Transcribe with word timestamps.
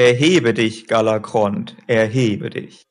Erhebe 0.00 0.54
dich, 0.54 0.86
Galakrond, 0.86 1.76
erhebe 1.86 2.48
dich. 2.48 2.86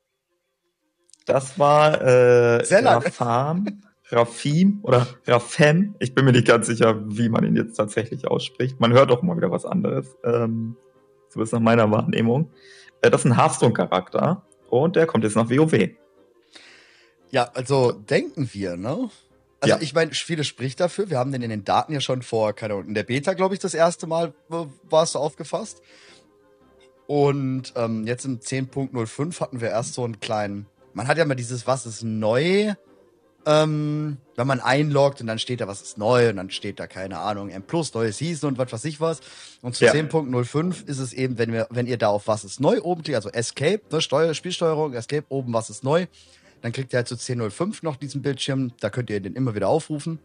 Das 1.26 1.58
war 1.58 2.00
äh, 2.00 2.64
Sehr 2.64 2.82
lang. 2.82 3.02
Rafam, 3.02 3.82
Rafim 4.10 4.78
oder 4.84 5.08
Rafem. 5.26 5.96
Ich 5.98 6.14
bin 6.14 6.24
mir 6.24 6.30
nicht 6.30 6.46
ganz 6.46 6.68
sicher, 6.68 7.02
wie 7.08 7.28
man 7.28 7.44
ihn 7.44 7.56
jetzt 7.56 7.74
tatsächlich 7.74 8.28
ausspricht. 8.28 8.78
Man 8.78 8.92
hört 8.92 9.10
auch 9.10 9.24
immer 9.24 9.36
wieder 9.36 9.50
was 9.50 9.64
anderes. 9.64 10.06
Ähm, 10.22 10.76
so 11.30 11.42
ist 11.42 11.52
nach 11.52 11.58
meiner 11.58 11.90
Wahrnehmung. 11.90 12.52
Äh, 13.02 13.10
das 13.10 13.24
ist 13.24 13.32
ein 13.32 13.36
Hearthstone-Charakter 13.36 14.46
und 14.68 14.94
der 14.94 15.06
kommt 15.06 15.24
jetzt 15.24 15.34
nach 15.34 15.50
WoW. 15.50 15.88
Ja, 17.32 17.50
also 17.54 17.90
denken 17.90 18.48
wir, 18.52 18.76
ne? 18.76 19.10
Also 19.58 19.74
Ja. 19.74 19.82
ich 19.82 19.94
meine, 19.94 20.12
viele 20.12 20.44
spricht 20.44 20.78
dafür. 20.78 21.10
Wir 21.10 21.18
haben 21.18 21.32
den 21.32 21.42
in 21.42 21.50
den 21.50 21.64
Daten 21.64 21.92
ja 21.92 22.00
schon 22.00 22.22
vor, 22.22 22.52
keine 22.52 22.74
Ahnung, 22.74 22.86
in 22.86 22.94
der 22.94 23.02
Beta, 23.02 23.34
glaube 23.34 23.54
ich, 23.54 23.58
das 23.60 23.74
erste 23.74 24.06
Mal 24.06 24.32
äh, 24.52 24.54
war 24.88 25.02
es 25.02 25.10
so 25.12 25.18
aufgefasst. 25.18 25.82
Und 27.10 27.72
ähm, 27.74 28.06
jetzt 28.06 28.24
im 28.24 28.38
10.05 28.38 29.40
hatten 29.40 29.60
wir 29.60 29.70
erst 29.70 29.94
so 29.94 30.04
einen 30.04 30.20
kleinen. 30.20 30.66
Man 30.94 31.08
hat 31.08 31.18
ja 31.18 31.24
mal 31.24 31.34
dieses, 31.34 31.66
was 31.66 31.84
ist 31.84 32.04
neu, 32.04 32.74
ähm, 33.46 34.18
wenn 34.36 34.46
man 34.46 34.60
einloggt 34.60 35.20
und 35.20 35.26
dann 35.26 35.40
steht 35.40 35.60
da, 35.60 35.66
was 35.66 35.82
ist 35.82 35.98
neu 35.98 36.30
und 36.30 36.36
dann 36.36 36.50
steht 36.50 36.78
da, 36.78 36.86
keine 36.86 37.18
Ahnung, 37.18 37.48
M 37.48 37.64
plus, 37.64 37.92
neue 37.94 38.12
Season 38.12 38.50
und 38.50 38.58
was 38.58 38.72
weiß 38.72 38.84
ich 38.84 39.00
was. 39.00 39.22
Und 39.60 39.74
zu 39.74 39.86
Ja. 39.86 39.92
10.05 39.92 40.86
ist 40.86 41.00
es 41.00 41.12
eben, 41.12 41.36
wenn 41.36 41.52
wir, 41.52 41.66
wenn 41.70 41.88
ihr 41.88 41.98
da 41.98 42.10
auf 42.10 42.28
was 42.28 42.44
ist 42.44 42.60
neu 42.60 42.80
oben 42.80 43.02
klickt, 43.02 43.16
also 43.16 43.30
Escape, 43.30 43.80
ne, 43.90 44.00
Steuer, 44.00 44.32
Spielsteuerung, 44.32 44.92
Escape, 44.92 45.26
oben 45.30 45.52
was 45.52 45.68
ist 45.68 45.82
neu, 45.82 46.06
dann 46.62 46.70
kriegt 46.70 46.92
ihr 46.92 46.98
halt 46.98 47.08
zu 47.08 47.16
10.05 47.16 47.78
noch 47.82 47.96
diesen 47.96 48.22
Bildschirm, 48.22 48.70
da 48.78 48.88
könnt 48.88 49.10
ihr 49.10 49.18
den 49.18 49.34
immer 49.34 49.56
wieder 49.56 49.66
aufrufen. 49.66 50.20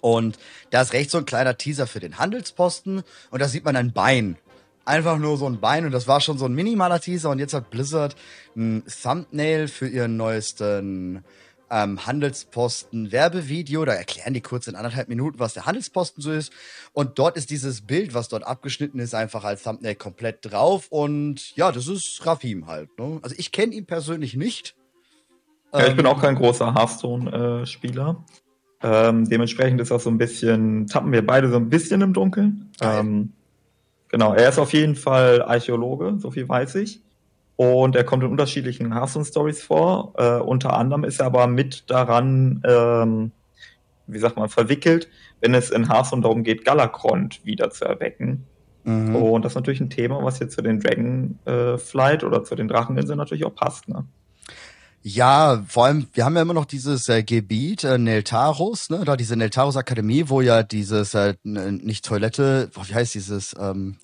Und 0.00 0.40
da 0.70 0.82
ist 0.82 0.92
rechts 0.92 1.12
so 1.12 1.18
ein 1.18 1.24
kleiner 1.24 1.56
Teaser 1.56 1.86
für 1.86 2.00
den 2.00 2.18
Handelsposten 2.18 3.04
und 3.30 3.40
da 3.40 3.46
sieht 3.46 3.64
man 3.64 3.76
ein 3.76 3.92
Bein. 3.92 4.36
Einfach 4.86 5.18
nur 5.18 5.36
so 5.36 5.46
ein 5.46 5.60
Bein 5.60 5.84
und 5.84 5.92
das 5.92 6.06
war 6.06 6.20
schon 6.20 6.38
so 6.38 6.46
ein 6.46 6.54
minimaler 6.54 7.00
Teaser 7.00 7.30
und 7.30 7.40
jetzt 7.40 7.54
hat 7.54 7.70
Blizzard 7.70 8.14
ein 8.56 8.84
Thumbnail 9.02 9.66
für 9.66 9.88
ihren 9.88 10.16
neuesten 10.16 11.24
ähm, 11.70 12.06
Handelsposten 12.06 13.10
Werbevideo. 13.10 13.84
Da 13.84 13.94
erklären 13.94 14.32
die 14.32 14.40
kurz 14.40 14.68
in 14.68 14.76
anderthalb 14.76 15.08
Minuten, 15.08 15.40
was 15.40 15.54
der 15.54 15.66
Handelsposten 15.66 16.22
so 16.22 16.30
ist. 16.30 16.52
Und 16.92 17.18
dort 17.18 17.36
ist 17.36 17.50
dieses 17.50 17.80
Bild, 17.80 18.14
was 18.14 18.28
dort 18.28 18.46
abgeschnitten 18.46 19.00
ist, 19.00 19.14
einfach 19.14 19.42
als 19.42 19.64
Thumbnail 19.64 19.96
komplett 19.96 20.38
drauf. 20.50 20.86
Und 20.90 21.56
ja, 21.56 21.72
das 21.72 21.88
ist 21.88 22.24
Rafim 22.24 22.68
halt. 22.68 22.96
Ne? 22.98 23.18
Also 23.22 23.34
ich 23.36 23.50
kenne 23.50 23.74
ihn 23.74 23.86
persönlich 23.86 24.36
nicht. 24.36 24.76
Ja, 25.72 25.80
ich 25.80 25.90
Ähm, 25.90 25.96
bin 25.96 26.06
auch 26.06 26.20
kein 26.20 26.36
großer 26.36 26.74
Hearthstone-Spieler. 26.74 28.24
Ähm, 28.82 29.28
dementsprechend 29.28 29.80
ist 29.80 29.90
das 29.90 30.04
so 30.04 30.10
ein 30.10 30.18
bisschen, 30.18 30.86
tappen 30.86 31.10
wir 31.10 31.26
beide 31.26 31.50
so 31.50 31.56
ein 31.56 31.68
bisschen 31.68 32.02
im 32.02 32.12
Dunkeln. 32.12 32.70
Ähm, 32.80 33.32
genau, 34.16 34.32
er 34.32 34.48
ist 34.48 34.58
auf 34.58 34.72
jeden 34.72 34.94
Fall 34.94 35.42
Archäologe, 35.42 36.14
so 36.16 36.30
viel 36.30 36.48
weiß 36.48 36.76
ich. 36.76 37.02
Und 37.56 37.94
er 37.96 38.04
kommt 38.04 38.22
in 38.22 38.30
unterschiedlichen 38.30 38.94
Hearthstone-Stories 38.94 39.62
vor. 39.62 40.14
Äh, 40.16 40.38
unter 40.40 40.72
anderem 40.72 41.04
ist 41.04 41.20
er 41.20 41.26
aber 41.26 41.46
mit 41.46 41.90
daran, 41.90 42.62
ähm, 42.66 43.32
wie 44.06 44.18
sagt 44.18 44.38
man, 44.38 44.48
verwickelt, 44.48 45.08
wenn 45.42 45.52
es 45.52 45.70
in 45.70 45.90
Hearthstone 45.90 46.22
darum 46.22 46.44
geht, 46.44 46.64
Galakrond 46.64 47.44
wieder 47.44 47.68
zu 47.68 47.84
erwecken. 47.84 48.46
Mhm. 48.84 49.16
Und 49.16 49.44
das 49.44 49.52
ist 49.52 49.56
natürlich 49.56 49.80
ein 49.80 49.90
Thema, 49.90 50.24
was 50.24 50.38
jetzt 50.38 50.54
zu 50.54 50.62
den 50.62 50.80
Dragonflight 50.80 52.24
oder 52.24 52.42
zu 52.42 52.54
den 52.54 52.68
Dracheninseln 52.68 53.18
natürlich 53.18 53.44
auch 53.44 53.54
passt. 53.54 53.86
Ne? 53.86 54.06
Ja, 55.08 55.62
vor 55.68 55.84
allem, 55.84 56.08
wir 56.14 56.24
haben 56.24 56.34
ja 56.34 56.42
immer 56.42 56.52
noch 56.52 56.64
dieses 56.64 57.08
äh, 57.08 57.22
Gebiet 57.22 57.84
äh, 57.84 57.96
Neltaros, 57.96 58.90
ne, 58.90 59.04
da 59.04 59.16
diese 59.16 59.36
Neltaros 59.36 59.76
Akademie, 59.76 60.24
wo 60.26 60.40
ja 60.40 60.64
dieses, 60.64 61.14
äh, 61.14 61.34
n- 61.44 61.76
nicht 61.84 62.04
Toilette, 62.04 62.68
boah, 62.74 62.88
wie 62.88 62.94
heißt 62.96 63.14
dieses, 63.14 63.54
ähm, 63.56 63.98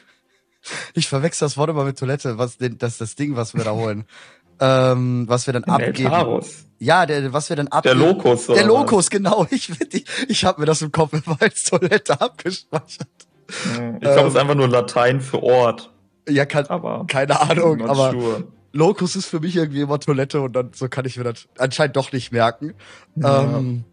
ich 0.94 1.08
verwechsel 1.08 1.46
das 1.46 1.56
Wort 1.56 1.70
immer 1.70 1.84
mit 1.84 2.00
Toilette, 2.00 2.36
was 2.36 2.56
denn, 2.58 2.78
das 2.78 2.94
ist 2.94 3.00
das 3.00 3.14
Ding, 3.14 3.36
was 3.36 3.54
wir 3.54 3.62
da 3.62 3.70
holen, 3.74 4.06
ähm, 4.60 5.24
was 5.28 5.46
wir 5.46 5.52
dann 5.52 5.62
abgeben. 5.64 6.06
Eltaros. 6.12 6.64
Ja, 6.80 7.06
der, 7.06 7.32
was 7.32 7.48
wir 7.48 7.54
dann 7.54 7.66
Der 7.66 7.74
abgeben. 7.76 8.00
Lokus. 8.00 8.46
Der 8.46 8.56
oder 8.56 8.64
Lokus, 8.66 9.08
genau. 9.08 9.46
Ich, 9.52 9.70
ich, 9.92 10.04
ich 10.28 10.44
habe 10.44 10.60
mir 10.62 10.66
das 10.66 10.82
im 10.82 10.90
Kopf 10.90 11.12
immer 11.12 11.36
als 11.40 11.62
Toilette 11.62 12.20
abgespeichert. 12.20 13.06
Ich 13.46 13.64
glaube, 13.72 13.98
es 14.00 14.16
ist 14.16 14.34
Ähm, 14.34 14.36
einfach 14.36 14.54
nur 14.56 14.66
Latein 14.68 15.20
für 15.20 15.42
Ort. 15.44 15.92
Ja, 16.28 16.44
kann, 16.44 16.66
Aber 16.66 17.04
keine 17.06 17.38
Ahnung, 17.40 17.88
aber 17.88 18.10
sure. 18.10 18.44
Locus 18.72 19.16
ist 19.16 19.26
für 19.26 19.40
mich 19.40 19.56
irgendwie 19.56 19.80
immer 19.80 19.98
Toilette 19.98 20.40
und 20.40 20.54
dann 20.54 20.70
so 20.74 20.88
kann 20.88 21.04
ich 21.04 21.16
mir 21.16 21.24
das 21.24 21.48
anscheinend 21.58 21.96
doch 21.96 22.12
nicht 22.12 22.32
merken. 22.32 22.74
Ja. 23.16 23.58
Ähm, 23.58 23.84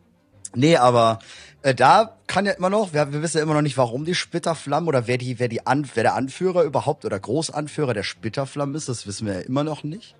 nee, 0.55 0.77
aber 0.77 1.19
äh, 1.63 1.73
da 1.73 2.17
kann 2.27 2.45
ja 2.45 2.53
immer 2.53 2.69
noch, 2.69 2.93
wir, 2.93 3.11
wir 3.11 3.21
wissen 3.21 3.37
ja 3.37 3.43
immer 3.43 3.55
noch 3.55 3.61
nicht, 3.61 3.77
warum 3.77 4.05
die 4.05 4.15
Splitterflammen 4.15 4.87
oder 4.87 5.07
wer 5.07 5.17
die, 5.17 5.39
wer 5.39 5.47
die 5.47 5.65
An, 5.65 5.89
wer 5.95 6.03
der 6.03 6.15
Anführer 6.15 6.63
überhaupt 6.63 7.05
oder 7.05 7.19
Großanführer 7.19 7.93
der 7.93 8.03
Splitterflammen 8.03 8.75
ist, 8.75 8.89
das 8.89 9.07
wissen 9.07 9.25
wir 9.25 9.33
ja 9.33 9.39
immer 9.41 9.63
noch 9.63 9.83
nicht. 9.83 10.15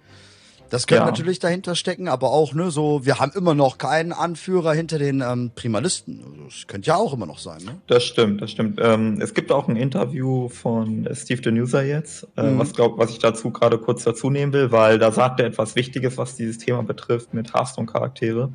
Das 0.70 0.86
könnte 0.88 1.04
Ja. 1.04 1.06
natürlich 1.10 1.40
dahinter 1.40 1.76
stecken, 1.76 2.08
aber 2.08 2.32
auch, 2.32 2.54
ne, 2.54 2.72
so, 2.72 3.06
wir 3.06 3.20
haben 3.20 3.32
immer 3.36 3.54
noch 3.54 3.78
keinen 3.78 4.12
Anführer 4.12 4.74
hinter 4.74 5.00
den 5.00 5.22
ähm, 5.22 5.52
Primalisten. 5.56 6.22
Also, 6.24 6.44
das 6.46 6.68
könnte 6.68 6.88
ja 6.88 6.96
auch 6.98 7.14
immer 7.14 7.26
noch 7.26 7.40
sein, 7.40 7.62
ne? 7.64 7.80
Das 7.88 8.04
stimmt, 8.04 8.42
das 8.42 8.52
stimmt. 8.52 8.80
Ähm, 8.82 9.20
es 9.22 9.34
gibt 9.34 9.52
auch 9.52 9.68
ein 9.68 9.76
Interview 9.76 10.50
von 10.50 11.08
Steve 11.14 11.42
Denuser 11.42 11.84
jetzt, 11.84 12.28
äh, 12.36 12.44
Mhm. 12.44 12.60
was, 12.60 12.74
glaub, 12.74 12.98
was 12.98 13.12
ich 13.12 13.20
dazu 13.20 13.52
gerade 13.52 13.78
kurz 13.78 14.04
dazu 14.04 14.30
nehmen 14.30 14.54
will, 14.54 14.72
weil 14.72 15.00
da 15.00 15.12
sagt 15.12 15.40
er 15.40 15.46
etwas 15.48 15.76
Wichtiges, 15.76 16.18
was 16.18 16.36
dieses 16.36 16.58
Thema 16.58 16.84
betrifft 16.84 17.34
mit 17.34 17.54
Hearthstone-Charaktere. 17.54 18.52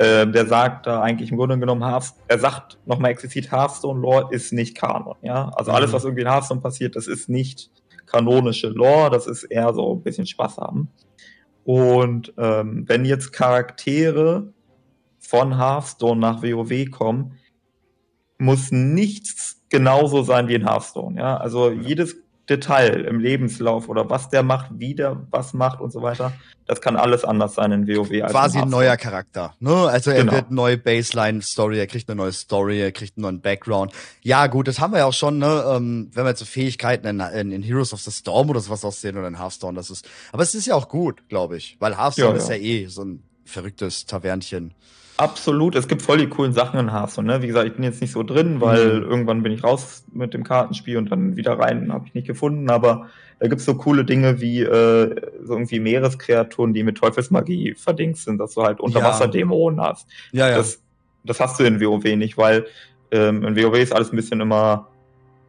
Ähm, 0.00 0.32
der 0.32 0.46
sagt 0.46 0.86
da 0.86 1.00
eigentlich 1.02 1.30
im 1.32 1.36
Grunde 1.36 1.58
genommen, 1.58 1.84
Hearth, 1.84 2.12
er 2.28 2.38
sagt 2.38 2.78
nochmal 2.84 3.10
explizit, 3.10 3.50
Hearthstone-Lore 3.50 4.28
ist 4.32 4.52
nicht 4.52 4.76
Kanon. 4.76 5.16
Ja? 5.22 5.50
Also 5.56 5.72
alles, 5.72 5.90
Mhm. 5.90 5.94
was 5.94 6.04
irgendwie 6.04 6.22
in 6.22 6.28
Hearthstone 6.30 6.60
passiert, 6.60 6.94
das 6.94 7.08
ist 7.08 7.28
nicht 7.28 7.70
kanonische 8.06 8.68
Lore, 8.68 9.10
das 9.10 9.26
ist 9.26 9.42
eher 9.44 9.74
so 9.74 9.94
ein 9.94 10.02
bisschen 10.02 10.26
Spaß 10.26 10.58
haben. 10.58 10.92
Und 11.68 12.32
ähm, 12.38 12.84
wenn 12.86 13.04
jetzt 13.04 13.34
Charaktere 13.34 14.54
von 15.18 15.58
Hearthstone 15.58 16.18
nach 16.18 16.42
WoW 16.42 16.90
kommen, 16.90 17.34
muss 18.38 18.72
nichts 18.72 19.60
genauso 19.68 20.22
sein 20.22 20.48
wie 20.48 20.54
in 20.54 20.66
Hearthstone. 20.66 21.20
Ja? 21.20 21.36
Also 21.36 21.70
jedes 21.70 22.16
Detail 22.48 23.04
im 23.04 23.20
Lebenslauf 23.20 23.88
oder 23.88 24.08
was 24.08 24.28
der 24.30 24.42
macht, 24.42 24.70
wie 24.74 24.94
der 24.94 25.26
was 25.30 25.52
macht 25.54 25.80
und 25.80 25.92
so 25.92 26.02
weiter, 26.02 26.32
das 26.66 26.80
kann 26.80 26.96
alles 26.96 27.24
anders 27.24 27.54
sein 27.54 27.72
in 27.72 27.86
WoW. 27.88 28.10
Als 28.22 28.32
Quasi 28.32 28.58
in 28.58 28.64
ein 28.64 28.70
neuer 28.70 28.96
Charakter. 28.96 29.54
Ne? 29.60 29.74
Also 29.74 30.10
er 30.10 30.20
Genau. 30.20 30.32
wird 30.32 30.50
neue 30.50 30.76
Baseline-Story, 30.78 31.78
er 31.78 31.86
kriegt 31.86 32.08
eine 32.08 32.16
neue 32.16 32.32
Story, 32.32 32.80
er 32.80 32.92
kriegt 32.92 33.16
einen 33.16 33.22
neuen 33.22 33.40
Background. 33.40 33.92
Ja, 34.22 34.46
gut, 34.46 34.68
das 34.68 34.80
haben 34.80 34.92
wir 34.92 34.98
ja 34.98 35.04
auch 35.06 35.12
schon, 35.12 35.38
ne? 35.38 35.64
ähm, 35.74 36.10
wenn 36.12 36.24
wir 36.24 36.30
jetzt 36.30 36.40
so 36.40 36.44
Fähigkeiten 36.44 37.06
in, 37.06 37.20
in, 37.20 37.52
in 37.52 37.62
Heroes 37.62 37.92
of 37.92 38.00
the 38.00 38.10
Storm 38.10 38.50
oder 38.50 38.60
sowas 38.60 38.84
aussehen 38.84 39.16
oder 39.16 39.28
in 39.28 39.38
Hearthstone, 39.38 39.74
das 39.76 39.90
ist. 39.90 40.08
Aber 40.32 40.42
es 40.42 40.54
ist 40.54 40.66
ja 40.66 40.74
auch 40.74 40.88
gut, 40.88 41.28
glaube 41.28 41.56
ich. 41.56 41.76
Weil 41.80 41.96
Hearthstone 41.96 42.30
Ja, 42.30 42.36
ist 42.36 42.48
ja 42.48 42.56
ja. 42.56 42.62
eh 42.62 42.86
so 42.86 43.02
ein 43.04 43.22
verrücktes 43.44 44.04
Tavernchen. 44.06 44.74
Absolut, 45.18 45.74
es 45.74 45.88
gibt 45.88 46.00
voll 46.00 46.18
die 46.18 46.28
coolen 46.28 46.52
Sachen 46.52 46.78
in 46.78 46.92
Hearthstone. 46.92 47.26
Ne? 47.26 47.42
Wie 47.42 47.48
gesagt, 47.48 47.66
ich 47.66 47.74
bin 47.74 47.82
jetzt 47.82 48.00
nicht 48.00 48.12
so 48.12 48.22
drin, 48.22 48.60
weil 48.60 49.00
Mhm. 49.00 49.10
irgendwann 49.10 49.42
bin 49.42 49.50
ich 49.52 49.64
raus 49.64 50.04
mit 50.12 50.32
dem 50.32 50.44
Kartenspiel 50.44 50.96
und 50.96 51.10
dann 51.10 51.36
wieder 51.36 51.58
rein, 51.58 51.92
habe 51.92 52.06
ich 52.06 52.14
nicht 52.14 52.28
gefunden. 52.28 52.70
Aber 52.70 53.08
da 53.40 53.48
gibt's 53.48 53.64
so 53.64 53.74
coole 53.74 54.04
Dinge 54.04 54.40
wie 54.40 54.62
äh, 54.62 55.14
so 55.42 55.54
irgendwie 55.54 55.80
Meereskreaturen, 55.80 56.72
die 56.72 56.84
mit 56.84 56.98
Teufelsmagie 56.98 57.74
verdingt 57.74 58.16
sind, 58.16 58.38
dass 58.38 58.54
du 58.54 58.62
halt 58.62 58.78
Unterwasserdämonen 58.80 59.80
hast. 59.80 60.06
Ja, 60.30 60.48
ja. 60.50 60.56
Das, 60.56 60.80
das 61.24 61.40
hast 61.40 61.58
du 61.58 61.64
in 61.64 61.80
WoW 61.80 62.04
nicht, 62.16 62.38
weil 62.38 62.66
ähm, 63.10 63.44
in 63.44 63.56
WoW 63.56 63.76
ist 63.76 63.92
alles 63.92 64.12
ein 64.12 64.16
bisschen 64.16 64.40
immer 64.40 64.86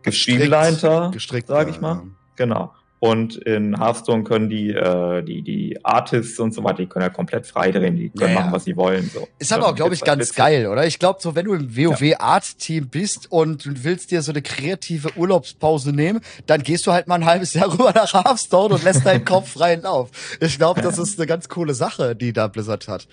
gestriegeleiter, 0.01 1.11
gestrickt, 1.13 1.47
sag 1.47 1.67
ja, 1.67 1.73
ich 1.73 1.79
mal. 1.81 1.93
ja. 1.95 2.03
Genau. 2.37 2.73
Und 2.99 3.37
in 3.37 3.79
Hearthstone 3.79 4.23
können 4.23 4.49
die, 4.49 4.71
äh, 4.71 5.23
die, 5.23 5.41
die 5.41 5.77
Artists 5.85 6.37
und 6.39 6.53
so 6.53 6.63
weiter, 6.65 6.77
die 6.77 6.87
können 6.87 7.03
ja 7.03 7.09
komplett 7.09 7.47
frei 7.47 7.71
drehen, 7.71 7.95
die 7.95 8.09
können 8.09 8.33
Ja, 8.33 8.39
machen, 8.41 8.51
was 8.51 8.65
sie 8.65 8.75
wollen. 8.75 9.09
So. 9.13 9.25
Ist 9.39 9.53
aber 9.53 9.67
auch, 9.67 9.75
glaube 9.75 9.93
ich, 9.93 10.01
ganz 10.01 10.35
geil, 10.35 10.67
oder? 10.67 10.85
Ich 10.85 10.99
glaube, 10.99 11.19
so 11.21 11.33
wenn 11.33 11.45
du 11.45 11.53
im 11.53 11.77
WoW-Art-Team 11.77 12.89
bist 12.89 13.31
und 13.31 13.65
du 13.65 13.83
willst 13.83 14.11
dir 14.11 14.21
so 14.21 14.33
eine 14.33 14.41
kreative 14.41 15.15
Urlaubspause 15.15 15.93
nehmen, 15.93 16.19
dann 16.45 16.61
gehst 16.61 16.85
du 16.87 16.91
halt 16.91 17.07
mal 17.07 17.15
ein 17.15 17.25
halbes 17.25 17.53
Jahr 17.53 17.71
rüber 17.73 17.93
nach 17.95 18.13
Hearthstone 18.13 18.75
und 18.75 18.83
lässt 18.83 19.05
deinen 19.05 19.23
Kopf 19.23 19.53
freien 19.53 19.83
Lauf. 19.83 20.09
Ich 20.41 20.57
glaube, 20.57 20.81
das 20.81 20.97
ist 20.97 21.17
eine 21.17 21.27
ganz 21.27 21.47
coole 21.47 21.73
Sache, 21.73 22.17
die 22.17 22.33
da 22.33 22.47
Blizzard 22.47 22.89
hat. 22.89 23.07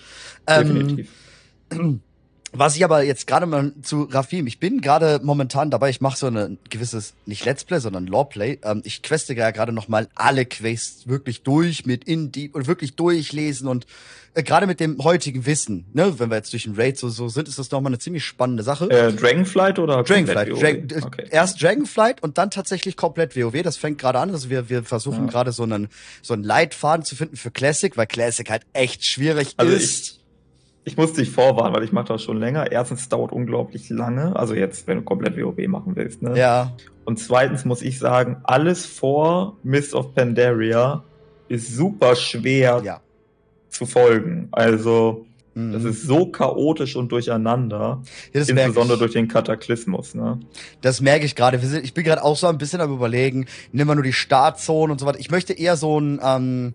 Ähm, 0.48 0.68
Definitiv. 0.68 1.08
Was 2.58 2.76
ich 2.76 2.84
aber 2.84 3.02
jetzt 3.02 3.26
gerade 3.26 3.46
mal 3.46 3.72
zu 3.82 4.02
Rafim, 4.04 4.46
ich 4.46 4.58
bin 4.60 4.80
gerade 4.80 5.20
momentan 5.22 5.70
dabei, 5.70 5.90
ich 5.90 6.00
mache 6.00 6.16
so 6.18 6.26
ein 6.26 6.58
gewisses, 6.70 7.14
nicht 7.26 7.44
Let's 7.44 7.64
Play, 7.64 7.78
sondern 7.80 8.06
Lawplay. 8.06 8.58
Ähm, 8.62 8.82
ich 8.84 9.02
queste 9.02 9.34
ja 9.34 9.50
gerade 9.50 9.72
noch 9.72 9.88
mal 9.88 10.08
alle 10.14 10.44
Quests 10.46 11.06
wirklich 11.08 11.42
durch 11.42 11.86
mit 11.86 12.04
in 12.04 12.32
Deep 12.32 12.54
und 12.54 12.66
wirklich 12.66 12.94
durchlesen 12.96 13.68
und 13.68 13.86
äh, 14.34 14.42
gerade 14.42 14.66
mit 14.66 14.80
dem 14.80 15.02
heutigen 15.02 15.46
Wissen, 15.46 15.86
ne, 15.92 16.18
wenn 16.18 16.30
wir 16.30 16.36
jetzt 16.36 16.52
durch 16.52 16.64
den 16.64 16.74
Raid 16.74 16.98
so, 16.98 17.08
so 17.08 17.28
sind, 17.28 17.48
ist 17.48 17.58
das 17.58 17.70
noch 17.70 17.80
mal 17.80 17.88
eine 17.88 17.98
ziemlich 17.98 18.24
spannende 18.24 18.62
Sache. 18.62 18.90
Äh, 18.90 19.12
Dragonflight 19.12 19.78
oder 19.78 20.02
Dragonflight. 20.02 20.48
Drag 20.50 20.56
WoW? 20.90 21.04
Okay. 21.04 21.26
Erst 21.30 21.62
Dragonflight 21.62 22.22
und 22.22 22.36
dann 22.38 22.50
tatsächlich 22.50 22.96
komplett 22.96 23.34
WoW. 23.36 23.62
Das 23.62 23.76
fängt 23.76 23.98
gerade 23.98 24.18
an. 24.18 24.30
Also 24.30 24.50
wir, 24.50 24.68
wir 24.68 24.82
versuchen 24.82 25.24
Ja. 25.24 25.30
gerade 25.30 25.52
so 25.52 25.62
einen, 25.62 25.88
so 26.22 26.34
einen 26.34 26.44
Leitfaden 26.44 27.04
zu 27.04 27.16
finden 27.16 27.36
für 27.36 27.50
Classic, 27.50 27.96
weil 27.96 28.06
Classic 28.06 28.48
halt 28.50 28.62
echt 28.72 29.04
schwierig 29.06 29.54
Also 29.56 29.72
ist. 29.72 30.06
Ich 30.10 30.25
muss 30.96 31.14
dich 31.14 31.30
vorwarnen, 31.30 31.74
weil 31.74 31.82
ich 31.82 31.90
mache 31.92 32.06
das 32.08 32.22
schon 32.22 32.36
länger. 32.38 32.70
Erstens 32.70 33.00
es 33.00 33.08
dauert 33.08 33.32
unglaublich 33.32 33.90
lange. 33.90 34.36
Also 34.36 34.54
jetzt, 34.54 34.86
wenn 34.86 34.98
du 34.98 35.04
komplett 35.04 35.36
WoW 35.36 35.66
machen 35.66 35.96
willst. 35.96 36.22
Ne? 36.22 36.38
ja. 36.38 36.72
Und 37.04 37.18
zweitens 37.18 37.64
muss 37.64 37.82
ich 37.82 37.98
sagen, 37.98 38.36
alles 38.44 38.84
vor 38.86 39.56
Mist 39.62 39.94
of 39.94 40.14
Pandaria 40.14 41.02
ist 41.48 41.74
super 41.74 42.14
schwer 42.16 42.82
Ja. 42.84 43.00
zu 43.68 43.86
folgen. 43.86 44.48
Also, 44.52 45.24
Mhm. 45.54 45.72
das 45.72 45.84
ist 45.84 46.02
so 46.02 46.26
chaotisch 46.26 46.96
und 46.96 47.10
durcheinander, 47.12 48.02
ja, 48.34 48.40
insbesondere 48.40 48.94
ich. 48.94 48.98
durch 48.98 49.12
den 49.12 49.26
Kataklysmus. 49.28 50.14
Ne? 50.14 50.38
Das 50.82 51.00
merke 51.00 51.24
ich 51.24 51.34
gerade. 51.34 51.58
Ich 51.82 51.94
bin 51.94 52.04
gerade 52.04 52.22
auch 52.22 52.36
so 52.36 52.46
ein 52.46 52.58
bisschen 52.58 52.80
am 52.80 52.92
überlegen, 52.92 53.46
nimm 53.72 53.86
mal 53.86 53.94
nur 53.94 54.04
die 54.04 54.12
Startzone 54.12 54.92
und 54.92 54.98
so 55.00 55.06
weiter. 55.06 55.18
Ich 55.18 55.30
möchte 55.30 55.52
eher 55.52 55.76
so 55.76 55.98
ein 55.98 56.20
ähm, 56.22 56.74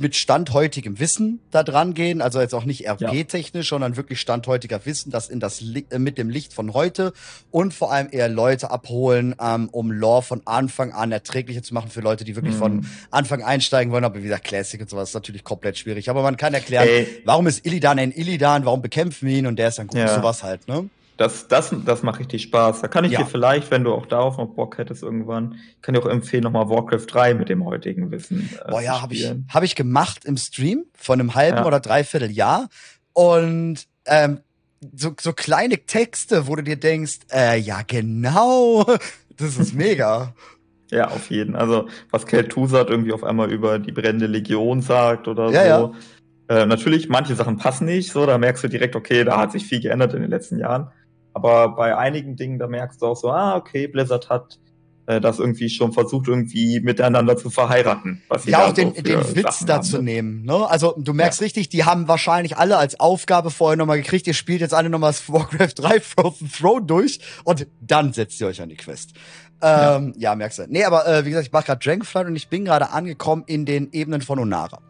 mit 0.00 0.14
standheutigem 0.16 0.98
Wissen 1.00 1.40
da 1.50 1.62
dran 1.62 1.94
gehen, 1.94 2.20
also 2.20 2.40
jetzt 2.40 2.54
auch 2.54 2.64
nicht 2.64 2.86
RP-technisch, 2.86 3.68
sondern 3.70 3.96
wirklich 3.96 4.20
standheutiger 4.20 4.84
Wissen, 4.84 5.10
das 5.10 5.28
in 5.28 5.40
das 5.40 5.60
Li 5.60 5.86
äh, 5.90 5.98
mit 5.98 6.18
dem 6.18 6.28
Licht 6.30 6.52
von 6.52 6.74
heute 6.74 7.12
und 7.50 7.72
vor 7.74 7.92
allem 7.92 8.08
eher 8.10 8.28
Leute 8.28 8.70
abholen, 8.70 9.34
ähm, 9.40 9.68
um 9.72 9.90
Lore 9.90 10.22
von 10.22 10.42
Anfang 10.44 10.92
an 10.92 11.10
erträglicher 11.12 11.62
zu 11.62 11.74
machen 11.74 11.90
für 11.90 12.00
Leute, 12.00 12.24
die 12.24 12.36
wirklich 12.36 12.54
von 12.54 12.76
Mhm. 12.76 12.86
Anfang 13.10 13.42
einsteigen 13.42 13.92
wollen. 13.92 14.04
Aber 14.04 14.18
wie 14.18 14.22
gesagt, 14.22 14.44
Classic 14.44 14.80
und 14.80 14.90
sowas 14.90 15.08
ist 15.10 15.14
natürlich 15.14 15.42
komplett 15.44 15.78
schwierig. 15.78 16.10
Aber 16.10 16.22
man 16.22 16.36
kann 16.36 16.52
erklären, 16.54 16.86
Ey, 16.86 17.06
warum 17.24 17.46
ist 17.46 17.64
Illidan 17.66 17.98
ein 17.98 18.12
Illidan, 18.12 18.64
warum 18.66 18.82
bekämpfen 18.82 19.26
wir 19.28 19.36
ihn 19.38 19.46
und 19.46 19.56
der 19.58 19.68
ist 19.68 19.78
dann 19.78 19.86
gut, 19.86 19.98
Ja. 19.98 20.14
sowas 20.14 20.42
halt, 20.42 20.68
ne? 20.68 20.88
Das, 21.18 21.48
das, 21.48 21.74
das 21.84 22.02
macht 22.04 22.20
richtig 22.20 22.42
Spaß. 22.44 22.80
Da 22.80 22.88
kann 22.88 23.04
ich 23.04 23.12
Ja. 23.12 23.18
dir 23.18 23.26
vielleicht, 23.26 23.70
wenn 23.72 23.82
du 23.84 23.92
auch 23.92 24.06
darauf 24.06 24.38
noch 24.38 24.54
Bock 24.54 24.78
hättest 24.78 25.02
irgendwann, 25.02 25.56
kann 25.82 25.94
dir 25.94 26.00
auch 26.00 26.06
empfehlen, 26.06 26.44
nochmal 26.44 26.68
Warcraft 26.70 27.06
3 27.08 27.34
mit 27.34 27.48
dem 27.48 27.64
heutigen 27.64 28.10
Wissen 28.12 28.48
äh, 28.64 28.70
Boah, 28.70 28.80
ja, 28.80 29.02
habe 29.02 29.14
ich, 29.14 29.28
hab 29.48 29.64
ich 29.64 29.74
gemacht 29.74 30.24
im 30.24 30.36
Stream 30.36 30.84
von 30.94 31.20
einem 31.20 31.34
halben 31.34 31.58
Ja. 31.58 31.66
oder 31.66 31.80
dreiviertel 31.80 32.30
Jahr. 32.30 32.68
Und 33.14 33.84
ähm, 34.06 34.40
so, 34.94 35.12
so 35.20 35.32
kleine 35.32 35.78
Texte, 35.86 36.46
wo 36.46 36.54
du 36.54 36.62
dir 36.62 36.76
denkst, 36.76 37.18
äh, 37.32 37.58
ja, 37.58 37.82
genau, 37.84 38.86
das 39.36 39.56
ist 39.58 39.74
mega. 39.74 40.34
Ja, 40.90 41.08
auf 41.08 41.28
jeden. 41.28 41.54
Also, 41.54 41.86
was 42.10 42.26
Kel'Thuzad 42.26 42.88
irgendwie 42.88 43.12
auf 43.12 43.22
einmal 43.22 43.52
über 43.52 43.78
die 43.78 43.92
brennende 43.92 44.26
Legion 44.26 44.80
sagt 44.80 45.28
oder 45.28 45.50
Ja, 45.50 45.78
so. 45.80 45.94
Äh, 46.48 46.64
natürlich, 46.64 47.10
manche 47.10 47.34
Sachen 47.34 47.58
passen 47.58 47.84
nicht, 47.84 48.10
so, 48.10 48.24
da 48.24 48.38
merkst 48.38 48.64
du 48.64 48.68
direkt, 48.68 48.96
okay, 48.96 49.22
da 49.22 49.36
hat 49.38 49.52
sich 49.52 49.66
viel 49.66 49.80
geändert 49.82 50.14
in 50.14 50.22
den 50.22 50.30
letzten 50.30 50.58
Jahren. 50.58 50.90
Aber 51.38 51.76
bei 51.76 51.96
einigen 51.96 52.34
Dingen, 52.34 52.58
da 52.58 52.66
merkst 52.66 53.00
du 53.00 53.06
auch 53.06 53.16
so, 53.16 53.30
ah, 53.30 53.54
okay, 53.56 53.86
Blizzard 53.86 54.28
hat 54.28 54.58
äh, 55.06 55.20
das 55.20 55.38
irgendwie 55.38 55.70
schon 55.70 55.92
versucht, 55.92 56.26
irgendwie 56.26 56.80
miteinander 56.80 57.36
zu 57.36 57.48
verheiraten. 57.48 58.22
Ja, 58.44 58.66
auch 58.66 58.72
den, 58.72 58.92
so 58.92 59.02
den 59.02 59.36
Witz 59.36 59.64
dazu 59.64 59.98
ne? 59.98 60.02
nehmen. 60.02 60.42
Ne? 60.42 60.68
Also 60.68 60.96
du 60.98 61.14
merkst 61.14 61.40
richtig, 61.40 61.68
die 61.68 61.84
haben 61.84 62.08
wahrscheinlich 62.08 62.56
alle 62.56 62.76
als 62.76 62.98
Aufgabe 62.98 63.52
vorher 63.52 63.76
nochmal 63.76 63.98
gekriegt, 63.98 64.26
ihr 64.26 64.34
spielt 64.34 64.60
jetzt 64.60 64.74
alle 64.74 64.90
nochmal 64.90 65.10
das 65.10 65.32
Warcraft 65.32 65.74
3 65.76 66.00
Frozen 66.02 66.50
Throne 66.50 66.86
durch 66.86 67.20
und 67.44 67.68
dann 67.80 68.12
setzt 68.12 68.40
ihr 68.40 68.48
euch 68.48 68.60
an 68.60 68.68
die 68.68 68.76
Quest. 68.76 69.12
Ähm, 69.62 70.14
ja. 70.18 70.34
merkst 70.34 70.58
du. 70.58 70.66
Nee, 70.68 70.84
aber 70.84 71.06
äh, 71.06 71.24
wie 71.24 71.30
gesagt, 71.30 71.46
ich 71.46 71.52
mache 71.52 71.66
gerade 71.66 71.84
Dragonflight 71.84 72.26
und 72.26 72.36
ich 72.36 72.48
bin 72.48 72.64
gerade 72.64 72.90
angekommen 72.90 73.44
in 73.46 73.64
den 73.64 73.92
Ebenen 73.92 74.22
von 74.22 74.38
Onara. 74.40 74.80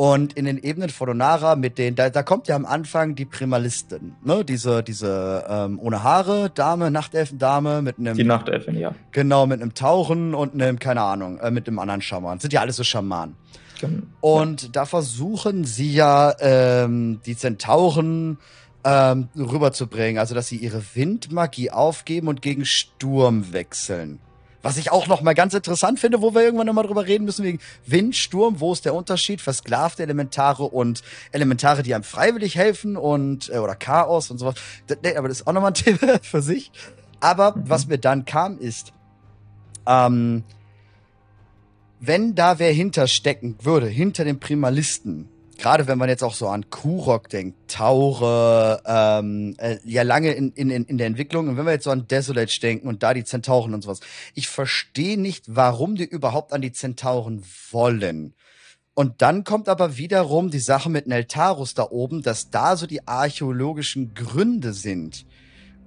Und 0.00 0.32
in 0.32 0.46
den 0.46 0.56
Ebenen 0.56 0.88
von 0.88 1.10
Onara 1.10 1.56
mit 1.56 1.76
den, 1.76 1.94
da, 1.94 2.08
da 2.08 2.22
kommt 2.22 2.48
ja 2.48 2.56
am 2.56 2.64
Anfang 2.64 3.14
die 3.16 3.26
Primalistin, 3.26 4.14
ne? 4.24 4.46
Diese, 4.46 4.82
diese 4.82 5.44
ähm, 5.46 5.78
ohne 5.78 6.02
Haare 6.02 6.48
Dame, 6.48 6.90
Nachtelfendame 6.90 7.82
mit 7.82 7.98
einem 7.98 8.16
Die 8.16 8.24
Nachtelfen, 8.24 8.78
ja. 8.78 8.94
Genau, 9.12 9.44
mit 9.46 9.60
einem 9.60 9.74
Tauchen 9.74 10.34
und 10.34 10.54
einem, 10.54 10.78
keine 10.78 11.02
Ahnung, 11.02 11.38
äh, 11.40 11.50
mit 11.50 11.68
einem 11.68 11.78
anderen 11.78 12.00
Schaman. 12.00 12.38
Sind 12.40 12.54
ja 12.54 12.62
alles 12.62 12.76
so 12.76 12.82
Schamanen. 12.82 13.36
Gen- 13.78 14.04
Und 14.22 14.74
da 14.74 14.86
versuchen 14.86 15.64
sie 15.64 15.92
ja, 15.92 16.34
ähm, 16.40 17.20
die 17.26 17.36
Zentauren 17.36 18.38
ähm, 18.84 19.28
rüberzubringen. 19.36 20.18
Also, 20.18 20.34
dass 20.34 20.46
sie 20.48 20.56
ihre 20.56 20.82
Windmagie 20.94 21.70
aufgeben 21.72 22.28
und 22.28 22.40
gegen 22.40 22.64
Sturm 22.64 23.52
wechseln. 23.52 24.18
Was 24.62 24.76
ich 24.76 24.92
auch 24.92 25.06
noch 25.06 25.22
mal 25.22 25.32
ganz 25.34 25.54
interessant 25.54 26.00
finde, 26.00 26.20
wo 26.20 26.34
wir 26.34 26.42
irgendwann 26.42 26.66
noch 26.66 26.74
mal 26.74 26.82
drüber 26.82 27.06
reden 27.06 27.24
müssen, 27.24 27.44
wegen 27.44 27.60
Wind, 27.86 28.14
Sturm, 28.14 28.60
wo 28.60 28.72
ist 28.74 28.84
der 28.84 28.94
Unterschied? 28.94 29.40
Versklavte 29.40 30.02
Elementare 30.02 30.64
und 30.64 31.02
Elementare, 31.32 31.82
die 31.82 31.94
einem 31.94 32.04
freiwillig 32.04 32.56
helfen 32.56 32.98
und, 32.98 33.48
äh, 33.48 33.56
oder 33.56 33.74
Chaos 33.74 34.30
und 34.30 34.36
sowas. 34.36 34.56
Das, 34.86 34.98
nee, 35.02 35.16
aber 35.16 35.28
das 35.28 35.40
ist 35.40 35.46
auch 35.46 35.54
noch 35.54 35.62
mal 35.62 35.68
ein 35.68 35.74
Thema 35.98 36.18
für 36.20 36.42
sich. 36.42 36.70
Aber 37.20 37.56
Mhm. 37.56 37.62
was 37.70 37.86
mir 37.86 37.96
dann 37.98 38.26
kam, 38.26 38.58
ist, 38.58 38.92
ähm, 39.86 40.44
wenn 41.98 42.34
da 42.34 42.58
wer 42.58 42.72
hinterstecken 42.72 43.56
würde, 43.62 43.86
hinter 43.86 44.24
dem 44.24 44.40
Primalisten, 44.40 45.29
gerade 45.60 45.86
wenn 45.86 45.98
man 45.98 46.08
jetzt 46.08 46.24
auch 46.24 46.34
so 46.34 46.48
an 46.48 46.70
Kurok 46.70 47.28
denkt, 47.28 47.70
Taure, 47.70 48.82
ähm, 48.86 49.54
äh, 49.58 49.76
ja 49.84 50.02
lange 50.02 50.32
in, 50.32 50.52
in, 50.52 50.70
in 50.70 50.98
der 50.98 51.06
Entwicklung, 51.06 51.48
und 51.48 51.56
wenn 51.56 51.66
wir 51.66 51.72
jetzt 51.72 51.84
so 51.84 51.90
an 51.90 52.08
Desolate 52.08 52.60
denken 52.60 52.88
und 52.88 53.02
da 53.02 53.12
die 53.12 53.24
Zentauren 53.24 53.74
und 53.74 53.82
sowas, 53.82 54.00
ich 54.34 54.48
verstehe 54.48 55.20
nicht, 55.20 55.44
warum 55.48 55.96
die 55.96 56.04
überhaupt 56.04 56.54
an 56.54 56.62
die 56.62 56.72
Zentauren 56.72 57.44
wollen. 57.70 58.34
Und 58.94 59.22
dann 59.22 59.44
kommt 59.44 59.68
aber 59.68 59.98
wiederum 59.98 60.50
die 60.50 60.60
Sache 60.60 60.90
mit 60.90 61.06
Neltarus 61.06 61.74
da 61.74 61.86
oben, 61.90 62.22
dass 62.22 62.50
da 62.50 62.76
so 62.76 62.86
die 62.86 63.06
archäologischen 63.06 64.14
Gründe 64.14 64.72
sind. 64.72 65.26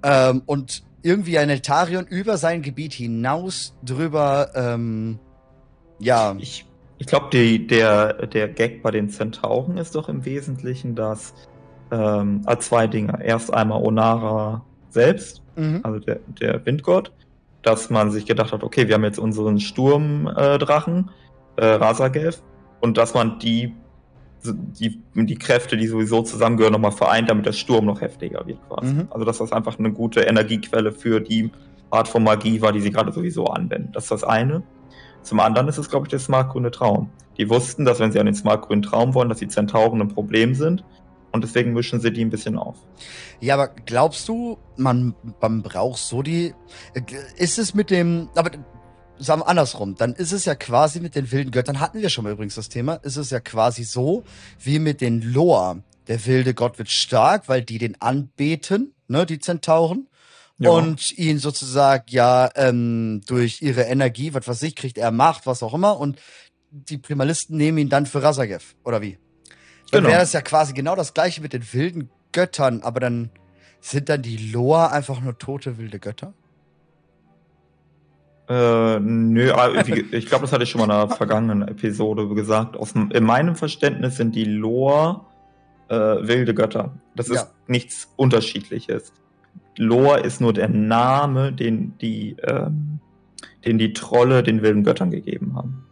Ähm, 0.04 0.44
und 0.46 0.84
irgendwie 1.02 1.38
ein 1.40 1.48
Neltarion 1.48 2.06
über 2.06 2.38
sein 2.38 2.62
Gebiet 2.62 2.94
hinaus 2.94 3.76
drüber, 3.84 4.52
ähm, 4.56 5.20
ja, 6.00 6.36
Ich, 6.40 6.66
ich 7.04 7.08
glaube, 7.08 7.28
der, 7.60 8.28
der 8.28 8.48
Gag 8.48 8.82
bei 8.82 8.90
den 8.90 9.10
Zentauren 9.10 9.76
ist 9.76 9.94
doch 9.94 10.08
im 10.08 10.24
Wesentlichen, 10.24 10.96
dass 10.96 11.34
ähm, 11.92 12.46
zwei 12.60 12.88
Dinge. 12.88 13.20
Erst 13.22 13.54
einmal 13.54 13.84
Onara 13.84 14.64
selbst, 14.90 15.44
mhm. 15.58 15.82
also 15.84 16.00
der, 16.00 16.22
der 16.40 16.66
Windgott, 16.66 17.12
dass 17.62 17.90
man 17.90 18.10
sich 18.10 18.26
gedacht 18.26 18.54
hat, 18.54 18.64
okay, 18.64 18.88
wir 18.88 18.96
haben 18.96 19.04
jetzt 19.04 19.20
unseren 19.20 19.60
Sturmdrachen, 19.60 21.12
äh, 21.58 21.66
Rasagelf, 21.66 22.42
und 22.80 22.98
dass 22.98 23.14
man 23.14 23.38
die, 23.38 23.76
die, 24.46 25.02
die 25.14 25.36
Kräfte, 25.36 25.76
die 25.76 25.88
sowieso 25.88 26.22
zusammengehören, 26.22 26.72
nochmal 26.72 26.94
vereint, 26.94 27.30
damit 27.30 27.46
der 27.46 27.52
Sturm 27.52 27.84
noch 27.84 28.00
heftiger 28.00 28.48
wird 28.48 28.60
quasi. 28.70 28.94
Mhm. 28.94 29.08
Also 29.10 29.26
dass 29.26 29.40
das 29.40 29.52
einfach 29.52 29.78
eine 29.78 29.92
gute 29.92 30.22
Energiequelle 30.22 30.94
für 30.94 31.20
die 31.20 31.52
Art 31.90 32.08
von 32.08 32.24
Magie 32.24 32.62
war, 32.62 32.72
die 32.72 32.80
sie 32.80 32.92
gerade 32.92 33.12
sowieso 33.12 33.48
anwenden. 33.48 33.90
Das 33.92 34.06
ist 34.06 34.12
das 34.12 34.24
eine. 34.24 34.64
Zum 35.24 35.40
anderen 35.40 35.68
ist 35.68 35.78
es, 35.78 35.90
glaube 35.90 36.06
ich, 36.06 36.10
der 36.10 36.20
smartgrüne 36.20 36.72
Traum. 36.72 37.10
Die 37.38 37.50
wussten, 37.50 37.86
dass 37.86 38.00
wenn 38.00 38.12
sie 38.12 38.20
an 38.20 38.26
den 38.26 38.36
smartgrünen 38.36 38.84
Traum 38.84 39.14
wollen, 39.14 39.30
dass 39.30 39.40
die 39.40 39.48
Zentauren 39.48 40.02
ein 40.02 40.10
Problem 40.10 40.54
sind. 40.54 40.84
Und 41.32 41.44
deswegen 41.44 41.74
mischen 41.74 42.00
sie 42.00 42.14
die 42.14 42.24
ein 42.24 42.30
bisschen 42.30 42.58
auf. 42.58 42.78
Ja, 43.40 43.56
aber 43.56 43.70
glaubst 43.70 44.28
du, 44.28 44.60
man, 44.78 45.16
man 45.42 45.64
braucht 45.64 45.98
so 45.98 46.22
die. 46.22 46.54
Ist 47.38 47.58
es 47.58 47.74
mit 47.74 47.90
dem. 47.90 48.30
Aber 48.36 48.52
sagen 49.18 49.42
wir 49.42 49.48
andersrum, 49.48 49.96
dann 49.96 50.14
ist 50.14 50.32
es 50.32 50.46
ja 50.46 50.54
quasi 50.54 51.00
mit 51.00 51.16
den 51.16 51.32
wilden 51.32 51.52
Göttern, 51.52 51.80
hatten 51.80 52.02
wir 52.02 52.10
schon 52.10 52.24
mal 52.24 52.34
übrigens 52.34 52.56
das 52.56 52.70
Thema, 52.70 52.96
ist 52.96 53.18
es 53.18 53.30
ja 53.30 53.40
quasi 53.40 53.84
so 53.84 54.24
wie 54.60 54.80
mit 54.80 55.02
den 55.02 55.22
Loa. 55.22 55.78
Der 56.08 56.26
wilde 56.26 56.54
Gott 56.54 56.78
wird 56.78 56.90
stark, 56.90 57.48
weil 57.48 57.62
die 57.64 57.78
den 57.78 58.00
anbeten, 58.02 58.94
ne, 59.08 59.26
die 59.26 59.40
Zentauren. 59.40 60.08
Ja. 60.60 60.70
Und 60.70 61.18
ihn 61.18 61.40
sozusagen 61.40 62.06
ja 62.10 62.50
ähm, 62.56 63.22
durch 63.28 63.62
ihre 63.62 63.82
Energie, 63.84 64.34
was 64.34 64.48
weiß 64.48 64.62
ich, 64.64 64.76
kriegt 64.76 64.98
er 64.98 65.12
Macht, 65.12 65.46
was 65.48 65.64
auch 65.64 65.74
immer. 65.74 66.00
Und 66.00 66.20
die 66.72 66.98
Primalisten 66.98 67.58
nehmen 67.58 67.78
ihn 67.80 67.90
dann 67.90 68.06
für 68.06 68.22
Rasagev, 68.24 68.76
oder 68.84 69.02
wie? 69.02 69.18
Dann 69.92 70.02
Genau. 70.02 70.10
wäre 70.10 70.20
das 70.22 70.34
ja 70.34 70.42
quasi 70.42 70.74
genau 70.74 70.96
das 70.96 71.14
gleiche 71.14 71.42
mit 71.42 71.54
den 71.54 71.64
wilden 71.74 72.10
Göttern, 72.32 72.82
aber 72.82 73.00
dann 73.00 73.30
sind 73.82 74.10
dann 74.10 74.22
die 74.22 74.38
Loa 74.52 74.88
einfach 74.88 75.22
nur 75.22 75.38
tote 75.38 75.78
wilde 75.78 76.00
Götter? 76.00 76.34
Äh, 78.50 79.00
nö, 79.00 79.52
wie, 79.86 80.16
ich 80.16 80.26
glaube, 80.28 80.42
das 80.44 80.52
hatte 80.52 80.64
ich 80.64 80.70
schon 80.70 80.80
mal 80.80 80.86
in 80.86 80.92
einer 80.92 81.10
vergangenen 81.10 81.68
Episode 81.68 82.28
gesagt. 82.34 82.76
Aus, 82.76 82.94
in 82.94 83.24
meinem 83.24 83.56
Verständnis 83.56 84.18
sind 84.18 84.36
die 84.36 84.44
Lore 84.46 85.22
äh, 85.90 85.96
wilde 85.96 86.54
Götter. 86.54 86.94
Das 87.16 87.30
ist 87.30 87.36
Ja. 87.36 87.48
nichts 87.68 88.10
Unterschiedliches. 88.18 89.14
Lore 89.78 90.20
ist 90.22 90.42
nur 90.42 90.54
der 90.54 90.70
Name, 90.70 91.52
den 91.52 91.98
die, 92.00 92.36
ähm, 92.44 93.00
den 93.66 93.78
die 93.78 93.94
Trolle 93.94 94.44
den 94.44 94.62
wilden 94.62 94.84
Göttern 94.84 95.12
gegeben 95.12 95.56
haben. 95.56 95.86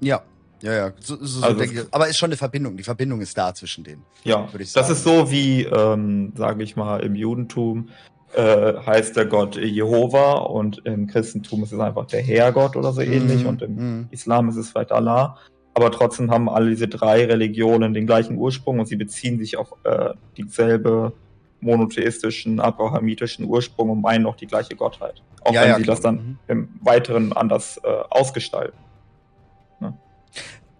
Ja. 0.00 0.22
Ja, 0.62 0.72
ja. 0.72 0.92
So, 1.00 1.16
so, 1.16 1.40
so 1.40 1.46
Also 1.46 1.60
ich. 1.62 1.72
Aber 1.90 2.08
ist 2.08 2.16
schon 2.16 2.28
eine 2.30 2.36
Verbindung. 2.36 2.76
Die 2.76 2.82
Verbindung 2.82 3.20
ist 3.20 3.36
da 3.36 3.54
zwischen 3.54 3.84
denen. 3.84 4.02
Ja, 4.24 4.50
Würde 4.52 4.64
ich 4.64 4.72
das 4.72 4.88
sagen. 4.88 4.92
ist 4.96 5.04
so 5.04 5.30
wie, 5.30 5.64
ähm, 5.64 6.32
sage 6.34 6.62
ich 6.64 6.76
mal, 6.76 7.00
im 7.00 7.14
Judentum 7.14 7.90
äh, 8.34 8.74
heißt 8.74 9.16
der 9.16 9.26
Gott 9.26 9.56
Jehova 9.56 10.32
und 10.38 10.82
im 10.84 11.06
Christentum 11.06 11.62
ist 11.62 11.72
es 11.72 11.78
einfach 11.78 12.06
der 12.06 12.22
Herrgott 12.22 12.74
oder 12.76 12.92
so 12.92 13.00
ähnlich 13.02 13.42
Mhm, 13.42 13.48
und 13.48 13.62
im 13.62 13.74
mhm. 13.74 14.08
Islam 14.10 14.48
ist 14.48 14.56
es 14.56 14.70
vielleicht 14.70 14.92
Allah. 14.92 15.38
Aber 15.74 15.92
trotzdem 15.92 16.30
haben 16.30 16.48
alle 16.48 16.70
diese 16.70 16.88
drei 16.88 17.26
Religionen 17.26 17.92
den 17.92 18.06
gleichen 18.06 18.38
Ursprung 18.38 18.78
und 18.80 18.86
sie 18.86 18.96
beziehen 18.96 19.38
sich 19.38 19.58
auf 19.58 19.74
äh, 19.84 20.14
dieselbe 20.38 21.12
monotheistischen, 21.60 22.60
abrahamitischen 22.60 23.44
Ursprung 23.46 23.90
und 23.90 24.00
meinen 24.02 24.26
auch 24.26 24.36
die 24.36 24.46
gleiche 24.46 24.76
Gottheit. 24.76 25.22
Auch 25.42 25.52
Ja, 25.52 25.62
wenn 25.62 25.68
ja, 25.70 25.76
sie 25.76 25.82
klar. 25.82 25.94
das 25.96 26.02
dann 26.02 26.14
Mhm. 26.16 26.38
im 26.48 26.68
Weiteren 26.80 27.32
anders 27.32 27.80
äh, 27.84 27.88
ausgestalten. 28.10 28.78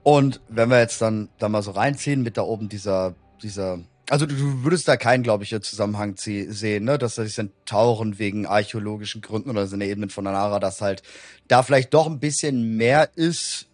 Und 0.03 0.41
wenn 0.49 0.71
wir 0.71 0.79
jetzt 0.79 1.03
dann 1.03 1.31
da 1.39 1.49
mal 1.49 1.63
so 1.63 1.73
reinziehen 1.73 2.23
mit 2.23 2.37
da 2.37 2.43
oben 2.43 2.69
dieser, 2.69 3.17
dieser 3.43 3.81
Also 4.09 4.25
du, 4.27 4.37
du 4.37 4.63
würdest 4.63 4.87
da 4.87 4.97
keinen, 4.97 5.25
glaube 5.25 5.43
ich, 5.43 5.51
Zusammenhang 5.63 6.15
sehen, 6.17 6.85
ne? 6.85 6.97
dass 6.97 7.17
die 7.17 7.27
Zentauren 7.27 8.17
wegen 8.21 8.47
archäologischen 8.47 9.21
Gründen 9.21 9.51
oder 9.51 9.67
so 9.67 9.75
eine 9.75 9.87
Ebene 9.87 10.09
von 10.09 10.25
Anara, 10.29 10.61
dass 10.61 10.81
halt 10.81 11.03
da 11.49 11.65
vielleicht 11.65 11.93
doch 11.93 12.07
ein 12.07 12.21
bisschen 12.21 12.77
mehr 12.77 13.11
ist 13.17 13.67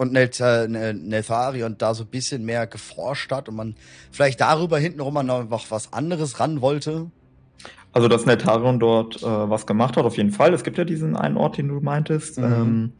und 0.00 0.12
Nelthari 0.14 1.62
und 1.62 1.82
da 1.82 1.92
so 1.92 2.04
ein 2.04 2.06
bisschen 2.06 2.46
mehr 2.46 2.66
geforscht 2.66 3.30
hat 3.30 3.50
und 3.50 3.56
man 3.56 3.74
vielleicht 4.10 4.40
darüber 4.40 4.78
hintenrum 4.78 5.14
noch 5.26 5.70
was 5.70 5.92
anderes 5.92 6.40
ran 6.40 6.62
wollte. 6.62 7.10
Also, 7.92 8.08
dass 8.08 8.24
Neltarion 8.24 8.80
dort 8.80 9.22
äh, 9.22 9.26
was 9.26 9.66
gemacht 9.66 9.98
hat, 9.98 10.06
auf 10.06 10.16
jeden 10.16 10.30
Fall. 10.30 10.54
Es 10.54 10.64
gibt 10.64 10.78
ja 10.78 10.84
diesen 10.84 11.16
einen 11.16 11.36
Ort, 11.36 11.58
den 11.58 11.68
du 11.68 11.80
meintest. 11.80 12.38
Mhm. 12.38 12.44
Ähm, 12.44 12.92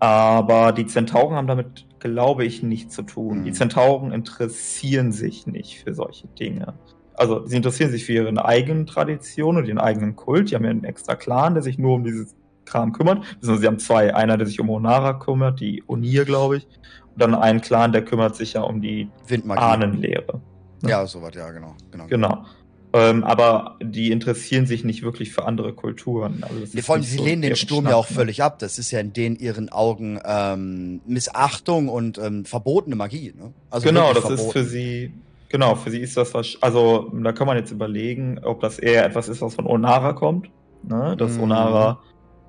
aber 0.00 0.72
die 0.72 0.86
Zentauren 0.86 1.36
haben 1.36 1.46
damit, 1.46 1.86
glaube 2.00 2.44
ich, 2.44 2.64
nichts 2.64 2.96
zu 2.96 3.02
tun. 3.02 3.40
Mhm. 3.40 3.44
Die 3.44 3.52
Zentauren 3.52 4.10
interessieren 4.10 5.12
sich 5.12 5.46
nicht 5.46 5.84
für 5.84 5.94
solche 5.94 6.26
Dinge. 6.26 6.74
Also, 7.14 7.46
sie 7.46 7.56
interessieren 7.56 7.92
sich 7.92 8.06
für 8.06 8.14
ihre 8.14 8.44
eigenen 8.44 8.86
Traditionen 8.86 9.62
und 9.62 9.68
ihren 9.68 9.78
eigenen 9.78 10.16
Kult. 10.16 10.50
Die 10.50 10.56
haben 10.56 10.64
ja 10.64 10.70
einen 10.70 10.84
extra 10.84 11.14
Clan, 11.14 11.54
der 11.54 11.62
sich 11.62 11.78
nur 11.78 11.94
um 11.94 12.02
dieses 12.02 12.34
Kram 12.68 12.92
kümmert. 12.92 13.24
Sie 13.40 13.66
haben 13.66 13.78
zwei. 13.78 14.14
Einer, 14.14 14.36
der 14.36 14.46
sich 14.46 14.60
um 14.60 14.70
Onara 14.70 15.14
kümmert, 15.14 15.60
die 15.60 15.82
Onir, 15.86 16.24
glaube 16.24 16.58
ich. 16.58 16.66
Und 17.14 17.22
dann 17.22 17.34
einen 17.34 17.60
Clan, 17.60 17.92
der 17.92 18.04
kümmert 18.04 18.36
sich 18.36 18.52
ja 18.52 18.62
um 18.62 18.80
die 18.80 19.08
Windmagie. 19.26 19.60
Ahnenlehre. 19.60 20.40
Ne? 20.82 20.90
Ja, 20.90 21.06
soweit, 21.06 21.34
ja, 21.34 21.50
genau. 21.50 21.74
Genau. 21.90 22.06
genau. 22.06 22.44
Ähm, 22.92 23.22
aber 23.24 23.76
die 23.82 24.10
interessieren 24.10 24.66
sich 24.66 24.82
nicht 24.82 25.02
wirklich 25.02 25.32
für 25.32 25.44
andere 25.44 25.74
Kulturen. 25.74 26.42
Also 26.42 26.78
vor 26.80 26.94
allem, 26.94 27.04
sie 27.04 27.18
so 27.18 27.24
lehnen 27.24 27.42
den 27.42 27.56
Sturm 27.56 27.82
Schnapp, 27.82 27.90
ja 27.90 27.96
auch 27.96 28.08
ne? 28.08 28.16
völlig 28.16 28.42
ab. 28.42 28.58
Das 28.60 28.78
ist 28.78 28.90
ja 28.90 29.00
in 29.00 29.12
denen 29.12 29.36
ihren 29.36 29.68
Augen 29.68 30.18
ähm, 30.24 31.00
Missachtung 31.06 31.88
und 31.88 32.16
ähm, 32.18 32.46
verbotene 32.46 32.96
Magie. 32.96 33.34
Ne? 33.36 33.52
Also 33.70 33.86
genau, 33.86 34.14
das 34.14 34.24
verboten. 34.24 34.46
ist 34.46 34.52
für 34.52 34.64
sie, 34.64 35.12
genau, 35.50 35.74
für 35.74 35.90
sie 35.90 36.00
ist 36.00 36.16
das 36.16 36.32
was, 36.32 36.56
also 36.62 37.12
da 37.12 37.32
kann 37.32 37.46
man 37.46 37.58
jetzt 37.58 37.70
überlegen, 37.70 38.40
ob 38.42 38.60
das 38.60 38.78
eher 38.78 39.04
etwas 39.04 39.28
ist, 39.28 39.42
was 39.42 39.54
von 39.54 39.66
Onara 39.66 40.14
kommt. 40.14 40.48
Ne? 40.82 41.14
Dass 41.18 41.36
mm. 41.36 41.42
Onara 41.42 42.00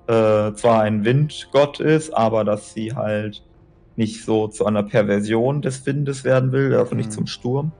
äh, 0.09 0.53
zwar 0.55 0.81
ein 0.81 1.05
Windgott 1.05 1.79
ist, 1.79 2.11
aber 2.11 2.43
dass 2.43 2.73
sie 2.73 2.95
halt 2.95 3.43
nicht 3.95 4.25
so 4.25 4.47
zu 4.47 4.65
einer 4.65 4.81
Perversion 4.81 5.61
des 5.61 5.85
Windes 5.85 6.23
werden 6.23 6.51
will, 6.51 6.73
also 6.75 6.95
nicht 6.95 7.09
mm. 7.09 7.13
zum 7.13 7.27
Sturm. 7.27 7.71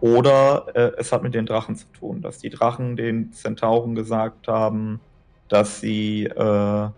Oder 0.00 0.66
äh, 0.74 0.92
es 0.96 1.12
hat 1.12 1.22
mit 1.24 1.34
den 1.34 1.46
Drachen 1.46 1.74
zu 1.74 1.86
tun, 1.88 2.22
dass 2.22 2.38
die 2.38 2.50
Drachen 2.50 2.94
den 2.94 3.32
Zentauren 3.32 3.94
gesagt 3.94 4.46
haben, 4.46 5.00
dass 5.48 5.80
sie 5.80 6.26
äh, 6.26 6.88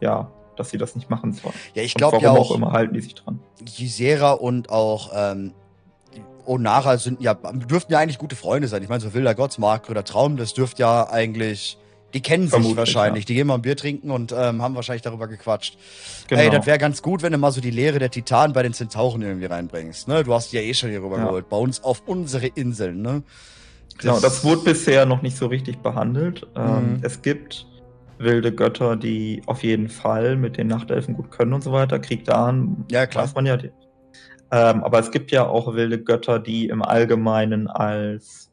ja, 0.00 0.30
dass 0.56 0.70
sie 0.70 0.78
das 0.78 0.96
nicht 0.96 1.08
machen 1.08 1.32
sollen. 1.32 1.54
Ja, 1.74 1.82
ich 1.82 1.94
glaube 1.94 2.18
ja 2.18 2.32
auch, 2.32 2.50
auch 2.50 2.54
immer 2.56 2.72
halten 2.72 2.94
die 2.94 3.00
sich 3.00 3.14
dran. 3.14 3.38
Gisera 3.64 4.32
und 4.32 4.70
auch 4.70 5.12
ähm, 5.14 5.52
Onara 6.46 6.98
sind 6.98 7.22
ja 7.22 7.34
dürften 7.34 7.92
ja 7.92 8.00
eigentlich 8.00 8.18
gute 8.18 8.34
Freunde 8.34 8.66
sein. 8.66 8.82
Ich 8.82 8.88
meine, 8.88 9.00
so 9.00 9.14
wilder 9.14 9.34
Gott, 9.36 9.56
Mark 9.58 9.88
oder 9.88 10.04
Traum, 10.04 10.36
das 10.36 10.52
dürfte 10.52 10.82
ja 10.82 11.08
eigentlich 11.08 11.78
die 12.14 12.22
kennen 12.22 12.48
Vermutlich, 12.48 12.70
sich 12.70 12.78
wahrscheinlich. 12.78 13.24
Ja. 13.24 13.26
Die 13.26 13.34
gehen 13.34 13.46
mal 13.48 13.56
ein 13.56 13.62
Bier 13.62 13.76
trinken 13.76 14.10
und 14.10 14.32
ähm, 14.32 14.62
haben 14.62 14.76
wahrscheinlich 14.76 15.02
darüber 15.02 15.26
gequatscht. 15.26 15.76
Genau. 16.28 16.40
Ey, 16.40 16.50
das 16.50 16.64
wäre 16.64 16.78
ganz 16.78 17.02
gut, 17.02 17.22
wenn 17.22 17.32
du 17.32 17.38
mal 17.38 17.50
so 17.50 17.60
die 17.60 17.70
Lehre 17.70 17.98
der 17.98 18.10
Titanen 18.10 18.54
bei 18.54 18.62
den 18.62 18.72
Zentauren 18.72 19.20
irgendwie 19.22 19.46
reinbringst. 19.46 20.06
Ne? 20.06 20.22
Du 20.22 20.32
hast 20.32 20.52
die 20.52 20.56
ja 20.56 20.62
eh 20.62 20.72
schon 20.72 20.90
hier 20.90 21.02
rüber 21.02 21.18
ja. 21.18 21.24
geholt. 21.24 21.48
Bei 21.48 21.56
uns 21.56 21.82
auf 21.82 22.02
unsere 22.06 22.46
Inseln. 22.46 23.02
Ne? 23.02 23.24
Das 23.96 24.02
genau, 24.02 24.20
das 24.20 24.44
wurde 24.44 24.62
bisher 24.62 25.06
noch 25.06 25.22
nicht 25.22 25.36
so 25.36 25.46
richtig 25.46 25.78
behandelt. 25.78 26.46
Ähm, 26.56 26.94
mhm. 26.94 26.98
Es 27.02 27.20
gibt 27.20 27.66
wilde 28.18 28.52
Götter, 28.52 28.96
die 28.96 29.42
auf 29.46 29.64
jeden 29.64 29.88
Fall 29.88 30.36
mit 30.36 30.56
den 30.56 30.68
Nachtelfen 30.68 31.14
gut 31.14 31.32
können 31.32 31.52
und 31.52 31.64
so 31.64 31.72
weiter. 31.72 31.98
Krieg 31.98 32.24
da 32.24 32.46
an, 32.46 32.84
ja, 32.90 33.06
klar. 33.06 33.24
weiß 33.24 33.34
man 33.34 33.46
ja. 33.46 33.56
Ähm, 33.56 33.72
aber 34.84 35.00
es 35.00 35.10
gibt 35.10 35.32
ja 35.32 35.46
auch 35.46 35.74
wilde 35.74 36.00
Götter, 36.00 36.38
die 36.38 36.68
im 36.68 36.82
Allgemeinen 36.82 37.66
als, 37.66 38.52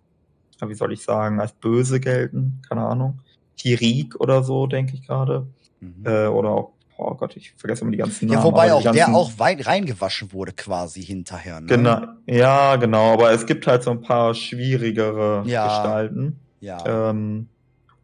wie 0.65 0.73
soll 0.73 0.93
ich 0.93 1.03
sagen, 1.03 1.39
als 1.39 1.53
böse 1.53 1.99
gelten. 1.99 2.61
Keine 2.67 2.81
Ahnung. 2.81 3.19
Tirik 3.57 4.19
oder 4.19 4.43
so, 4.43 4.67
denke 4.67 4.93
ich 4.95 5.05
gerade. 5.05 5.47
Mhm. 5.79 6.05
Äh, 6.05 6.27
oder 6.27 6.49
auch, 6.49 6.71
oh 6.97 7.13
Gott, 7.15 7.35
ich 7.35 7.53
vergesse 7.57 7.81
immer 7.81 7.91
die 7.91 7.97
ganzen 7.97 8.27
Namen. 8.27 8.39
Ja, 8.39 8.43
wobei 8.43 8.73
auch 8.73 8.91
der 8.91 9.13
auch 9.13 9.31
weit 9.37 9.65
reingewaschen 9.67 10.31
wurde 10.33 10.53
quasi 10.53 11.01
hinterher. 11.03 11.61
Ne? 11.61 11.67
Genau, 11.67 12.01
ja, 12.25 12.75
genau, 12.75 13.13
aber 13.13 13.31
es 13.31 13.45
gibt 13.45 13.67
halt 13.67 13.83
so 13.83 13.91
ein 13.91 14.01
paar 14.01 14.33
schwierigere 14.33 15.43
ja. 15.45 15.67
Gestalten. 15.67 16.39
Ja. 16.59 17.09
Ähm, 17.09 17.47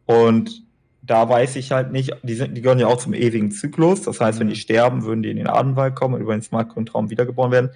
und 0.06 0.64
da 1.02 1.28
weiß 1.28 1.56
ich 1.56 1.72
halt 1.72 1.90
nicht, 1.90 2.14
die, 2.22 2.34
sind, 2.34 2.56
die 2.56 2.60
gehören 2.60 2.78
ja 2.78 2.86
auch 2.86 2.98
zum 2.98 3.14
ewigen 3.14 3.50
Zyklus. 3.50 4.02
Das 4.02 4.20
heißt, 4.20 4.38
mhm. 4.38 4.40
wenn 4.40 4.48
die 4.48 4.56
sterben, 4.56 5.04
würden 5.04 5.22
die 5.22 5.30
in 5.30 5.38
den 5.38 5.46
Adenwald 5.46 5.94
kommen 5.94 6.14
und 6.14 6.20
über 6.20 6.34
den 6.34 6.42
Smart 6.42 6.70
Traum 6.86 7.10
wiedergeboren 7.10 7.50
werden. 7.50 7.70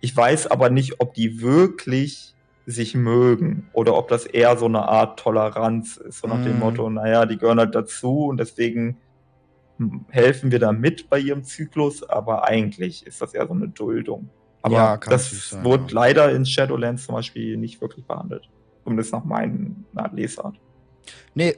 Ich 0.00 0.14
weiß 0.14 0.48
aber 0.48 0.70
nicht, 0.70 1.00
ob 1.00 1.14
die 1.14 1.40
wirklich 1.40 2.33
sich 2.66 2.94
mögen 2.94 3.68
oder 3.72 3.96
ob 3.96 4.08
das 4.08 4.26
eher 4.26 4.56
so 4.56 4.66
eine 4.66 4.88
Art 4.88 5.18
Toleranz 5.18 5.96
ist, 5.98 6.20
so 6.20 6.28
nach 6.28 6.38
mm. 6.38 6.44
dem 6.44 6.54
mhm. 6.54 6.58
Motto, 6.60 6.90
naja, 6.90 7.26
die 7.26 7.36
gehören 7.36 7.58
halt 7.58 7.74
dazu 7.74 8.26
und 8.26 8.38
deswegen 8.38 8.96
helfen 10.08 10.50
wir 10.50 10.58
da 10.58 10.72
mit 10.72 11.10
bei 11.10 11.18
ihrem 11.18 11.44
Zyklus, 11.44 12.02
aber 12.02 12.44
eigentlich 12.44 13.06
ist 13.06 13.20
das 13.20 13.34
eher 13.34 13.46
so 13.46 13.54
eine 13.54 13.68
Duldung. 13.68 14.30
Aber 14.62 14.74
ja, 14.74 14.96
das 14.96 15.50
sein, 15.50 15.64
wurde 15.64 15.84
ja. 15.88 15.90
leider 15.92 16.32
in 16.32 16.46
Shadowlands 16.46 17.04
zum 17.06 17.16
Beispiel 17.16 17.56
nicht 17.56 17.80
wirklich 17.80 18.06
behandelt. 18.06 18.48
Zumindest 18.82 19.12
nach 19.12 19.24
meinen 19.24 19.84
Lesart. 20.12 20.56
Nee, 21.34 21.56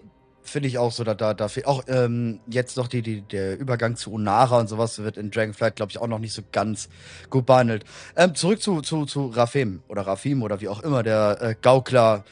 finde 0.48 0.68
ich 0.68 0.78
auch 0.78 0.92
so, 0.92 1.04
da, 1.04 1.14
da, 1.14 1.34
da 1.34 1.48
auch 1.64 1.84
ähm, 1.88 2.40
jetzt 2.46 2.76
noch 2.76 2.88
die, 2.88 3.02
die, 3.02 3.22
der 3.22 3.58
Übergang 3.58 3.96
zu 3.96 4.12
Unara 4.12 4.58
und 4.58 4.68
sowas 4.68 4.98
wird 4.98 5.16
in 5.16 5.30
Dragonflight, 5.30 5.76
glaube 5.76 5.90
ich, 5.90 5.98
auch 5.98 6.06
noch 6.06 6.18
nicht 6.18 6.32
so 6.32 6.42
ganz 6.52 6.88
gut 7.30 7.46
behandelt. 7.46 7.84
Ähm, 8.16 8.34
zurück 8.34 8.62
zu, 8.62 8.80
zu, 8.80 9.04
zu 9.06 9.26
Rafim 9.26 9.82
oder 9.88 10.02
Rafim 10.02 10.42
oder 10.42 10.60
wie 10.60 10.68
auch 10.68 10.80
immer, 10.82 11.02
der 11.02 11.38
äh, 11.40 11.54
Gaukler. 11.60 12.24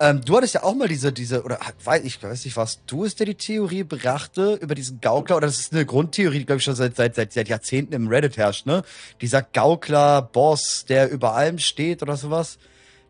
Ähm, 0.00 0.20
du 0.24 0.36
hattest 0.36 0.54
ja 0.54 0.64
auch 0.64 0.74
mal 0.74 0.88
diese, 0.88 1.12
diese, 1.12 1.44
oder 1.44 1.60
weiß 1.84 2.02
ich 2.04 2.20
weiß 2.22 2.44
nicht 2.44 2.56
was, 2.56 2.84
du 2.86 3.04
es 3.04 3.14
der 3.14 3.26
die 3.26 3.34
Theorie 3.34 3.84
brachte 3.84 4.54
über 4.54 4.74
diesen 4.74 5.00
Gaukler, 5.00 5.36
oder 5.36 5.46
das 5.46 5.60
ist 5.60 5.72
eine 5.72 5.86
Grundtheorie, 5.86 6.40
die, 6.40 6.46
glaube 6.46 6.58
ich, 6.58 6.64
schon 6.64 6.74
seit, 6.74 6.96
seit, 6.96 7.14
seit, 7.14 7.32
seit 7.32 7.48
Jahrzehnten 7.48 7.92
im 7.92 8.08
Reddit 8.08 8.36
herrscht, 8.36 8.66
ne? 8.66 8.82
Dieser 9.20 9.42
Gaukler-Boss, 9.42 10.86
der 10.88 11.10
über 11.10 11.34
allem 11.34 11.58
steht 11.58 12.02
oder 12.02 12.16
sowas. 12.16 12.58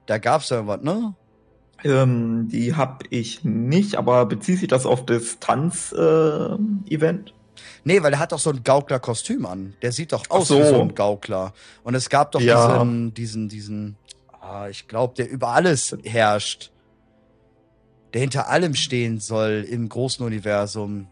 Da 0.06 0.18
gab's 0.18 0.50
ja 0.50 0.56
irgendwas, 0.56 0.82
ne? 0.82 1.14
Ähm, 1.84 2.48
die 2.48 2.74
habe 2.74 3.04
ich 3.10 3.44
nicht, 3.44 3.96
aber 3.96 4.26
bezieht 4.26 4.60
sich 4.60 4.68
das 4.68 4.86
auf 4.86 5.04
das 5.04 5.38
Tanz-Event? 5.40 7.30
Äh, 7.30 7.32
nee, 7.84 8.02
weil 8.02 8.12
er 8.12 8.18
hat 8.18 8.32
doch 8.32 8.38
so 8.38 8.50
ein 8.50 8.62
Gaukler-Kostüm 8.62 9.46
an. 9.46 9.74
Der 9.82 9.92
sieht 9.92 10.12
doch 10.12 10.24
aus 10.28 10.48
so. 10.48 10.58
wie 10.58 10.64
so 10.64 10.80
ein 10.80 10.94
Gaukler. 10.94 11.52
Und 11.82 11.94
es 11.94 12.08
gab 12.08 12.32
doch 12.32 12.40
ja. 12.40 12.78
diesen, 12.78 13.14
diesen, 13.14 13.48
diesen, 13.48 13.96
ah, 14.40 14.68
ich 14.68 14.86
glaube, 14.86 15.14
der 15.14 15.28
über 15.30 15.48
alles 15.48 15.96
herrscht. 16.04 16.70
Der 18.14 18.20
hinter 18.20 18.48
allem 18.48 18.74
stehen 18.74 19.20
soll 19.20 19.66
im 19.68 19.88
großen 19.88 20.24
Universum. 20.24 21.08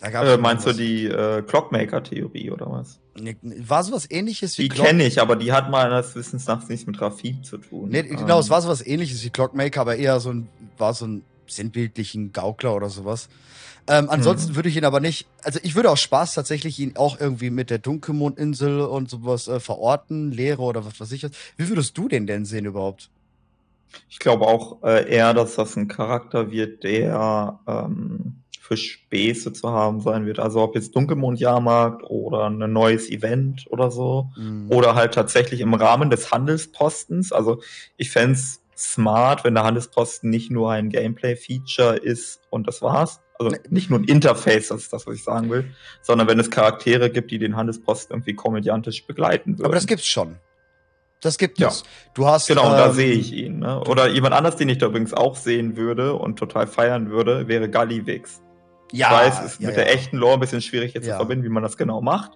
Äh, 0.00 0.36
meinst 0.36 0.66
du 0.66 0.72
die 0.72 1.06
äh, 1.06 1.42
Clockmaker-Theorie 1.42 2.50
oder 2.50 2.70
was? 2.70 3.00
War 3.16 3.84
sowas 3.84 4.10
ähnliches 4.10 4.58
wie 4.58 4.68
Die 4.68 4.76
kenne 4.76 5.06
ich, 5.06 5.20
aber 5.20 5.36
die 5.36 5.52
hat 5.52 5.70
meines 5.70 6.14
Wissens 6.16 6.46
nach 6.46 6.68
nichts 6.68 6.86
mit 6.86 7.00
Rafim 7.00 7.44
zu 7.44 7.58
tun. 7.58 7.88
Nee, 7.90 8.02
genau, 8.02 8.34
ähm. 8.34 8.40
es 8.40 8.50
war 8.50 8.60
sowas 8.60 8.84
ähnliches 8.84 9.24
wie 9.24 9.30
Clockmaker, 9.30 9.80
aber 9.80 9.96
eher 9.96 10.18
so 10.18 10.32
ein, 10.32 10.48
war 10.78 10.94
so 10.94 11.06
ein 11.06 11.22
sinnbildlichen 11.46 12.32
Gaukler 12.32 12.74
oder 12.74 12.90
sowas. 12.90 13.28
Ähm, 13.86 14.08
ansonsten 14.08 14.50
hm. 14.50 14.56
würde 14.56 14.68
ich 14.68 14.76
ihn 14.76 14.84
aber 14.84 15.00
nicht, 15.00 15.26
also 15.42 15.60
ich 15.62 15.74
würde 15.74 15.90
auch 15.90 15.96
Spaß 15.96 16.34
tatsächlich 16.34 16.78
ihn 16.78 16.96
auch 16.96 17.20
irgendwie 17.20 17.50
mit 17.50 17.70
der 17.70 17.78
Dunkelmondinsel 17.78 18.80
und 18.80 19.10
sowas 19.10 19.46
äh, 19.46 19.60
verorten, 19.60 20.32
Lehre 20.32 20.62
oder 20.62 20.84
was 20.86 20.98
weiß 20.98 21.12
ich. 21.12 21.26
Wie 21.56 21.68
würdest 21.68 21.96
du 21.98 22.08
den 22.08 22.26
denn 22.26 22.46
sehen 22.46 22.64
überhaupt? 22.64 23.10
Ich 24.08 24.18
glaube 24.18 24.46
auch 24.46 24.82
äh, 24.82 25.08
eher, 25.08 25.34
dass 25.34 25.54
das 25.54 25.76
ein 25.76 25.86
Charakter 25.86 26.50
wird, 26.50 26.82
der 26.82 27.60
ähm, 27.66 28.36
für 28.64 28.78
Späße 28.78 29.52
zu 29.52 29.68
haben 29.68 30.00
sein 30.00 30.24
wird. 30.24 30.38
Also 30.38 30.62
ob 30.62 30.74
jetzt 30.74 30.96
Dunkelmondjahrmarkt 30.96 32.02
oder 32.04 32.48
ein 32.48 32.72
neues 32.72 33.10
Event 33.10 33.66
oder 33.68 33.90
so. 33.90 34.30
Mhm. 34.38 34.70
Oder 34.70 34.94
halt 34.94 35.12
tatsächlich 35.12 35.60
im 35.60 35.74
Rahmen 35.74 36.08
des 36.08 36.32
Handelspostens. 36.32 37.30
Also 37.30 37.60
ich 37.98 38.10
fände 38.10 38.38
smart, 38.74 39.44
wenn 39.44 39.52
der 39.52 39.64
Handelsposten 39.64 40.30
nicht 40.30 40.50
nur 40.50 40.72
ein 40.72 40.88
Gameplay-Feature 40.88 41.96
ist 41.96 42.40
und 42.48 42.66
das 42.66 42.80
war's. 42.80 43.20
Also 43.38 43.54
nicht 43.68 43.90
nur 43.90 43.98
ein 43.98 44.04
Interface, 44.04 44.68
das 44.68 44.84
ist 44.84 44.92
das, 44.94 45.06
was 45.06 45.16
ich 45.16 45.24
sagen 45.24 45.50
will, 45.50 45.66
sondern 46.00 46.26
wenn 46.26 46.38
es 46.38 46.50
Charaktere 46.50 47.10
gibt, 47.10 47.32
die 47.32 47.38
den 47.38 47.56
Handelsposten 47.56 48.14
irgendwie 48.14 48.34
komödiantisch 48.34 49.06
begleiten 49.06 49.58
würden. 49.58 49.66
Aber 49.66 49.74
das 49.74 49.86
gibt's 49.86 50.06
schon. 50.06 50.36
Das 51.20 51.36
gibt 51.36 51.58
ja. 51.58 51.68
es. 51.68 51.84
Du 52.14 52.26
hast. 52.26 52.48
Genau, 52.48 52.70
ähm, 52.70 52.78
da 52.78 52.92
sehe 52.92 53.12
ich 53.12 53.32
ihn. 53.32 53.58
Ne? 53.58 53.80
Oder 53.80 54.08
jemand 54.08 54.34
anders, 54.34 54.56
den 54.56 54.70
ich 54.70 54.78
da 54.78 54.86
übrigens 54.86 55.12
auch 55.12 55.36
sehen 55.36 55.76
würde 55.76 56.14
und 56.14 56.38
total 56.38 56.66
feiern 56.66 57.10
würde, 57.10 57.48
wäre 57.48 57.68
Gallivix. 57.68 58.40
Ja, 58.94 59.08
ich 59.08 59.32
weiß, 59.32 59.44
ist 59.44 59.60
ja, 59.60 59.68
mit 59.68 59.76
ja. 59.76 59.84
der 59.84 59.92
echten 59.92 60.16
Lore 60.16 60.34
ein 60.34 60.40
bisschen 60.40 60.62
schwierig 60.62 60.94
jetzt 60.94 61.04
zu 61.04 61.14
verbinden, 61.14 61.44
wie 61.44 61.48
man 61.48 61.62
das 61.62 61.76
genau 61.76 62.00
macht. 62.00 62.32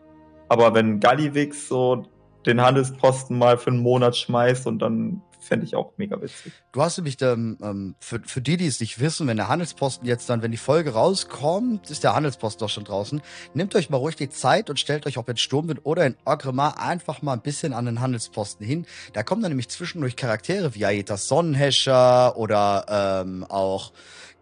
Aber 0.49 0.75
wenn 0.75 0.99
Gallivix 0.99 1.69
so 1.69 2.05
den 2.47 2.61
Handelsposten 2.61 3.37
mal 3.37 3.59
für 3.59 3.71
einen 3.71 3.81
Monat 3.81 4.17
schmeißt 4.17 4.67
und 4.67 4.81
dann 4.81 5.23
fände 5.41 5.65
ich 5.65 5.75
auch 5.75 5.93
mega 5.97 6.21
witzig. 6.21 6.53
Du 6.73 6.83
hast 6.83 6.99
nämlich, 6.99 7.21
ähm, 7.23 7.59
ähm, 7.63 7.95
für, 8.01 8.21
für 8.25 8.41
die, 8.41 8.57
die 8.57 8.67
es 8.67 8.81
nicht 8.81 9.01
wissen, 9.01 9.27
wenn 9.27 9.37
der 9.37 9.49
Handelsposten 9.49 10.07
jetzt 10.07 10.29
dann, 10.29 10.43
wenn 10.43 10.51
die 10.51 10.57
Folge 10.57 10.93
rauskommt, 10.93 11.91
ist 11.91 12.05
der 12.05 12.15
Handelsposten 12.15 12.61
doch 12.61 12.69
schon 12.69 12.85
draußen. 12.85 13.23
Nehmt 13.55 13.75
euch 13.75 13.89
mal 13.89 13.97
ruhig 13.97 14.17
die 14.17 14.29
Zeit 14.29 14.69
und 14.69 14.79
stellt 14.79 15.07
euch, 15.07 15.17
ob 15.17 15.29
in 15.29 15.37
Sturmwind 15.37 15.81
oder 15.85 16.07
in 16.07 16.17
Orgrimmar, 16.25 16.81
einfach 16.81 17.23
mal 17.23 17.35
ein 17.35 17.43
bisschen 17.43 17.73
an 17.73 17.87
den 17.87 18.01
Handelsposten 18.01 18.67
hin. 18.67 18.87
Da 19.13 19.23
kommen 19.23 19.43
dann 19.43 19.51
nämlich 19.51 19.69
zwischendurch 19.69 20.17
Charaktere 20.17 20.75
wie 20.75 20.85
Aetas 20.85 21.29
Sonnenhäscher 21.29 22.37
oder 22.37 23.23
ähm, 23.25 23.45
auch 23.49 23.93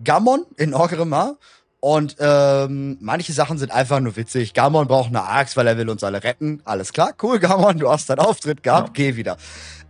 Gammon 0.02 0.44
in 0.56 0.74
Orgrimmar. 0.74 1.36
Und 1.86 2.16
ähm, 2.18 2.98
manche 3.00 3.32
Sachen 3.32 3.58
sind 3.58 3.70
einfach 3.70 4.00
nur 4.00 4.16
witzig. 4.16 4.54
Gamon 4.54 4.88
braucht 4.88 5.10
eine 5.10 5.22
Axt, 5.22 5.56
weil 5.56 5.68
er 5.68 5.78
will 5.78 5.88
uns 5.88 6.02
alle 6.02 6.24
retten. 6.24 6.60
Alles 6.64 6.92
klar, 6.92 7.12
cool, 7.22 7.38
Gamon, 7.38 7.78
du 7.78 7.88
hast 7.88 8.10
deinen 8.10 8.18
Auftritt 8.18 8.64
gehabt, 8.64 8.98
ja. 8.98 9.04
geh 9.04 9.14
wieder. 9.14 9.36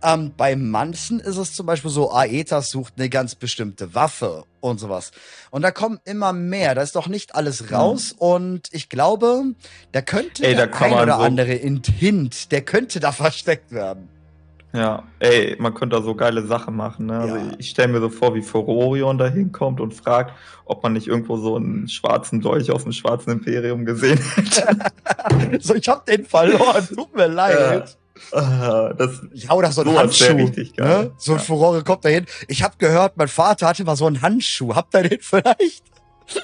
Ähm, 0.03 0.31
bei 0.37 0.55
manchen 0.55 1.19
ist 1.19 1.37
es 1.37 1.55
zum 1.55 1.65
Beispiel 1.65 1.89
so, 1.89 2.13
Aetas 2.13 2.69
sucht 2.69 2.93
eine 2.97 3.09
ganz 3.09 3.33
bestimmte 3.33 3.95
Waffe 3.95 4.43
und 4.59 4.79
sowas. 4.79 5.09
Und 5.49 5.63
da 5.63 5.71
kommen 5.71 5.99
immer 6.05 6.33
mehr. 6.33 6.75
Da 6.75 6.83
ist 6.83 6.95
doch 6.95 7.07
nicht 7.07 7.33
alles 7.33 7.71
raus. 7.71 8.13
Mhm. 8.13 8.19
Und 8.19 8.69
ich 8.73 8.89
glaube, 8.89 9.55
da 9.91 10.03
könnte 10.03 10.45
Ey, 10.45 10.53
der 10.53 10.67
da 10.67 10.77
ein 10.77 10.93
oder 10.93 11.15
so 11.17 11.23
andere 11.23 11.53
Hint, 11.53 12.51
der 12.51 12.61
könnte 12.61 12.99
da 12.99 13.11
versteckt 13.11 13.71
werden. 13.71 14.07
Ja, 14.73 15.03
ey, 15.19 15.55
man 15.59 15.73
könnte 15.73 15.95
da 15.95 16.01
so 16.01 16.13
geile 16.13 16.45
Sachen 16.45 16.75
machen. 16.75 17.05
Ne? 17.07 17.17
Also 17.19 17.35
Ja. 17.37 17.51
ich 17.57 17.69
stelle 17.69 17.87
mir 17.87 17.99
so 18.01 18.09
vor, 18.09 18.35
wie 18.35 18.41
Furorion 18.41 19.17
da 19.17 19.27
hinkommt 19.27 19.79
und 19.79 19.93
fragt, 19.93 20.33
ob 20.65 20.83
man 20.83 20.93
nicht 20.93 21.07
irgendwo 21.07 21.37
so 21.37 21.55
einen 21.55 21.87
schwarzen 21.87 22.41
Dolch 22.41 22.69
aus 22.71 22.83
dem 22.83 22.91
schwarzen 22.91 23.31
Imperium 23.31 23.85
gesehen 23.85 24.19
hätte. 24.35 24.77
So, 25.61 25.73
ich 25.75 25.87
hab 25.87 26.05
den 26.05 26.25
verloren, 26.25 26.87
tut 26.93 27.15
mir 27.15 27.27
leid. 27.27 27.97
Ah, 28.31 28.93
das, 28.97 29.21
Ja, 29.33 29.51
oder 29.53 29.71
so 29.71 29.81
ein 29.81 29.87
Sowas 29.87 30.19
wär 30.21 30.29
Handschuh. 30.29 30.45
richtig 30.45 30.75
geil. 30.75 31.03
Ne? 31.05 31.11
So 31.17 31.33
ein 31.33 31.37
Ja. 31.37 31.43
Furore 31.43 31.83
kommt 31.83 32.03
da 32.05 32.09
hin. 32.09 32.25
Ich 32.47 32.63
habe 32.63 32.75
gehört, 32.77 33.15
mein 33.17 33.27
Vater 33.27 33.67
hatte 33.67 33.83
mal 33.83 33.95
so 33.95 34.05
einen 34.07 34.21
Handschuh. 34.21 34.75
Habt 34.75 34.93
ihr 34.95 35.03
den 35.03 35.19
vielleicht? 35.21 35.83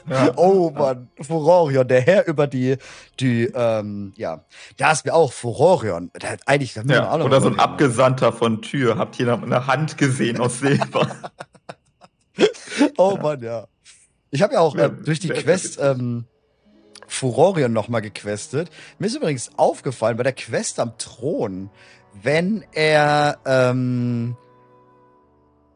Ja. 0.10 0.32
Oh 0.38 0.72
Mann, 0.72 1.10
Furorion, 1.22 1.88
der 1.88 2.02
Herr 2.02 2.28
über 2.28 2.48
die, 2.48 2.78
die, 3.20 3.46
ähm, 3.54 4.14
ja. 4.16 4.44
Da 4.78 4.92
ist 4.92 5.06
mir 5.06 5.14
auch 5.14 5.32
Furorion. 5.32 6.12
Der 6.22 6.32
hat 6.32 6.42
eigentlich, 6.46 6.74
da 6.74 6.82
Ja, 6.84 7.18
noch 7.18 7.26
oder 7.26 7.42
so 7.42 7.48
ein. 7.48 7.60
Abgesandter 7.60 8.32
von 8.34 8.62
Tür. 8.62 8.98
Habt 8.98 9.20
ihr 9.20 9.32
eine 9.32 9.68
Hand 9.68 9.98
gesehen 9.98 10.40
aus 10.40 10.60
Silber? 10.60 11.08
Oh 12.98 13.18
Mann, 13.22 13.44
ja. 13.44 13.68
Ich 14.32 14.42
habe 14.42 14.56
ja 14.56 14.60
auch 14.62 14.76
äh, 14.76 14.90
durch 14.90 15.20
die 15.20 15.30
Quest 15.30 15.80
ähm, 15.80 16.26
Furorion 17.08 17.72
nochmal 17.72 18.02
gequestet. 18.02 18.72
Mir 18.98 19.08
ist 19.08 19.16
übrigens 19.16 19.52
aufgefallen 19.58 20.18
bei 20.18 20.24
der 20.24 20.34
Quest 20.34 20.80
am 20.80 20.98
Thron, 20.98 21.70
wenn 22.22 22.66
er, 22.72 23.38
ähm, 23.46 24.36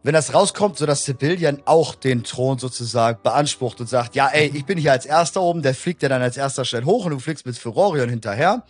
wenn 0.08 0.14
das 0.14 0.34
rauskommt, 0.34 0.78
so 0.78 0.86
dass 0.86 1.04
Sibylian 1.04 1.64
auch 1.66 1.94
den 1.94 2.24
Thron 2.24 2.58
sozusagen 2.60 3.20
beansprucht 3.24 3.82
und 3.82 3.88
sagt, 3.88 4.16
ja, 4.16 4.30
ey, 4.30 4.50
ich 4.54 4.66
bin 4.66 4.78
hier 4.78 4.94
als 4.94 5.06
erster 5.06 5.42
oben, 5.42 5.62
der 5.62 5.76
fliegt 5.76 6.02
ja 6.02 6.08
dann 6.08 6.22
als 6.22 6.38
erster 6.38 6.64
schnell 6.64 6.86
hoch 6.86 7.04
und 7.04 7.12
du 7.12 7.20
fliegst 7.20 7.46
mit 7.46 7.58
Furorion 7.58 8.08
hinterher. 8.08 8.64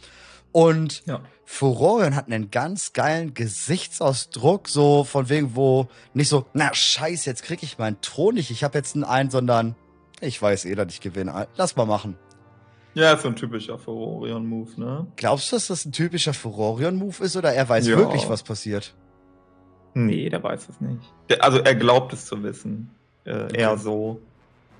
Und 0.52 1.06
ja. 1.06 1.22
Furorion 1.46 2.16
hat 2.16 2.26
einen 2.26 2.50
ganz 2.50 2.92
geilen 2.94 3.36
Gesichtsausdruck, 3.36 4.68
so 4.68 5.04
von 5.04 5.30
wegen, 5.30 5.56
wo 5.56 5.88
nicht 6.16 6.28
so, 6.28 6.48
na 6.54 6.74
scheiße, 6.74 7.30
jetzt 7.30 7.44
krieg 7.44 7.62
ich 7.62 7.78
meinen 7.78 8.02
Thron 8.02 8.34
nicht, 8.34 8.50
ich 8.50 8.64
habe 8.64 8.76
jetzt 8.76 8.96
einen 8.96 9.04
ein, 9.04 9.30
sondern 9.30 9.76
ich 10.22 10.42
weiß 10.42 10.66
eh, 10.66 10.74
dass 10.74 10.92
ich 10.92 11.02
gewinne. 11.02 11.48
Lass 11.56 11.76
mal 11.76 11.86
machen. 11.86 12.18
Ja, 12.96 13.14
ist 13.14 13.22
so 13.22 13.28
ein 13.28 13.36
typischer 13.36 13.78
Furorion-Move, 13.78 14.72
ne? 14.82 15.06
Glaubst 15.18 15.52
du, 15.52 15.56
dass 15.56 15.68
das 15.68 15.86
ein 15.86 15.92
typischer 15.92 16.34
Furorion-Move 16.34 17.24
ist 17.24 17.38
oder 17.38 17.54
er 17.54 17.70
weiß 17.70 17.86
Ja. 17.86 17.96
wirklich, 17.96 18.28
was 18.28 18.42
passiert? 18.42 18.96
Nee, 20.06 20.30
der 20.30 20.44
weiß 20.44 20.70
es 20.70 20.80
nicht. 20.80 21.02
Der, 21.30 21.44
also 21.44 21.60
er 21.60 21.76
glaubt 21.76 22.14
es 22.14 22.26
zu 22.26 22.44
wissen. 22.44 22.90
Äh, 23.26 23.58
Eher 23.58 23.78
so. 23.78 24.22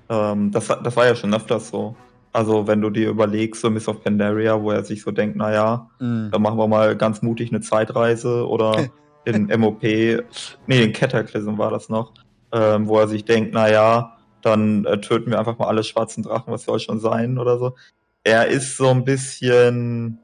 Ähm, 0.08 0.50
das, 0.52 0.68
das 0.68 0.96
war 0.96 1.06
ja 1.06 1.14
schon 1.14 1.34
öfters 1.34 1.68
so. 1.70 1.96
Also 2.32 2.66
wenn 2.66 2.80
du 2.80 2.90
dir 2.90 3.08
überlegst, 3.08 3.60
so 3.60 3.68
Miss 3.70 3.88
of 3.88 4.02
Pandaria, 4.04 4.60
wo 4.62 4.70
er 4.70 4.84
sich 4.84 5.02
so 5.02 5.10
denkt, 5.10 5.36
naja, 5.36 5.88
Mhm. 5.98 6.28
dann 6.30 6.42
machen 6.42 6.58
wir 6.58 6.68
mal 6.68 6.96
ganz 6.96 7.20
mutig 7.22 7.50
eine 7.50 7.60
Zeitreise 7.60 8.46
oder 8.46 8.88
in 9.24 9.48
MOP, 9.60 9.82
nee, 9.82 10.82
in 10.82 10.92
Cataclysm 10.92 11.58
war 11.58 11.70
das 11.70 11.88
noch, 11.88 12.12
ähm, 12.52 12.86
wo 12.86 12.98
er 12.98 13.08
sich 13.08 13.24
denkt, 13.24 13.52
naja, 13.54 14.16
dann 14.42 14.84
äh, 14.84 15.00
töten 15.00 15.30
wir 15.32 15.38
einfach 15.38 15.58
mal 15.58 15.66
alle 15.66 15.82
schwarzen 15.82 16.22
Drachen, 16.22 16.52
was 16.52 16.64
soll 16.64 16.78
schon 16.78 17.00
sein 17.00 17.38
oder 17.38 17.58
so. 17.58 17.74
Er 18.22 18.46
ist 18.46 18.76
so 18.76 18.88
ein 18.88 19.04
bisschen 19.04 20.18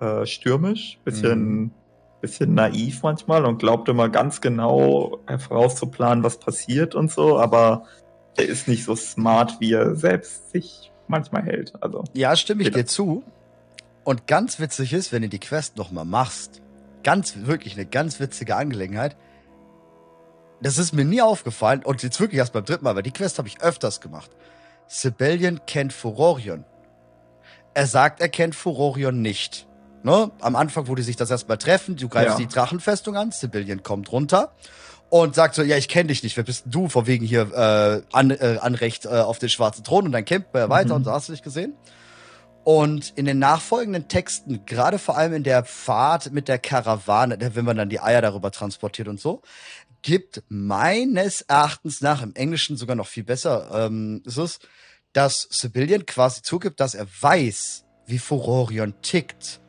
äh, 0.00 0.26
stürmisch, 0.26 0.98
bisschen, 1.04 1.70
bisschen 2.20 2.54
naiv 2.54 3.02
manchmal 3.02 3.44
und 3.44 3.58
glaubt 3.58 3.88
immer 3.88 4.08
ganz 4.08 4.40
genau 4.40 5.20
vorauszuplanen, 5.38 6.24
was 6.24 6.38
passiert 6.38 6.94
und 6.94 7.10
so, 7.10 7.38
aber 7.38 7.84
er 8.36 8.46
ist 8.46 8.68
nicht 8.68 8.84
so 8.84 8.94
smart, 8.96 9.60
wie 9.60 9.72
er 9.72 9.94
selbst 9.96 10.50
sich 10.50 10.90
manchmal 11.08 11.42
hält. 11.42 11.72
Also, 11.82 12.04
Ja, 12.14 12.36
stimme 12.36 12.62
ich 12.62 12.68
Bitte. 12.68 12.80
dir 12.80 12.86
zu. 12.86 13.22
Und 14.04 14.26
ganz 14.26 14.60
witzig 14.60 14.92
ist, 14.92 15.12
wenn 15.12 15.22
du 15.22 15.28
die 15.28 15.38
Quest 15.40 15.76
noch 15.76 15.90
mal 15.90 16.04
machst, 16.04 16.62
ganz 17.02 17.34
wirklich 17.46 17.74
eine 17.74 17.86
ganz 17.86 18.20
witzige 18.20 18.56
Angelegenheit. 18.56 19.16
Das 20.60 20.78
ist 20.78 20.92
mir 20.92 21.04
nie 21.04 21.20
aufgefallen 21.22 21.82
und 21.84 22.02
jetzt 22.02 22.18
wirklich 22.20 22.38
erst 22.38 22.52
beim 22.52 22.64
dritten 22.64 22.84
Mal, 22.84 22.96
weil 22.96 23.02
die 23.02 23.10
Quest 23.12 23.38
habe 23.38 23.48
ich 23.48 23.60
öfters 23.60 24.00
gemacht. 24.00 24.30
Sibelian 24.88 25.60
kennt 25.66 25.92
Furorion. 25.92 26.64
Er 27.74 27.86
sagt, 27.86 28.20
er 28.20 28.28
kennt 28.28 28.54
Furorion 28.54 29.20
nicht. 29.20 29.66
Ne? 30.02 30.30
Am 30.40 30.54
Anfang, 30.56 30.86
wo 30.88 30.94
die 30.94 31.02
sich 31.02 31.16
das 31.16 31.30
erstmal 31.30 31.58
treffen, 31.58 31.96
du 31.96 32.08
greifst 32.08 32.38
Ja. 32.38 32.44
die 32.44 32.46
Drachenfestung 32.46 33.16
an, 33.16 33.32
Sibelian 33.32 33.82
kommt 33.82 34.12
runter 34.12 34.52
und 35.08 35.34
sagt 35.34 35.54
so, 35.56 35.62
ja, 35.62 35.76
ich 35.76 35.88
kenne 35.88 36.08
dich 36.08 36.22
nicht, 36.22 36.36
wer 36.36 36.44
bist 36.44 36.64
denn 36.66 36.72
du? 36.72 36.88
Von 36.88 37.06
wegen 37.06 37.24
hier 37.26 37.52
äh, 37.52 38.02
an, 38.16 38.30
äh, 38.30 38.58
Anrecht 38.60 39.04
äh, 39.04 39.08
auf 39.08 39.38
den 39.38 39.48
schwarzen 39.48 39.82
Thron 39.84 40.06
und 40.06 40.12
dann 40.12 40.24
kämpft 40.24 40.50
er 40.54 40.68
weiter 40.68 40.90
Mhm. 40.90 40.94
und 40.96 41.04
so 41.04 41.10
hast 41.12 41.28
du 41.28 41.32
dich 41.32 41.42
gesehen. 41.42 41.74
Und 42.64 43.12
in 43.16 43.26
den 43.26 43.38
nachfolgenden 43.38 44.08
Texten, 44.08 44.64
gerade 44.66 44.98
vor 44.98 45.16
allem 45.16 45.32
in 45.34 45.44
der 45.44 45.64
Fahrt 45.64 46.32
mit 46.32 46.48
der 46.48 46.58
Karawane, 46.58 47.38
wenn 47.54 47.64
man 47.64 47.76
dann 47.76 47.88
die 47.88 48.00
Eier 48.00 48.20
darüber 48.22 48.50
transportiert 48.50 49.06
und 49.06 49.20
so, 49.20 49.42
gibt 50.02 50.42
meines 50.48 51.42
Erachtens 51.42 52.00
nach, 52.00 52.22
im 52.22 52.34
Englischen 52.34 52.76
sogar 52.76 52.96
noch 52.96 53.06
viel 53.06 53.22
besser, 53.24 53.86
ähm, 53.86 54.22
ist 54.24 54.36
es, 54.36 54.58
dass 55.12 55.46
Sibylian 55.50 56.06
quasi 56.06 56.42
zugibt, 56.42 56.80
dass 56.80 56.94
er 56.94 57.06
weiß, 57.20 57.84
wie 58.06 58.18
Furorion 58.18 58.94
tickt. 59.00 59.60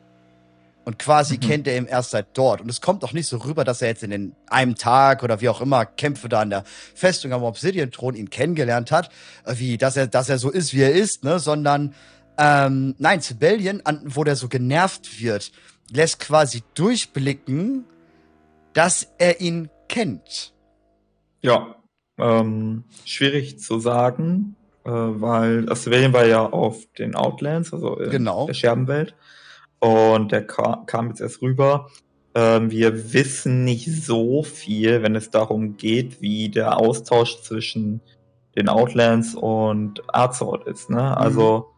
Und 0.88 0.98
quasi 0.98 1.34
Mhm. 1.34 1.40
kennt 1.40 1.68
er 1.68 1.76
ihn 1.76 1.84
erst 1.84 2.12
seit 2.12 2.28
dort. 2.32 2.62
Und 2.62 2.70
es 2.70 2.80
kommt 2.80 3.04
auch 3.04 3.12
nicht 3.12 3.26
so 3.26 3.36
rüber, 3.36 3.62
dass 3.62 3.82
er 3.82 3.88
jetzt 3.88 4.02
in 4.02 4.08
den, 4.10 4.34
einem 4.48 4.74
Tag 4.74 5.22
oder 5.22 5.42
wie 5.42 5.50
auch 5.50 5.60
immer 5.60 5.84
Kämpfe 5.84 6.30
da 6.30 6.40
an 6.40 6.48
der 6.48 6.64
Festung 6.94 7.34
am 7.34 7.42
Obsidian-Thron 7.42 8.14
ihn 8.14 8.30
kennengelernt 8.30 8.90
hat, 8.90 9.10
äh, 9.44 9.52
wie, 9.58 9.76
dass 9.76 9.98
er, 9.98 10.06
dass 10.06 10.30
er 10.30 10.38
so 10.38 10.48
ist, 10.48 10.72
wie 10.72 10.80
er 10.80 10.92
ist, 10.92 11.24
ne, 11.24 11.40
sondern, 11.40 11.94
ähm, 12.38 12.94
nein, 12.96 13.20
Sibelian, 13.20 13.82
an, 13.84 14.00
wo 14.06 14.24
der 14.24 14.34
so 14.34 14.48
genervt 14.48 15.20
wird, 15.20 15.52
lässt 15.92 16.20
quasi 16.20 16.62
durchblicken, 16.72 17.84
dass 18.72 19.08
er 19.18 19.42
ihn 19.42 19.68
kennt. 19.90 20.54
Ja, 21.42 21.76
ähm, 22.16 22.84
schwierig 23.04 23.58
zu 23.60 23.78
sagen, 23.78 24.56
äh, 24.86 24.90
weil 24.90 25.68
Australien 25.70 26.14
war 26.14 26.24
ja 26.24 26.46
auf 26.46 26.78
den 26.98 27.14
Outlands, 27.14 27.74
also 27.74 27.98
in 27.98 28.08
Genau. 28.10 28.46
der 28.46 28.54
Scherbenwelt. 28.54 29.14
Und 29.80 30.32
der 30.32 30.46
ka 30.46 30.82
kam 30.86 31.08
jetzt 31.08 31.20
erst 31.20 31.42
rüber. 31.42 31.88
Ähm, 32.34 32.70
wir 32.70 33.12
wissen 33.12 33.64
nicht 33.64 33.90
so 34.04 34.42
viel, 34.42 35.02
wenn 35.02 35.14
es 35.14 35.30
darum 35.30 35.76
geht, 35.76 36.20
wie 36.20 36.48
der 36.48 36.78
Austausch 36.78 37.42
zwischen 37.42 38.00
den 38.56 38.68
Outlands 38.68 39.34
und 39.34 40.02
Azeroth 40.12 40.66
ist. 40.66 40.90
Ne? 40.90 41.16
Also 41.16 41.70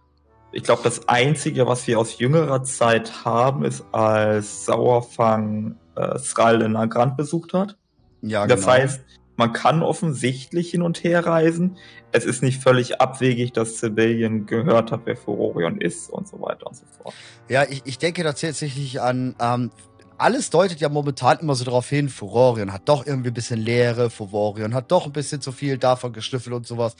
ich 0.52 0.62
glaube, 0.62 0.82
das 0.82 1.08
Einzige, 1.08 1.66
was 1.66 1.86
wir 1.86 1.98
aus 1.98 2.18
jüngerer 2.18 2.64
Zeit 2.64 3.24
haben, 3.24 3.64
ist, 3.64 3.84
als 3.92 4.64
Sauerfang 4.64 5.76
äh, 5.94 6.18
Sral 6.18 6.62
in 6.62 6.72
Nagrand 6.72 7.16
besucht 7.16 7.52
hat. 7.52 7.76
Ja, 8.22 8.46
Das 8.46 8.60
genau. 8.60 8.72
heißt, 8.72 9.00
man 9.40 9.54
kann 9.54 9.82
offensichtlich 9.82 10.70
hin 10.70 10.82
und 10.82 11.02
her 11.02 11.24
reisen. 11.24 11.78
Es 12.12 12.26
ist 12.26 12.42
nicht 12.42 12.62
völlig 12.62 13.00
abwegig, 13.00 13.52
dass 13.54 13.80
Sibelian 13.80 14.44
gehört 14.44 14.92
hat, 14.92 15.00
wer 15.06 15.16
Furorion 15.16 15.80
ist 15.80 16.10
und 16.10 16.28
so 16.28 16.42
weiter 16.42 16.66
und 16.66 16.76
so 16.76 16.84
fort. 16.98 17.14
Ja, 17.48 17.64
ich, 17.64 17.80
ich 17.86 17.96
denke 17.96 18.22
tatsächlich 18.22 19.00
an, 19.00 19.34
ähm, 19.40 19.70
alles 20.18 20.50
deutet 20.50 20.78
ja 20.80 20.90
momentan 20.90 21.38
immer 21.38 21.54
so 21.54 21.64
darauf 21.64 21.88
hin, 21.88 22.10
Furorion 22.10 22.70
hat 22.70 22.82
doch 22.84 23.06
irgendwie 23.06 23.30
ein 23.30 23.34
bisschen 23.34 23.58
Leere, 23.58 24.10
Furorion 24.10 24.74
hat 24.74 24.92
doch 24.92 25.06
ein 25.06 25.12
bisschen 25.12 25.40
zu 25.40 25.52
viel 25.52 25.78
davon 25.78 26.12
geschlüffelt 26.12 26.54
und 26.54 26.66
sowas. 26.66 26.94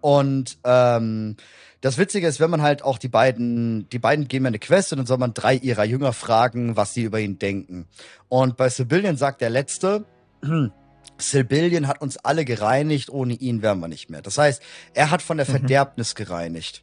Und 0.00 0.58
ähm, 0.62 1.34
das 1.80 1.98
Witzige 1.98 2.28
ist, 2.28 2.38
wenn 2.38 2.50
man 2.50 2.62
halt 2.62 2.84
auch 2.84 2.98
die 2.98 3.08
beiden, 3.08 3.88
die 3.88 3.98
beiden 3.98 4.28
geben 4.28 4.44
ja 4.44 4.50
eine 4.50 4.60
Quest 4.60 4.92
und 4.92 4.98
dann 4.98 5.06
soll 5.06 5.18
man 5.18 5.34
drei 5.34 5.56
ihrer 5.56 5.84
Jünger 5.84 6.12
fragen, 6.12 6.76
was 6.76 6.94
sie 6.94 7.02
über 7.02 7.18
ihn 7.18 7.40
denken. 7.40 7.88
Und 8.28 8.56
bei 8.56 8.68
Sibylian 8.68 9.16
sagt 9.16 9.40
der 9.40 9.50
Letzte, 9.50 10.04
Sibylian 11.18 11.86
hat 11.88 12.00
uns 12.00 12.16
alle 12.18 12.44
gereinigt, 12.44 13.10
ohne 13.10 13.34
ihn 13.34 13.62
wären 13.62 13.80
wir 13.80 13.88
nicht 13.88 14.10
mehr. 14.10 14.22
Das 14.22 14.38
heißt, 14.38 14.62
er 14.94 15.10
hat 15.10 15.22
von 15.22 15.36
der 15.36 15.46
Mhm. 15.46 15.52
Verderbnis 15.52 16.14
gereinigt. 16.14 16.82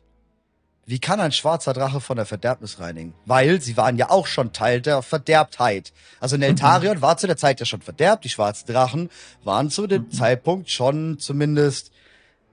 Wie 0.85 0.99
kann 0.99 1.19
ein 1.19 1.31
schwarzer 1.31 1.73
Drache 1.73 2.01
von 2.01 2.17
der 2.17 2.25
Verderbnis 2.25 2.79
reinigen? 2.79 3.13
Weil 3.27 3.61
sie 3.61 3.77
waren 3.77 3.97
ja 3.97 4.09
auch 4.09 4.25
schon 4.25 4.53
Teil 4.53 4.81
der 4.81 5.03
Verderbtheit. 5.03 5.93
Also 6.19 6.35
Neltarion 6.35 6.97
mhm. 6.97 7.01
war 7.01 7.17
zu 7.17 7.27
der 7.27 7.37
Zeit 7.37 7.59
ja 7.59 7.65
schon 7.65 7.81
verderbt, 7.81 8.23
die 8.23 8.29
schwarzen 8.29 8.65
Drachen 8.65 9.09
waren 9.43 9.69
zu 9.69 9.85
dem 9.85 10.03
mhm. 10.03 10.11
Zeitpunkt 10.11 10.71
schon 10.71 11.19
zumindest 11.19 11.91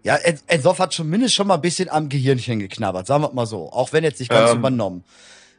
ja, 0.03 0.17
Ensoff 0.47 0.79
hat 0.79 0.93
zumindest 0.93 1.35
schon 1.35 1.49
mal 1.49 1.57
ein 1.57 1.61
bisschen 1.61 1.89
am 1.89 2.09
Gehirnchen 2.09 2.61
geknabbert, 2.61 3.09
sagen 3.09 3.25
wir 3.25 3.33
mal 3.33 3.45
so. 3.47 3.73
Auch 3.73 3.93
wenn 3.93 4.05
jetzt 4.05 4.21
nicht 4.21 4.29
ganz 4.29 4.53
ähm, 4.53 4.59
übernommen. 4.59 5.05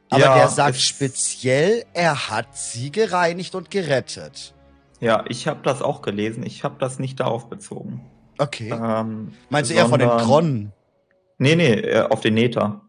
Aber 0.10 0.22
ja, 0.22 0.36
der 0.38 0.48
sagt 0.48 0.80
speziell, 0.80 1.84
er 1.94 2.30
hat 2.30 2.58
sie 2.58 2.92
gereinigt 2.92 3.56
und 3.56 3.70
gerettet. 3.70 4.54
Ja, 5.00 5.26
ich 5.28 5.48
habe 5.48 5.60
das 5.64 5.82
auch 5.82 6.02
gelesen. 6.02 6.44
Ich 6.46 6.64
habe 6.64 6.76
das 6.80 7.00
nicht 7.00 7.20
darauf 7.20 7.50
bezogen. 7.50 8.02
Okay. 8.38 8.72
Ähm, 8.72 9.34
Meinst 9.50 9.72
du 9.72 9.76
eher 9.76 9.88
von 9.88 10.00
den 10.00 10.10
Kronnen? 10.10 10.74
Nee, 11.38 11.56
nee, 11.56 11.74
äh, 11.74 12.02
auf 12.02 12.22
den 12.22 12.34
Nether. 12.34 12.82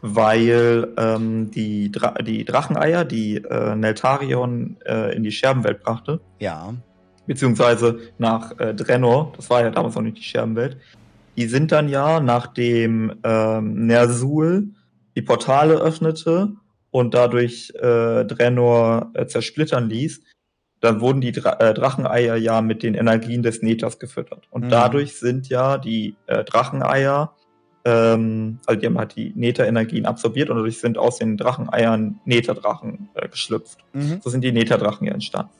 Weil 0.00 0.92
ähm, 0.98 1.50
die, 1.50 1.90
Dra 1.90 2.12
die 2.22 2.44
Dracheneier, 2.44 3.06
die 3.06 3.36
äh, 3.36 3.74
Neltarion 3.74 4.76
äh, 4.84 5.16
in 5.16 5.22
die 5.22 5.32
Scherbenwelt 5.32 5.82
brachte. 5.82 6.20
Ja. 6.40 6.74
Beziehungsweise 7.26 8.00
nach 8.18 8.58
äh, 8.58 8.74
Drenor, 8.74 9.32
das 9.36 9.48
war 9.48 9.62
ja 9.62 9.70
damals 9.70 9.94
noch 9.94 10.02
nicht 10.02 10.18
die 10.18 10.22
Scherbenwelt. 10.22 10.76
Die 11.36 11.46
sind 11.46 11.72
dann 11.72 11.88
ja, 11.88 12.20
nachdem 12.20 13.14
ähm, 13.24 13.86
Nersul 13.86 14.74
die 15.16 15.22
Portale 15.22 15.74
öffnete 15.74 16.52
und 16.90 17.14
dadurch 17.14 17.72
äh, 17.76 18.24
Drenor 18.24 19.10
äh, 19.14 19.26
zersplittern 19.26 19.88
ließ, 19.88 20.22
dann 20.84 21.00
wurden 21.00 21.22
die 21.22 21.32
Dra 21.32 21.54
äh, 21.60 21.72
Dracheneier 21.72 22.36
ja 22.36 22.60
mit 22.60 22.82
den 22.82 22.94
Energien 22.94 23.42
des 23.42 23.62
Nethers 23.62 23.98
gefüttert. 23.98 24.46
Und 24.50 24.66
mhm. 24.66 24.68
dadurch 24.68 25.18
sind 25.18 25.48
ja 25.48 25.78
die 25.78 26.16
äh, 26.26 26.44
Dracheneier, 26.44 27.32
ähm, 27.86 28.58
also 28.66 28.78
die 28.78 28.86
haben 28.86 28.98
halt 28.98 29.16
die 29.16 29.32
Nether-Energien 29.34 30.04
absorbiert 30.04 30.50
und 30.50 30.56
dadurch 30.56 30.80
sind 30.80 30.98
aus 30.98 31.18
den 31.18 31.38
Dracheneiern 31.38 32.20
Nether-Drachen 32.26 33.08
äh, 33.14 33.28
geschlüpft. 33.28 33.78
Mhm. 33.94 34.20
So 34.22 34.28
sind 34.28 34.44
die 34.44 34.52
Nether-Drachen 34.52 35.06
ja 35.06 35.14
entstanden. 35.14 35.52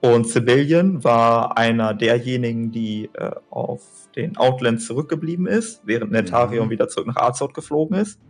Und 0.00 0.28
Sibylian 0.28 1.02
war 1.02 1.56
einer 1.56 1.94
derjenigen, 1.94 2.70
die 2.70 3.08
äh, 3.14 3.30
auf 3.48 3.82
den 4.14 4.36
Outlands 4.36 4.86
zurückgeblieben 4.86 5.46
ist, 5.46 5.80
während 5.84 6.12
Netarion 6.12 6.66
mhm. 6.66 6.70
wieder 6.70 6.88
zurück 6.88 7.06
nach 7.06 7.16
Azeroth 7.16 7.54
geflogen 7.54 7.96
ist. 7.96 8.20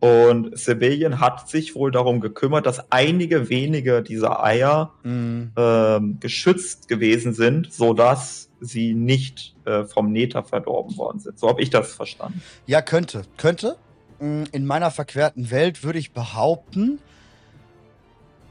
Und 0.00 0.58
Sibylian 0.58 1.20
hat 1.20 1.48
sich 1.48 1.74
wohl 1.74 1.90
darum 1.90 2.20
gekümmert, 2.20 2.66
dass 2.66 2.92
einige 2.92 3.48
wenige 3.48 4.02
dieser 4.02 4.44
Eier 4.44 4.92
mhm. 5.02 5.52
ähm, 5.56 6.18
geschützt 6.20 6.88
gewesen 6.88 7.32
sind, 7.32 7.72
sodass 7.72 8.50
sie 8.60 8.94
nicht 8.94 9.54
äh, 9.64 9.84
vom 9.84 10.12
Nether 10.12 10.42
verdorben 10.42 10.96
worden 10.98 11.20
sind. 11.20 11.38
So 11.38 11.48
habe 11.48 11.62
ich 11.62 11.70
das 11.70 11.94
verstanden. 11.94 12.42
Ja, 12.66 12.82
könnte. 12.82 13.22
Könnte. 13.36 13.76
Mm, 14.20 14.44
in 14.52 14.66
meiner 14.66 14.90
verquerten 14.90 15.50
Welt 15.50 15.82
würde 15.84 15.98
ich 15.98 16.12
behaupten, 16.12 16.98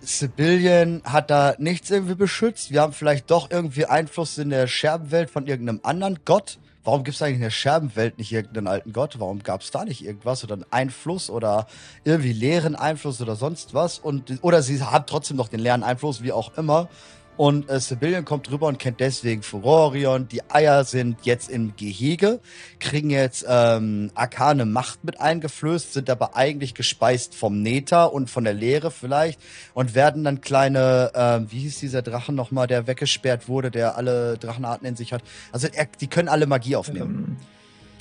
Sibylian 0.01 1.01
hat 1.06 1.29
da 1.29 1.56
nichts 1.58 1.89
irgendwie 1.89 2.15
beschützt. 2.15 2.71
Wir 2.71 2.82
haben 2.82 2.93
vielleicht 2.93 3.32
doch 3.32 3.49
irgendwie 3.49 3.86
Einfluss 3.86 4.38
in 4.38 4.49
der 4.49 4.67
Scherbenwelt 4.67 5.29
von 5.29 5.47
irgendeinem 5.47 5.79
anderen 5.84 6.19
Gott. 6.25 6.60
Warum 6.84 7.04
gibt 7.06 7.15
es 7.15 7.22
eigentlich 7.22 7.36
in 7.36 7.41
der 7.41 7.50
Scherbenwelt 7.50 8.17
nicht 8.17 8.32
irgendeinen 8.32 8.67
alten 8.67 8.91
Gott? 8.91 9.19
Warum 9.19 9.41
gab 9.41 9.62
es 9.62 9.72
da 9.72 9.86
nicht 9.86 10.04
irgendwas 10.04 10.43
oder 10.43 10.56
einen 10.56 10.65
Einfluss 10.69 11.30
oder 11.30 11.67
irgendwie 12.04 12.34
leeren 12.34 12.76
Einfluss 12.76 13.22
oder 13.22 13.38
sonst 13.38 13.74
was? 13.74 14.00
Und, 14.00 14.39
oder 14.41 14.62
sie 14.62 14.82
hat 14.82 15.08
trotzdem 15.08 15.38
noch 15.38 15.48
den 15.48 15.62
leeren 15.62 15.84
Einfluss, 15.84 16.24
wie 16.24 16.34
auch 16.34 16.58
immer. 16.58 16.89
Und 17.36 17.69
äh, 17.69 17.80
Sibylian 17.80 18.26
kommt 18.26 18.52
rüber 18.52 18.67
und 18.67 18.78
kennt 18.78 19.00
deswegen 19.00 19.41
Furorion. 19.41 20.28
Die 20.28 20.41
Eier 20.50 20.84
sind 20.84 21.17
jetzt 21.24 21.50
im 21.50 21.76
Gehege, 21.76 22.39
kriegen 22.80 23.10
jetzt 23.10 23.46
ähm, 23.48 24.12
arkane 24.13 24.65
Macht 24.65 25.04
mit 25.04 25.19
eingeflößt, 25.19 25.93
sind 25.93 26.10
aber 26.10 26.36
eigentlich 26.36 26.76
gespeist 26.76 27.34
vom 27.34 27.62
Nether 27.62 28.13
und 28.13 28.30
von 28.30 28.43
der 28.43 28.54
Leere 28.54 28.91
vielleicht 28.91 29.39
und 29.74 29.96
werden 29.96 30.24
dann 30.24 30.41
kleine, 30.41 31.12
äh, 31.15 31.52
wie 31.52 31.62
hieß 31.62 31.80
dieser 31.80 32.04
Drachen 32.04 32.36
nochmal, 32.36 32.67
der 32.67 32.86
weggesperrt 32.86 33.48
wurde, 33.48 33.72
der 33.72 33.98
alle 33.98 34.38
Drachenarten 34.38 34.88
in 34.88 34.96
sich 34.96 35.12
hat. 35.12 35.24
Also 35.52 35.67
er, 35.74 35.88
die 36.00 36.08
können 36.08 36.30
alle 36.30 36.46
Magie 36.46 36.76
aufnehmen. 36.76 37.38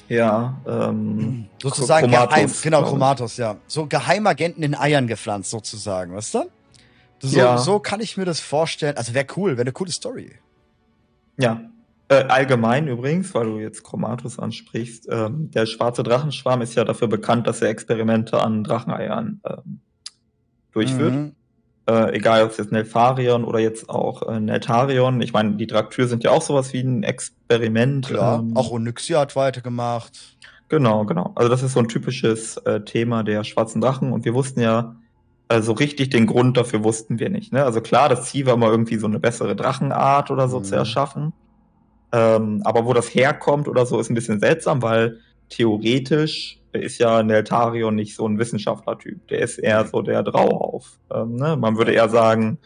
Ähm, 0.09 0.17
ja, 0.17 0.61
ähm, 0.67 1.47
sozusagen 1.63 2.11
Chromatus, 2.11 2.35
geheim, 2.35 2.51
genau, 2.63 2.83
Chromatus, 2.83 3.37
ja. 3.39 3.57
So 3.67 3.87
Geheimagenten 3.87 4.63
in 4.63 4.75
Eiern 4.75 5.07
gepflanzt, 5.07 5.51
sozusagen, 5.51 6.15
weißt 6.15 6.35
du? 6.35 6.51
So, 7.23 7.39
ja. 7.39 7.57
so 7.57 7.79
kann 7.79 8.01
ich 8.01 8.17
mir 8.17 8.25
das 8.25 8.41
vorstellen. 8.41 8.97
Also 8.97 9.15
wäre 9.15 9.27
cool, 9.37 9.53
wäre 9.53 9.63
eine 9.63 9.73
coole 9.73 9.93
Story. 9.93 10.33
Ja. 11.39 11.61
Äh, 12.09 12.25
allgemein 12.25 12.89
übrigens, 12.89 13.33
weil 13.35 13.47
du 13.47 13.59
jetzt 13.59 13.85
Chromatus 13.85 14.39
ansprichst, 14.39 15.07
ähm, 15.09 15.51
der 15.53 15.67
schwarze 15.67 16.03
Drachenschwarm 16.03 16.61
ist 16.61 16.75
ja 16.75 16.85
dafür 16.85 17.09
bekannt, 17.09 17.47
dass 17.47 17.63
er 17.63 17.69
Experimente 17.69 18.43
an 18.43 18.65
Dracheneiern 18.65 19.41
ähm, 19.49 19.81
durchführt. 20.73 21.15
Mhm. 21.15 21.33
Äh, 21.89 22.17
egal 22.17 22.45
ob 22.45 22.51
es 22.51 22.59
jetzt 22.59 22.73
Nelfarion 22.73 23.45
oder 23.45 23.61
jetzt 23.61 23.89
auch 23.89 24.29
äh, 24.29 24.41
Neltarion. 24.41 25.21
Ich 25.21 25.33
meine, 25.33 25.53
die 25.53 25.67
Draktür 25.67 26.07
sind 26.09 26.25
ja 26.25 26.33
auch 26.33 26.43
sowas 26.43 26.73
wie 26.73 26.81
ein 26.81 27.03
Experiment. 27.03 28.07
Klar, 28.07 28.41
ähm, 28.41 28.57
auch 28.57 28.71
Onyxia 28.73 29.21
hat 29.21 29.35
weitergemacht. 29.35 30.37
Genau, 30.69 31.05
genau. 31.05 31.33
Also 31.35 31.49
das 31.49 31.63
ist 31.63 31.73
so 31.73 31.81
ein 31.81 31.89
typisches 31.89 32.57
äh, 32.59 32.83
Thema 32.83 33.23
der 33.25 33.45
schwarzen 33.45 33.81
Drachen 33.81 34.13
und 34.13 34.25
wir 34.25 34.35
wussten 34.35 34.61
ja, 34.61 34.97
also 35.49 35.73
richtig 35.73 36.11
den 36.11 36.27
Grund 36.27 36.57
dafür 36.57 36.83
wussten 36.85 37.19
wir 37.19 37.29
nicht. 37.29 37.53
Ne? 37.53 37.65
Also 37.65 37.81
klar, 37.81 38.09
das 38.09 38.31
Ziel 38.31 38.47
war 38.47 38.57
mal 38.57 38.71
irgendwie 38.71 38.97
so 38.97 39.07
eine 39.07 39.21
bessere 39.21 39.55
Drachenart 39.55 40.31
oder 40.31 40.49
so 40.49 40.59
mhm. 40.61 40.65
zu 40.65 40.75
erschaffen. 40.75 41.33
Ähm, 42.13 42.63
aber 42.65 42.85
wo 42.85 42.93
das 42.93 43.15
herkommt 43.15 43.69
oder 43.69 43.87
so, 43.87 43.99
ist 43.99 44.11
ein 44.11 44.15
bisschen 44.15 44.41
seltsam, 44.41 44.83
weil 44.83 45.19
theoretisch 45.49 46.59
ist 46.73 46.99
ja 46.99 47.23
Neltarion 47.23 47.95
nicht 47.95 48.15
so 48.15 48.27
ein 48.27 48.39
Wissenschaftlertyp. 48.39 49.27
Der 49.29 49.41
ist 49.41 49.59
eher 49.59 49.87
so 49.87 50.03
der 50.03 50.23
Drauhauf. 50.23 50.99
Ähm, 51.13 51.37
ne? 51.37 51.57
Man 51.57 51.77
würde 51.77 51.93
eher 51.93 52.09
sagen, 52.09 52.59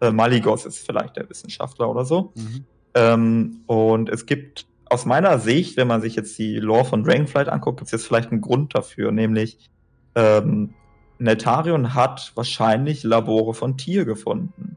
äh, 0.00 0.10
Maligos 0.10 0.66
ist 0.66 0.84
vielleicht 0.84 1.16
der 1.16 1.28
Wissenschaftler 1.30 1.88
oder 1.88 2.04
so. 2.04 2.32
Mhm. 2.34 2.64
Ähm, 2.94 3.60
und 3.66 4.08
es 4.08 4.26
gibt 4.26 4.66
aus 4.86 5.06
meiner 5.06 5.38
Sicht, 5.38 5.76
wenn 5.76 5.88
man 5.88 6.02
sich 6.02 6.16
jetzt 6.16 6.38
die 6.38 6.56
Lore 6.56 6.84
von 6.84 7.02
Dragonflight 7.02 7.48
anguckt, 7.48 7.78
gibt 7.78 7.86
es 7.86 7.92
jetzt 7.92 8.06
vielleicht 8.06 8.30
einen 8.30 8.40
Grund 8.40 8.74
dafür, 8.74 9.10
nämlich 9.10 9.70
ähm, 10.14 10.74
Netarion 11.22 11.94
hat 11.94 12.32
wahrscheinlich 12.34 13.04
Labore 13.04 13.54
von 13.54 13.76
Tier 13.76 14.04
gefunden. 14.04 14.76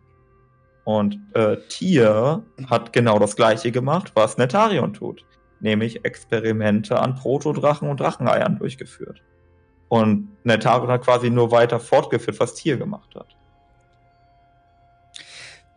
Und 0.84 1.20
äh, 1.34 1.58
Tier 1.68 2.44
hat 2.70 2.94
genau 2.94 3.18
das 3.18 3.36
gleiche 3.36 3.72
gemacht, 3.72 4.12
was 4.14 4.38
Netarion 4.38 4.94
tut. 4.94 5.26
Nämlich 5.60 6.06
Experimente 6.06 7.00
an 7.00 7.16
Protodrachen 7.16 7.90
und 7.90 8.00
Dracheneiern 8.00 8.60
durchgeführt. 8.60 9.24
Und 9.90 10.30
Netarion 10.44 10.92
hat 10.92 11.04
quasi 11.04 11.30
nur 11.30 11.52
weiter 11.52 11.80
fortgeführt, 11.80 12.40
was 12.40 12.54
Tier 12.54 12.78
gemacht 12.78 13.16
hat. 13.16 13.36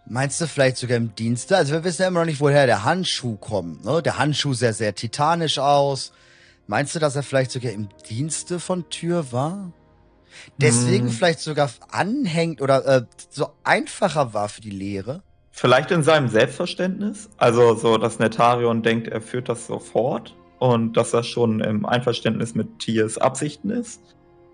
Meinst 0.05 0.41
du 0.41 0.47
vielleicht 0.47 0.79
sogar 0.79 0.97
im 0.97 1.15
Dienste? 1.15 1.57
Also 1.57 1.73
wir 1.73 1.85
wissen 1.85 2.03
ja 2.03 2.09
immer 2.09 2.21
noch 2.21 2.27
nicht, 2.27 2.41
woher 2.41 2.67
der 2.67 2.85
Handschuh 2.85 3.37
kommt. 3.37 3.85
Ne? 3.85 4.03
Der 4.03 4.19
Handschuh 4.19 4.55
sah 4.55 4.73
sehr 4.73 4.95
titanisch 4.95 5.59
aus. 5.59 6.13
Meinst 6.67 6.95
du, 6.95 6.99
dass 6.99 7.17
er 7.17 7.23
vielleicht 7.23 7.51
sogar 7.51 7.73
im 7.73 7.89
Dienste 8.09 8.61
von 8.61 8.89
Tür 8.91 9.33
war? 9.33 9.73
Deswegen 10.59 11.07
hm. 11.07 11.13
vielleicht 11.13 11.41
sogar 11.41 11.71
anhängt 11.91 12.61
oder 12.61 12.87
äh, 12.87 13.03
so 13.31 13.49
einfacher 13.65 14.35
war 14.35 14.49
für 14.49 14.61
die 14.61 14.71
Lehre? 14.71 15.23
Vielleicht 15.51 15.91
in 15.91 16.03
seinem 16.03 16.29
Selbstverständnis. 16.29 17.29
Also 17.37 17.75
so, 17.75 17.99
dass 17.99 18.19
Netarion 18.21 18.83
denkt, 18.83 19.09
er 19.09 19.21
führt 19.21 19.49
das 19.49 19.67
sofort 19.67 20.37
und 20.59 20.97
dass 20.97 21.11
das 21.11 21.27
schon 21.27 21.61
im 21.61 21.85
Einverständnis 21.85 22.55
mit 22.55 22.79
Tiers 22.79 23.19
Absichten 23.19 23.71
ist. 23.71 24.01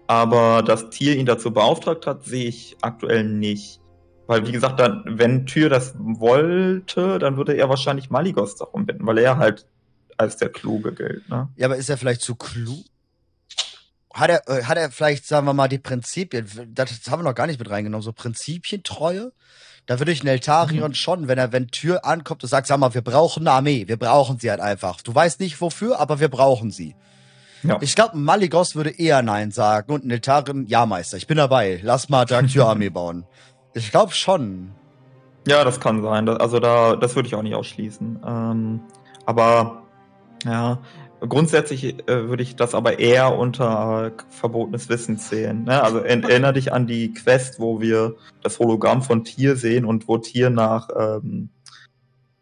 Aber 0.07 0.63
dass 0.63 0.91
Tier 0.91 1.17
ihn 1.17 1.27
dazu 1.27 1.51
beauftragt 1.51 2.07
hat, 2.07 2.25
sehe 2.25 2.49
ich 2.49 2.77
aktuell 2.81 3.25
nicht. 3.25 3.81
Weil, 4.27 4.47
wie 4.47 4.53
gesagt, 4.53 4.81
dann, 4.81 5.03
wenn 5.07 5.47
Tyr 5.47 5.69
das 5.69 5.95
wollte, 5.99 7.19
dann 7.19 7.37
würde 7.37 7.55
er 7.55 7.69
wahrscheinlich 7.69 8.09
Maligos 8.09 8.57
darum 8.57 8.87
bitten, 8.87 9.07
weil 9.07 9.19
er 9.19 9.37
halt 9.37 9.67
als 10.17 10.37
der 10.37 10.49
Kluge 10.49 10.95
gilt. 10.95 11.29
Ne? 11.29 11.49
Ja, 11.57 11.67
aber 11.67 11.77
ist 11.77 11.91
er 11.91 11.99
vielleicht 11.99 12.23
zu 12.23 12.35
klug? 12.35 12.85
Hat 14.15 14.31
er, 14.31 14.49
äh, 14.49 14.63
hat 14.63 14.79
er 14.79 14.91
vielleicht, 14.91 15.27
sagen 15.27 15.47
wir 15.47 15.53
mal, 15.53 15.69
die 15.69 15.79
Prinzipien, 15.79 16.49
das 16.73 16.91
haben 17.11 17.21
wir 17.21 17.29
noch 17.29 17.35
gar 17.35 17.49
nicht 17.49 17.59
mit 17.59 17.69
reingenommen, 17.69 18.03
so 18.03 18.13
Prinzipientreue? 18.13 19.33
Da 19.87 19.99
würde 19.99 20.13
ich 20.13 20.23
Neltarion 20.23 20.91
mhm. 20.91 20.95
schon, 20.95 21.29
wenn 21.29 21.37
er, 21.37 21.53
wenn 21.53 21.69
Tür 21.69 22.07
ankommt 22.07 22.43
und 22.43 22.49
sagt, 22.49 22.69
sag 22.69 22.79
mal, 22.79 22.95
wir 22.95 23.03
brauchen 23.03 23.47
eine 23.47 23.57
Armee, 23.57 23.87
wir 23.87 23.99
brauchen 23.99 24.39
sie 24.39 24.51
halt 24.51 24.61
einfach. 24.61 25.03
Du 25.03 25.15
weißt 25.15 25.41
nicht 25.41 25.61
wofür, 25.61 26.01
aber 26.01 26.21
wir 26.21 26.29
brauchen 26.29 26.71
sie. 26.71 26.95
Ja. 27.65 27.79
Ich 27.81 27.95
glaube, 27.95 28.17
Maligos 28.17 28.77
würde 28.77 28.91
eher 28.91 29.21
Nein 29.23 29.51
sagen 29.51 29.93
und 29.93 30.07
Neltarion, 30.07 30.67
ja, 30.67 30.87
Meister, 30.87 31.17
ich 31.17 31.27
bin 31.27 31.37
dabei, 31.37 31.81
lass 31.83 32.09
mal 32.09 32.25
Dark-Tür-Armee 32.25 32.91
bauen. 32.91 33.27
Ich 33.75 33.91
glaube 33.91 34.13
schon. 34.13 34.71
Ja, 35.47 35.65
das 35.65 35.81
kann 35.81 36.03
sein. 36.03 36.29
Also 36.29 36.61
da, 36.61 36.97
das 36.97 37.17
würde 37.17 37.27
ich 37.27 37.35
auch 37.35 37.43
nicht 37.43 37.55
ausschließen. 37.55 38.21
Ähm, 38.25 38.81
aber 39.27 39.83
ja, 40.45 40.79
Grundsätzlich 41.29 42.09
äh, 42.09 42.29
würde 42.29 42.43
ich 42.43 42.57
das 42.57 42.75
aber 42.75 42.99
eher 42.99 43.37
unter 43.37 44.13
verbotenes 44.31 44.89
Wissen 44.89 45.19
zählen. 45.19 45.65
Ne? 45.65 45.83
Also 45.83 45.99
erinnere 45.99 46.55
dich 46.55 46.73
an 46.73 46.87
die 46.87 47.13
Quest, 47.13 47.61
wo 47.61 47.81
wir 47.81 48.15
das 48.43 48.59
Hologramm 48.59 49.03
von 49.03 49.25
Tier 49.25 49.57
sehen 49.57 49.85
und 49.85 50.09
wo 50.09 50.19
Tier 50.19 50.51
nach 50.51 50.89
ähm, 50.97 51.51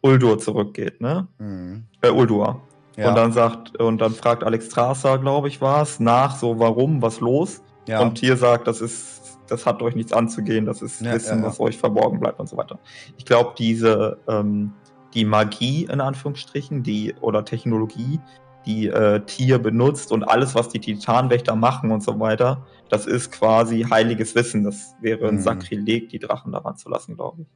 Uldur 0.01 0.39
zurückgeht, 0.39 1.01
ne? 1.01 1.29
Mhm. 1.39 1.85
Äh, 2.01 2.11
Uldur. 2.11 2.61
Ja. 2.97 3.09
Und 3.09 3.15
dann 3.15 3.33
sagt, 3.33 3.77
und 3.79 4.01
dann 4.01 4.13
fragt 4.13 4.45
Alex 4.45 4.67
Strasser, 4.67 5.19
glaube 5.19 5.49
ich, 5.49 5.61
war 5.61 5.83
es, 5.83 6.01
nach, 6.01 6.37
so 6.37 6.59
warum, 6.59 7.01
was 7.01 7.21
los? 7.21 7.63
ja. 7.87 8.01
Und 8.01 8.17
Tier 8.17 8.37
sagt, 8.37 8.67
das 8.67 8.81
ist, 8.81 9.39
das 9.49 9.67
hat 9.67 9.83
euch 9.83 9.95
nichts 9.95 10.13
anzugehen, 10.13 10.67
das 10.67 10.83
ist 10.83 11.01
Ja, 11.01 11.13
Wissen, 11.15 11.43
was 11.43 11.61
euch 11.61 11.79
verborgen 11.79 12.21
bleibt 12.21 12.41
und 12.41 12.49
so 12.49 12.57
weiter. 12.57 12.79
Ich 13.17 13.25
glaube, 13.25 13.55
diese, 13.59 14.19
ähm, 14.29 14.73
die 15.15 15.25
Magie 15.25 15.85
in 15.85 16.01
Anführungsstrichen, 16.01 16.83
die 16.83 17.15
oder 17.21 17.45
Technologie, 17.45 18.21
die 18.67 18.87
äh, 18.89 19.21
Tier 19.27 19.59
benutzt 19.59 20.13
und 20.13 20.23
alles, 20.25 20.55
was 20.55 20.69
die 20.69 20.79
Titanwächter 20.81 21.57
machen 21.57 21.91
und 21.91 22.03
so 22.03 22.19
weiter, 22.21 22.67
das 22.89 23.07
ist 23.07 23.33
quasi 23.33 23.83
heiliges 23.91 24.35
Wissen. 24.35 24.65
Das 24.65 24.95
wäre 25.01 25.29
ein 25.29 25.37
Mhm. 25.37 25.41
Sakrileg, 25.41 26.09
die 26.11 26.19
Drachen 26.19 26.53
daran 26.53 26.77
zu 26.77 26.89
lassen, 26.89 27.17
glaube 27.17 27.43
ich. 27.43 27.49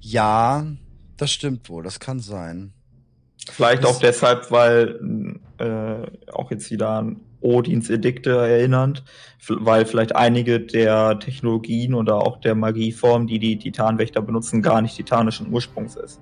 ja, 0.00 0.66
das 1.16 1.30
stimmt 1.32 1.68
wohl, 1.68 1.82
das 1.82 2.00
kann 2.00 2.18
sein. 2.20 2.72
Vielleicht 3.50 3.84
Das- 3.84 3.90
auch 3.96 4.00
deshalb, 4.00 4.50
weil 4.50 5.38
äh, 5.58 6.30
auch 6.32 6.50
jetzt 6.50 6.70
wieder 6.70 6.88
an 6.90 7.20
Odins 7.40 7.90
Edikte 7.90 8.30
erinnernd, 8.30 9.04
weil 9.48 9.84
vielleicht 9.84 10.16
einige 10.16 10.60
der 10.60 11.18
Technologien 11.18 11.92
oder 11.94 12.16
auch 12.16 12.38
der 12.40 12.54
Magieform, 12.54 13.26
die 13.26 13.38
die 13.38 13.58
Titanwächter 13.58 14.22
benutzen, 14.22 14.62
gar 14.62 14.80
nicht 14.80 14.96
titanischen 14.96 15.52
Ursprungs 15.52 15.94
ist. 15.96 16.20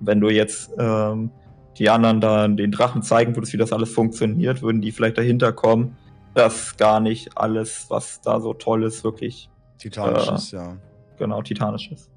Wenn 0.00 0.20
du 0.20 0.28
jetzt 0.30 0.70
ähm, 0.78 1.30
die 1.78 1.90
anderen 1.90 2.20
da 2.20 2.46
den 2.48 2.70
Drachen 2.70 3.02
zeigen 3.02 3.34
würdest, 3.36 3.52
wie 3.52 3.58
das 3.58 3.72
alles 3.72 3.92
funktioniert, 3.92 4.62
würden 4.62 4.80
die 4.80 4.92
vielleicht 4.92 5.18
dahinter 5.18 5.52
kommen, 5.52 5.96
dass 6.34 6.76
gar 6.76 7.00
nicht 7.00 7.36
alles, 7.36 7.86
was 7.88 8.20
da 8.20 8.40
so 8.40 8.54
toll 8.54 8.84
ist, 8.84 9.04
wirklich 9.04 9.50
Titanisches, 9.78 10.52
ja. 10.52 10.76
genau 11.18 11.42
titanisch 11.42 11.90
ist. 11.90 12.10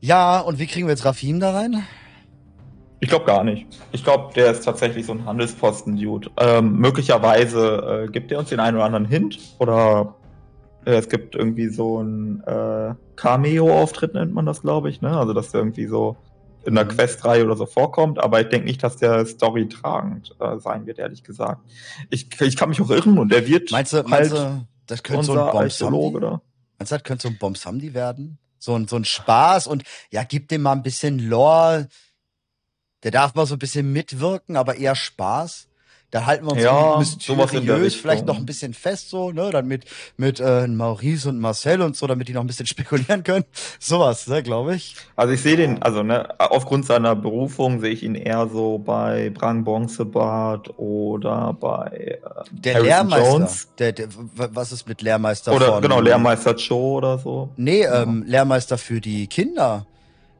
Ja, 0.00 0.40
und 0.40 0.58
wie 0.58 0.66
kriegen 0.66 0.86
wir 0.86 0.92
jetzt 0.92 1.04
Rafim 1.04 1.40
da 1.40 1.52
rein? 1.52 1.82
Ich 3.00 3.08
glaube 3.08 3.26
gar 3.26 3.44
nicht. 3.44 3.66
Ich 3.92 4.02
glaube, 4.02 4.32
der 4.34 4.50
ist 4.50 4.64
tatsächlich 4.64 5.06
so 5.06 5.12
ein 5.12 5.24
Handelsposten-Dude. 5.24 6.30
Ähm, 6.38 6.78
möglicherweise 6.78 8.06
äh, 8.06 8.10
gibt 8.10 8.32
er 8.32 8.40
uns 8.40 8.48
den 8.48 8.60
einen 8.60 8.76
oder 8.76 8.86
anderen 8.86 9.04
Hint 9.04 9.38
oder 9.58 10.16
äh, 10.84 10.94
es 10.94 11.08
gibt 11.08 11.36
irgendwie 11.36 11.68
so 11.68 12.00
ein 12.00 12.42
äh, 12.44 12.94
Cameo-Auftritt, 13.16 14.14
nennt 14.14 14.34
man 14.34 14.46
das, 14.46 14.62
glaube 14.62 14.90
ich. 14.90 15.00
Ne? 15.00 15.16
Also, 15.16 15.32
dass 15.32 15.52
der 15.52 15.60
irgendwie 15.60 15.86
so 15.86 16.16
in 16.68 16.74
der 16.74 16.84
Mhm. 16.84 16.90
Questreihe 16.90 17.44
oder 17.44 17.56
so 17.56 17.66
vorkommt, 17.66 18.18
aber 18.18 18.40
ich 18.40 18.48
denke 18.48 18.66
nicht, 18.66 18.82
dass 18.82 18.96
der 18.96 19.24
storytragend 19.26 20.36
äh, 20.38 20.58
sein 20.58 20.86
wird, 20.86 20.98
ehrlich 20.98 21.24
gesagt. 21.24 21.62
Ich, 22.10 22.28
ich 22.40 22.56
kann 22.56 22.68
mich 22.68 22.80
auch 22.80 22.90
irren 22.90 23.18
und 23.18 23.32
er 23.32 23.46
wird 23.46 23.72
Meinst 23.72 23.92
du, 23.92 23.96
halt 23.98 24.08
meinst 24.08 24.32
du 24.32 24.66
das 24.86 25.02
könnte 25.02 25.26
so 25.26 25.32
ein? 25.32 25.38
Archäologe, 25.38 26.16
oder? 26.18 26.42
Meinst 26.78 26.92
du, 26.92 26.96
das 26.96 27.02
könnte 27.04 27.22
so 27.22 27.28
ein 27.28 27.38
Bomb-Samdi 27.38 27.94
werden? 27.94 28.38
So 28.58 28.74
ein, 28.74 28.86
so 28.86 28.96
ein 28.96 29.04
Spaß 29.04 29.66
und 29.66 29.82
ja, 30.10 30.24
gib 30.24 30.48
dem 30.48 30.62
mal 30.62 30.72
ein 30.72 30.82
bisschen 30.82 31.18
Lore. 31.18 31.88
Der 33.02 33.12
darf 33.12 33.34
mal 33.34 33.46
so 33.46 33.54
ein 33.54 33.60
bisschen 33.60 33.92
mitwirken, 33.92 34.56
aber 34.56 34.76
eher 34.76 34.94
Spaß. 34.94 35.68
Da 36.10 36.24
halten 36.24 36.46
wir 36.46 36.52
uns 36.52 36.62
Ja, 36.62 36.96
mysteriös 36.98 37.94
vielleicht 37.94 38.24
noch 38.24 38.36
ein 38.38 38.46
bisschen 38.46 38.72
fest, 38.72 39.10
so, 39.10 39.30
ne? 39.30 39.50
Dann 39.50 39.66
mit, 39.66 39.84
mit 40.16 40.40
äh, 40.40 40.66
Maurice 40.66 41.28
und 41.28 41.38
Marcel 41.38 41.82
und 41.82 41.96
so, 41.96 42.06
damit 42.06 42.28
die 42.28 42.32
noch 42.32 42.40
ein 42.40 42.46
bisschen 42.46 42.66
spekulieren 42.74 43.24
können. 43.24 43.44
Sowas, 43.78 44.26
ne, 44.26 44.42
glaube 44.42 44.74
ich. 44.74 44.96
Also 45.16 45.34
ich 45.34 45.42
sehe 45.42 45.56
den, 45.56 45.82
also 45.82 46.02
ne, 46.02 46.28
aufgrund 46.38 46.86
seiner 46.86 47.14
Berufung 47.14 47.80
sehe 47.80 47.90
ich 47.90 48.02
ihn 48.02 48.14
eher 48.14 48.48
so 48.48 48.78
bei 48.78 49.28
Brang 49.30 49.64
Bonsebart 49.64 50.78
oder 50.78 51.52
bei 51.60 51.86
äh, 51.88 52.18
Der 52.52 52.74
Harrison 52.74 52.88
Lehrmeister. 52.88 53.30
Jones. 53.32 53.68
Der, 53.78 53.92
der, 53.92 54.08
was 54.34 54.72
ist 54.72 54.88
mit 54.88 55.02
Lehrmeister 55.02 55.52
Oder 55.52 55.72
von, 55.74 55.82
genau, 55.82 56.00
Lehrmeister 56.00 56.54
Joe 56.54 56.96
oder 56.96 57.18
so. 57.18 57.50
Nee, 57.56 57.82
ähm, 57.82 58.24
Lehrmeister 58.26 58.78
für 58.78 59.02
die 59.02 59.26
Kinder. 59.26 59.84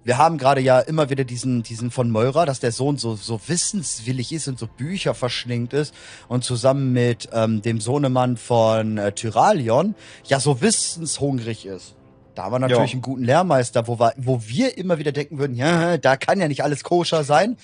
Wir 0.08 0.16
haben 0.16 0.38
gerade 0.38 0.62
ja 0.62 0.80
immer 0.80 1.10
wieder 1.10 1.24
diesen, 1.24 1.62
diesen 1.62 1.90
von 1.90 2.10
Meurer, 2.10 2.46
dass 2.46 2.60
der 2.60 2.72
Sohn 2.72 2.96
so, 2.96 3.14
so 3.14 3.38
wissenswillig 3.46 4.32
ist 4.32 4.48
und 4.48 4.58
so 4.58 4.66
Bücher 4.66 5.12
verschlingt 5.12 5.74
ist 5.74 5.94
und 6.28 6.44
zusammen 6.44 6.94
mit 6.94 7.28
ähm, 7.34 7.60
dem 7.60 7.78
Sohnemann 7.78 8.38
von 8.38 8.96
äh, 8.96 9.12
Tyralion 9.12 9.94
ja 10.24 10.40
so 10.40 10.62
wissenshungrig 10.62 11.66
ist. 11.66 11.94
Da 12.34 12.44
haben 12.44 12.52
wir 12.52 12.58
natürlich 12.58 12.92
Ja. 12.92 12.94
einen 12.94 13.02
guten 13.02 13.22
Lehrmeister, 13.24 13.86
wo 13.86 14.00
wir, 14.00 14.14
wo 14.16 14.40
wir 14.46 14.78
immer 14.78 14.96
wieder 14.96 15.12
denken 15.12 15.38
würden, 15.38 15.54
ja, 15.54 15.98
da 15.98 16.16
kann 16.16 16.40
ja 16.40 16.48
nicht 16.48 16.64
alles 16.64 16.84
koscher 16.84 17.22
sein. 17.22 17.58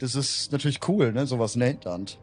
Das 0.00 0.16
ist 0.16 0.50
natürlich 0.50 0.80
cool, 0.88 1.12
ne, 1.12 1.28
sowas 1.28 1.54
in 1.54 1.60
der 1.60 1.68
Hinterhand. 1.68 2.18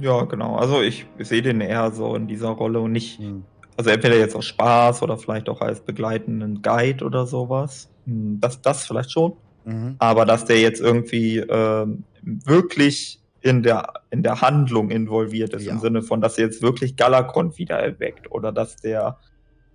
Ja, 0.00 0.22
genau. 0.22 0.54
Also 0.54 0.82
ich 0.82 1.06
sehe 1.18 1.42
den 1.42 1.60
eher 1.60 1.90
so 1.90 2.14
in 2.14 2.28
dieser 2.28 2.50
Rolle 2.50 2.78
und 2.78 2.92
nicht, 2.92 3.18
Hm. 3.18 3.42
also 3.76 3.90
entweder 3.90 4.16
jetzt 4.18 4.36
aus 4.36 4.44
Spaß 4.46 5.02
oder 5.02 5.16
vielleicht 5.18 5.48
auch 5.48 5.60
als 5.62 5.80
begleitenden 5.80 6.62
Guide 6.62 7.04
oder 7.04 7.26
sowas. 7.26 7.88
Hm, 8.10 8.38
Das, 8.40 8.60
das 8.60 8.86
vielleicht 8.86 9.12
schon. 9.12 9.32
Mhm. 9.64 9.96
Aber 9.98 10.24
dass 10.24 10.44
der 10.44 10.60
jetzt 10.60 10.80
irgendwie 10.80 11.38
ähm, 11.38 12.04
wirklich 12.22 13.20
in 13.42 13.62
der, 13.62 13.94
in 14.10 14.22
der 14.22 14.40
Handlung 14.42 14.90
involviert 14.90 15.54
ist, 15.54 15.64
Ja. 15.64 15.72
im 15.72 15.78
Sinne 15.78 16.02
von, 16.02 16.20
dass 16.20 16.36
er 16.38 16.44
jetzt 16.46 16.60
wirklich 16.62 16.96
Galakon 16.96 17.56
wieder 17.56 17.78
erweckt 17.78 18.30
oder 18.30 18.52
dass 18.52 18.76
der, 18.76 19.18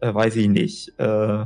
äh, 0.01 0.13
weiß 0.13 0.35
ich 0.35 0.47
nicht, 0.49 0.93
äh, 0.99 1.45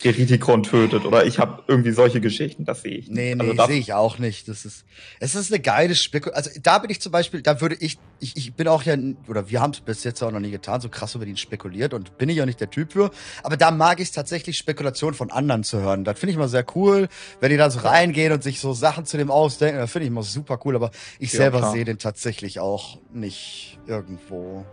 Geritikon 0.00 0.64
tötet 0.64 1.04
oder 1.04 1.26
ich 1.26 1.38
habe 1.38 1.62
irgendwie 1.68 1.92
solche 1.92 2.20
Geschichten, 2.20 2.64
das 2.64 2.82
sehe 2.82 2.96
ich 2.96 3.08
nicht. 3.08 3.16
Nee, 3.16 3.34
nee, 3.36 3.40
also 3.40 3.54
das, 3.54 3.66
sehe 3.68 3.78
ich 3.78 3.92
auch 3.92 4.18
nicht. 4.18 4.48
Das 4.48 4.64
ist, 4.64 4.84
es 5.20 5.36
ist 5.36 5.52
eine 5.52 5.62
geile 5.62 5.94
Spekulation. 5.94 6.52
Also 6.52 6.60
da 6.60 6.78
bin 6.78 6.90
ich 6.90 7.00
zum 7.00 7.12
Beispiel, 7.12 7.40
da 7.40 7.60
würde 7.60 7.76
ich, 7.78 7.98
ich, 8.18 8.36
ich 8.36 8.52
bin 8.54 8.66
auch 8.66 8.82
ja, 8.82 8.96
oder 9.28 9.48
wir 9.48 9.60
haben 9.60 9.70
es 9.70 9.80
bis 9.80 10.02
jetzt 10.02 10.20
auch 10.22 10.32
noch 10.32 10.40
nie 10.40 10.50
getan, 10.50 10.80
so 10.80 10.88
krass 10.88 11.14
über 11.14 11.24
den 11.24 11.36
spekuliert 11.36 11.94
und 11.94 12.18
bin 12.18 12.28
ich 12.28 12.42
auch 12.42 12.46
nicht 12.46 12.60
der 12.60 12.70
Typ 12.70 12.92
für. 12.92 13.10
Aber 13.44 13.56
da 13.56 13.70
mag 13.70 14.00
ich 14.00 14.08
es 14.08 14.12
tatsächlich, 14.12 14.58
Spekulationen 14.58 15.14
von 15.14 15.30
anderen 15.30 15.62
zu 15.62 15.80
hören. 15.80 16.04
Das 16.04 16.18
finde 16.18 16.32
ich 16.32 16.36
immer 16.36 16.48
sehr 16.48 16.64
cool, 16.74 17.08
wenn 17.40 17.50
die 17.50 17.56
da 17.56 17.70
so 17.70 17.80
reingehen 17.80 18.32
und 18.32 18.42
sich 18.42 18.58
so 18.58 18.72
Sachen 18.72 19.06
zu 19.06 19.16
dem 19.16 19.30
ausdenken. 19.30 19.78
Das 19.78 19.92
finde 19.92 20.04
ich 20.04 20.10
immer 20.10 20.24
super 20.24 20.58
cool. 20.64 20.74
Aber 20.74 20.90
ich 21.20 21.32
Ja, 21.32 21.38
selber 21.38 21.70
sehe 21.70 21.84
den 21.84 21.98
tatsächlich 21.98 22.58
auch 22.58 22.98
nicht 23.12 23.78
irgendwo. 23.86 24.64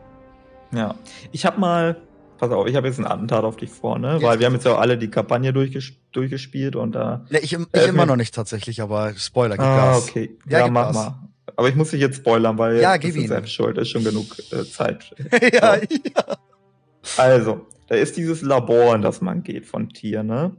Ja. 0.71 0.95
Ich 1.31 1.45
habe 1.45 1.59
mal, 1.59 2.01
pass 2.39 2.51
auf, 2.51 2.65
ich 2.67 2.75
habe 2.75 2.87
jetzt 2.87 2.99
ein 2.99 3.05
Attentat 3.05 3.43
auf 3.43 3.57
dich 3.57 3.69
vor, 3.69 3.99
ne? 3.99 4.17
Weil 4.21 4.39
wir 4.39 4.45
haben 4.47 4.53
jetzt 4.53 4.65
ja 4.65 4.75
alle 4.77 4.97
die 4.97 5.09
Kampagne 5.09 5.53
durchges 5.53 5.91
durchgespielt 6.11 6.75
und 6.75 6.93
da. 6.93 7.25
Ne, 7.29 7.39
ich, 7.39 7.53
ich 7.53 7.59
Äh, 7.73 7.85
immer 7.89 8.05
noch 8.05 8.15
nicht 8.15 8.33
tatsächlich, 8.33 8.81
aber 8.81 9.13
Spoiler, 9.15 9.55
gib 9.57 9.65
ah, 9.65 9.91
Gas. 9.91 10.09
okay. 10.09 10.37
Ja, 10.49 10.59
Ja, 10.59 10.67
mach 10.69 10.87
Gas. 10.87 10.95
mal. 10.95 11.19
Aber 11.55 11.67
ich 11.69 11.75
muss 11.75 11.91
dich 11.91 11.99
jetzt 12.01 12.17
spoilern, 12.17 12.57
weil 12.57 12.79
Ja, 12.79 12.97
das 12.97 13.13
ist 13.13 13.27
selbst 13.27 13.51
schuld, 13.53 13.77
ist 13.77 13.89
schon 13.89 14.03
genug 14.03 14.27
äh, 14.51 14.63
Zeit. 14.63 15.13
ja, 15.53 15.75
ja. 15.77 16.37
Also, 17.17 17.65
da 17.87 17.95
ist 17.95 18.17
dieses 18.17 18.41
Labor, 18.41 18.95
in 18.95 19.01
das 19.01 19.21
man 19.21 19.43
geht 19.43 19.65
von 19.65 19.89
Tier, 19.89 20.23
ne? 20.23 20.55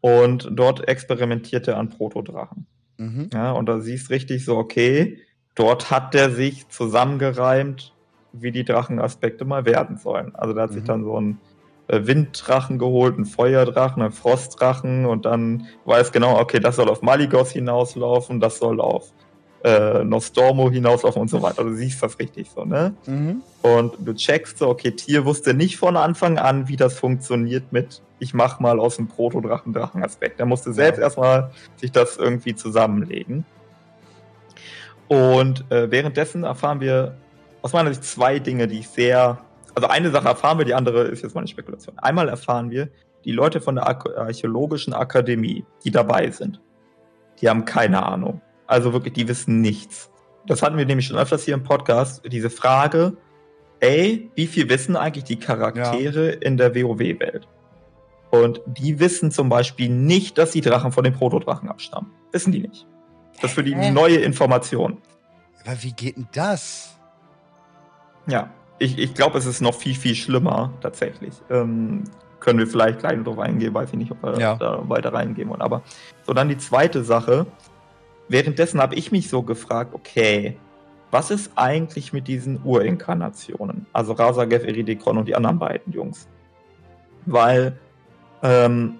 Und 0.00 0.48
dort 0.52 0.86
experimentiert 0.88 1.66
er 1.68 1.76
an 1.76 1.88
Protodrachen. 1.90 2.66
Mhm. 2.98 3.30
Ja, 3.32 3.52
und 3.52 3.66
da 3.66 3.80
siehst 3.80 4.10
richtig 4.10 4.44
so, 4.44 4.56
okay, 4.56 5.18
dort 5.54 5.90
hat 5.90 6.14
der 6.14 6.30
sich 6.30 6.68
zusammengereimt, 6.68 7.94
wie 8.42 8.52
die 8.52 8.64
Drachenaspekte 8.64 9.44
mal 9.44 9.64
werden 9.64 9.96
sollen. 9.98 10.34
Also 10.34 10.54
da 10.54 10.62
hat 10.62 10.72
sich 10.72 10.82
Mhm. 10.82 10.86
dann 10.86 11.04
so 11.04 11.20
ein 11.20 11.40
äh, 11.88 12.06
Winddrachen 12.06 12.78
geholt, 12.78 13.16
einen 13.16 13.24
Feuerdrachen, 13.24 14.02
einen 14.02 14.12
Frostdrachen 14.12 15.06
und 15.06 15.24
dann 15.24 15.66
weiß 15.86 16.12
genau, 16.12 16.38
okay, 16.38 16.60
das 16.60 16.76
soll 16.76 16.88
auf 16.90 17.00
Maligos 17.02 17.50
hinauslaufen, 17.52 18.40
das 18.40 18.58
soll 18.58 18.80
auf 18.80 19.10
äh, 19.64 20.04
Nostormo 20.04 20.70
hinauslaufen 20.70 21.22
und 21.22 21.28
so 21.30 21.42
weiter. 21.42 21.64
Du 21.64 21.74
siehst 21.74 22.02
das 22.02 22.18
richtig 22.18 22.50
so, 22.50 22.64
ne? 22.64 22.94
Mhm. 23.06 23.42
Und 23.62 23.96
du 23.98 24.14
checkst 24.14 24.58
so, 24.58 24.68
okay, 24.68 24.92
Tier 24.92 25.24
wusste 25.24 25.52
nicht 25.54 25.78
von 25.78 25.96
Anfang 25.96 26.38
an, 26.38 26.68
wie 26.68 26.76
das 26.76 26.96
funktioniert 26.98 27.72
mit, 27.72 28.02
ich 28.20 28.32
mach 28.34 28.60
mal 28.60 28.78
aus 28.78 28.96
dem 28.96 29.08
Protodrachen 29.08 29.72
Drachenaspekt. 29.72 30.38
Er 30.38 30.46
musste 30.46 30.72
selbst 30.72 30.98
Ja. 30.98 31.04
erstmal 31.04 31.50
sich 31.76 31.90
das 31.90 32.18
irgendwie 32.18 32.54
zusammenlegen. 32.54 33.44
Und 35.08 35.64
äh, 35.72 35.90
währenddessen 35.90 36.44
erfahren 36.44 36.80
wir 36.80 37.16
aus 37.62 37.72
meiner 37.72 37.92
Sicht 37.92 38.04
zwei 38.04 38.38
Dinge, 38.38 38.66
die 38.68 38.80
ich 38.80 38.88
sehr. 38.88 39.38
Also 39.74 39.88
eine 39.88 40.10
Sache 40.10 40.28
erfahren 40.28 40.58
wir, 40.58 40.64
die 40.64 40.74
andere 40.74 41.02
ist 41.02 41.22
jetzt 41.22 41.34
meine 41.34 41.46
Spekulation. 41.46 41.98
Einmal 41.98 42.28
erfahren 42.28 42.70
wir, 42.70 42.88
die 43.24 43.32
Leute 43.32 43.60
von 43.60 43.76
der 43.76 43.86
Arch- 43.86 44.16
Archäologischen 44.16 44.92
Akademie, 44.92 45.64
die 45.84 45.90
dabei 45.90 46.30
sind, 46.30 46.60
die 47.40 47.48
haben 47.48 47.64
keine 47.64 48.04
Ahnung. 48.04 48.40
Also 48.66 48.92
wirklich, 48.92 49.14
die 49.14 49.28
wissen 49.28 49.60
nichts. 49.60 50.10
Das 50.46 50.62
hatten 50.62 50.76
wir 50.76 50.86
nämlich 50.86 51.06
schon 51.06 51.18
öfters 51.18 51.44
hier 51.44 51.54
im 51.54 51.62
Podcast, 51.62 52.22
diese 52.26 52.50
Frage, 52.50 53.16
ey, 53.80 54.30
wie 54.34 54.46
viel 54.46 54.68
wissen 54.68 54.96
eigentlich 54.96 55.24
die 55.24 55.38
Charaktere 55.38 56.30
in 56.30 56.56
der 56.56 56.74
WoW-Welt? 56.74 57.46
Und 58.30 58.60
die 58.66 58.98
wissen 58.98 59.30
zum 59.30 59.48
Beispiel 59.48 59.88
nicht, 59.88 60.36
dass 60.38 60.50
die 60.50 60.60
Drachen 60.60 60.92
von 60.92 61.04
den 61.04 61.14
Protodrachen 61.14 61.68
abstammen. 61.68 62.10
Wissen 62.32 62.52
die 62.52 62.60
nicht. 62.60 62.86
Das 63.40 63.50
ist 63.50 63.54
für 63.54 63.64
die 63.64 63.74
neue 63.74 64.16
Information. 64.16 65.00
Aber 65.64 65.82
wie 65.82 65.92
geht 65.92 66.16
denn 66.16 66.28
das? 66.32 66.97
Ja, 68.28 68.50
ich, 68.78 68.98
ich 68.98 69.14
glaube, 69.14 69.38
es 69.38 69.46
ist 69.46 69.60
noch 69.60 69.74
viel, 69.74 69.94
viel 69.94 70.14
schlimmer 70.14 70.72
tatsächlich. 70.80 71.34
Ähm, 71.50 72.04
können 72.40 72.60
wir 72.60 72.66
vielleicht 72.68 73.00
gleich 73.00 73.20
drauf 73.24 73.38
eingehen, 73.38 73.74
weiß 73.74 73.90
ich 73.90 73.98
nicht, 73.98 74.12
ob 74.12 74.22
wir 74.22 74.38
Ja. 74.38 74.54
da 74.56 74.88
weiter 74.88 75.12
reingehen 75.12 75.48
wollen. 75.48 75.60
Aber 75.62 75.82
so, 76.24 76.32
dann 76.32 76.48
die 76.48 76.58
zweite 76.58 77.02
Sache. 77.02 77.46
Währenddessen 78.28 78.80
habe 78.80 78.94
ich 78.94 79.10
mich 79.10 79.28
so 79.28 79.42
gefragt, 79.42 79.94
okay, 79.94 80.56
was 81.10 81.30
ist 81.30 81.50
eigentlich 81.56 82.12
mit 82.12 82.28
diesen 82.28 82.62
Urinkarnationen? 82.62 83.86
Also 83.92 84.12
Rasagev, 84.12 84.64
Eridikon 84.64 85.16
und 85.18 85.26
die 85.26 85.34
anderen 85.34 85.58
beiden 85.58 85.92
Jungs. 85.92 86.28
Weil 87.24 87.78
ähm, 88.42 88.94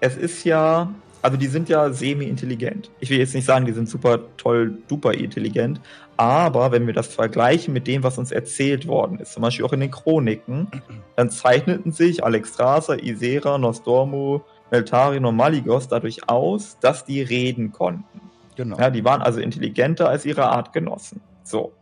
es 0.00 0.16
ist 0.16 0.44
ja, 0.44 0.92
also 1.22 1.36
die 1.36 1.46
sind 1.46 1.68
ja 1.68 1.92
semi-intelligent. 1.92 2.90
Ich 3.00 3.10
will 3.10 3.18
jetzt 3.18 3.34
nicht 3.34 3.44
sagen, 3.44 3.66
die 3.66 3.72
sind 3.72 3.88
super 3.88 4.20
toll, 4.36 4.78
duper 4.88 5.14
intelligent, 5.14 5.80
aber 6.16 6.72
wenn 6.72 6.86
wir 6.86 6.94
das 6.94 7.08
vergleichen 7.08 7.72
mit 7.72 7.86
dem, 7.86 8.02
was 8.02 8.18
uns 8.18 8.32
erzählt 8.32 8.86
worden 8.86 9.18
ist, 9.18 9.32
zum 9.32 9.42
Beispiel 9.42 9.64
auch 9.64 9.72
in 9.72 9.80
den 9.80 9.90
Chroniken, 9.90 10.68
dann 11.16 11.30
zeichneten 11.30 11.92
sich 11.92 12.24
Alexstrasza, 12.24 12.94
Isera, 12.94 13.58
Nostormu, 13.58 14.40
Meltarion 14.70 15.24
und 15.24 15.36
Maligos 15.36 15.88
dadurch 15.88 16.28
aus, 16.28 16.78
dass 16.80 17.04
die 17.04 17.22
reden 17.22 17.72
konnten. 17.72 18.20
Genau. 18.56 18.78
Ja, 18.78 18.90
die 18.90 19.04
waren 19.04 19.22
also 19.22 19.40
intelligenter 19.40 20.08
als 20.08 20.26
ihre 20.26 20.46
Artgenossen. 20.48 21.20
So. 21.44 21.72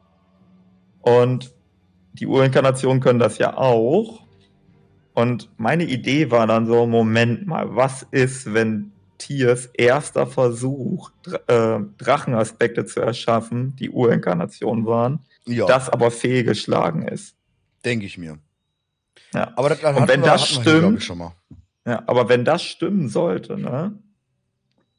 Und 1.01 1.55
die 2.13 2.27
Urinkarnationen 2.27 3.01
können 3.01 3.19
das 3.19 3.39
ja 3.39 3.57
auch. 3.57 4.21
Und 5.15 5.49
meine 5.57 5.85
Idee 5.85 6.31
war 6.31 6.47
dann 6.47 6.67
so, 6.67 6.87
Moment 6.87 7.47
mal, 7.47 7.75
was 7.75 8.07
ist, 8.11 8.53
wenn 8.53 8.93
Tiers 9.19 9.67
erster 9.75 10.27
Versuch, 10.27 11.11
äh, 11.47 11.79
Drachenaspekte 11.99 12.85
zu 12.87 13.01
erschaffen, 13.01 13.75
die 13.77 13.91
Urinkarnation 13.91 14.87
waren, 14.87 15.21
ja, 15.47 15.67
das 15.67 15.89
aber 15.89 16.11
fehlgeschlagen 16.11 17.07
ist? 17.09 17.35
denke 17.85 18.05
ich 18.07 18.19
mir. 18.19 18.39
Ja. 19.33 19.53
Aber 19.57 19.69
das, 19.69 19.81
Und 19.83 20.09
wenn 20.09 20.23
das 20.23 20.57
wir 20.57 20.63
hier, 20.65 20.81
glaub 20.81 21.01
stimmt- 21.01 21.19
mal. 21.19 21.33
Ja, 21.87 22.03
aber 22.07 22.29
wenn 22.29 22.45
das 22.45 22.63
stimmen 22.65 23.09
sollte, 23.09 23.57
ne, 23.57 23.97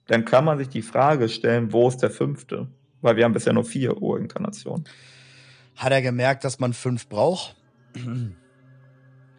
dann 0.07 0.23
kann 0.23 0.45
man 0.45 0.57
sich 0.57 0.69
die 0.69 0.81
Frage 0.81 1.27
stellen, 1.27 1.73
wo 1.73 1.89
ist 1.89 1.97
der 1.97 2.09
fünfte? 2.11 2.67
Weil 3.01 3.17
wir 3.17 3.25
haben 3.25 3.33
bisher 3.33 3.51
nur 3.51 3.65
vier 3.65 4.01
Urinkarnationen. 4.01 4.85
Hat 5.75 5.91
er 5.91 6.01
gemerkt, 6.01 6.43
dass 6.45 6.59
man 6.59 6.71
fünf 6.73 7.07
braucht? 7.09 7.55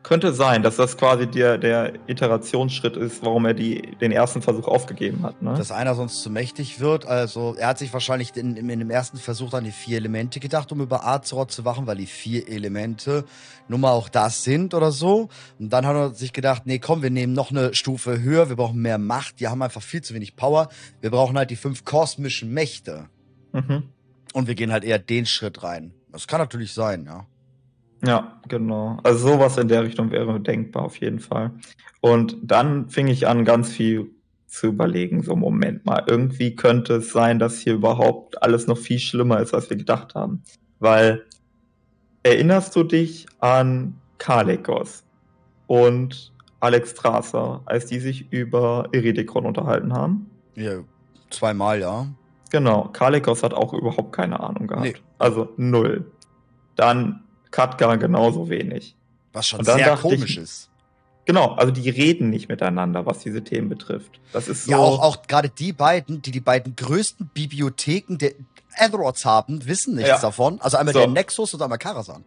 Könnte 0.08 0.32
sein, 0.32 0.62
dass 0.62 0.76
das 0.76 0.96
quasi 0.96 1.26
der, 1.26 1.58
der 1.58 1.92
Iterationsschritt 2.06 2.96
ist, 2.96 3.22
warum 3.22 3.44
er 3.44 3.52
die, 3.52 3.94
den 4.00 4.10
ersten 4.10 4.40
Versuch 4.40 4.66
aufgegeben 4.66 5.22
hat. 5.22 5.42
Ne? 5.42 5.52
dass 5.52 5.70
einer 5.70 5.94
sonst 5.94 6.22
zu 6.22 6.30
mächtig 6.30 6.80
wird. 6.80 7.04
Also 7.04 7.54
er 7.58 7.68
hat 7.68 7.78
sich 7.78 7.92
wahrscheinlich 7.92 8.34
in, 8.34 8.56
in, 8.56 8.70
in 8.70 8.78
dem 8.78 8.88
ersten 8.88 9.18
Versuch 9.18 9.52
an 9.52 9.64
die 9.64 9.70
vier 9.70 9.98
Elemente 9.98 10.40
gedacht, 10.40 10.72
um 10.72 10.80
über 10.80 11.06
Azeroth 11.06 11.50
zu 11.50 11.66
wachen, 11.66 11.86
weil 11.86 11.98
die 11.98 12.06
vier 12.06 12.48
Elemente 12.48 13.26
nun 13.68 13.82
mal 13.82 13.90
auch 13.90 14.08
das 14.08 14.44
sind 14.44 14.72
oder 14.72 14.92
so. 14.92 15.28
Und 15.58 15.74
dann 15.74 15.84
hat 15.84 15.94
er 15.94 16.14
sich 16.14 16.32
gedacht, 16.32 16.62
nee, 16.64 16.78
komm, 16.78 17.02
wir 17.02 17.10
nehmen 17.10 17.34
noch 17.34 17.50
eine 17.50 17.74
Stufe 17.74 18.22
höher, 18.22 18.48
wir 18.48 18.56
brauchen 18.56 18.80
mehr 18.80 18.96
Macht, 18.96 19.40
die 19.40 19.48
haben 19.48 19.60
einfach 19.60 19.82
viel 19.82 20.00
zu 20.00 20.14
wenig 20.14 20.36
Power. 20.36 20.70
Wir 21.02 21.10
brauchen 21.10 21.36
halt 21.36 21.50
die 21.50 21.56
fünf 21.56 21.84
kosmischen 21.84 22.50
Mächte. 22.50 23.10
mhm. 23.52 23.82
Und 24.32 24.46
wir 24.46 24.54
gehen 24.54 24.72
halt 24.72 24.84
eher 24.84 24.98
den 24.98 25.26
Schritt 25.26 25.62
rein. 25.62 25.92
Das 26.12 26.26
kann 26.26 26.40
natürlich 26.40 26.72
sein, 26.72 27.04
ja. 27.04 27.26
Ja, 28.04 28.40
genau. 28.48 28.98
Also 29.02 29.28
sowas 29.28 29.58
in 29.58 29.68
der 29.68 29.82
Richtung 29.82 30.10
wäre 30.10 30.40
denkbar 30.40 30.84
auf 30.84 30.96
jeden 30.96 31.18
Fall. 31.18 31.52
Und 32.00 32.36
dann 32.42 32.88
fing 32.88 33.08
ich 33.08 33.26
an, 33.26 33.44
ganz 33.44 33.70
viel 33.70 34.10
zu 34.46 34.68
überlegen. 34.68 35.22
So, 35.22 35.36
Moment 35.36 35.84
mal, 35.84 36.04
irgendwie 36.06 36.54
könnte 36.54 36.96
es 36.96 37.12
sein, 37.12 37.38
dass 37.38 37.58
hier 37.58 37.74
überhaupt 37.74 38.42
alles 38.42 38.66
noch 38.66 38.78
viel 38.78 38.98
schlimmer 38.98 39.40
ist, 39.40 39.54
als 39.54 39.68
wir 39.68 39.76
gedacht 39.76 40.14
haben. 40.14 40.42
Weil, 40.78 41.24
erinnerst 42.22 42.74
du 42.76 42.84
dich 42.84 43.26
an 43.40 43.94
Kalekos 44.18 45.04
und 45.66 46.32
Alex 46.60 46.90
Strasser, 46.90 47.62
als 47.66 47.86
die 47.86 47.98
sich 47.98 48.32
über 48.32 48.88
Iridikon 48.92 49.44
unterhalten 49.44 49.92
haben? 49.92 50.30
Ja, 50.54 50.78
zweimal, 51.30 51.80
ja. 51.80 52.06
Genau, 52.50 52.88
Kalekos 52.92 53.42
hat 53.42 53.54
auch 53.54 53.74
überhaupt 53.74 54.12
keine 54.12 54.40
Ahnung 54.40 54.66
gehabt. 54.66 54.86
Nee. 54.86 54.94
Also 55.18 55.50
null. 55.56 56.10
Dann 56.76 57.24
Katka 57.50 57.96
genauso 57.96 58.48
wenig. 58.48 58.94
Was 59.32 59.46
schon 59.48 59.64
sehr 59.64 59.76
dachte 59.78 60.08
ich- 60.08 60.14
komisch 60.20 60.36
ist. 60.38 60.70
Genau, 61.24 61.52
also 61.52 61.70
die 61.72 61.90
reden 61.90 62.30
nicht 62.30 62.48
miteinander, 62.48 63.04
was 63.04 63.18
diese 63.18 63.44
Themen 63.44 63.68
betrifft. 63.68 64.18
Das 64.32 64.48
ist 64.48 64.64
so. 64.64 64.70
Ja, 64.70 64.78
auch, 64.78 65.00
auch 65.02 65.22
gerade 65.26 65.50
die 65.50 65.74
beiden, 65.74 66.22
die 66.22 66.30
die 66.30 66.40
beiden 66.40 66.74
größten 66.74 67.28
Bibliotheken 67.34 68.16
der 68.16 68.32
Azeroths 68.78 69.26
haben, 69.26 69.66
wissen 69.66 69.94
nichts 69.96 70.08
Ja. 70.08 70.18
davon. 70.20 70.58
Also 70.62 70.78
einmal 70.78 70.94
So. 70.94 71.00
der 71.00 71.08
Nexus 71.08 71.52
und 71.52 71.60
einmal 71.60 71.76
Karasan. 71.76 72.24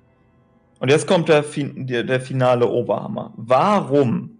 Und 0.79 0.89
jetzt 0.89 1.07
kommt 1.07 1.29
der, 1.29 1.41
der, 1.43 2.03
der 2.03 2.21
finale 2.21 2.67
Oberhammer. 2.67 3.33
Warum 3.37 4.37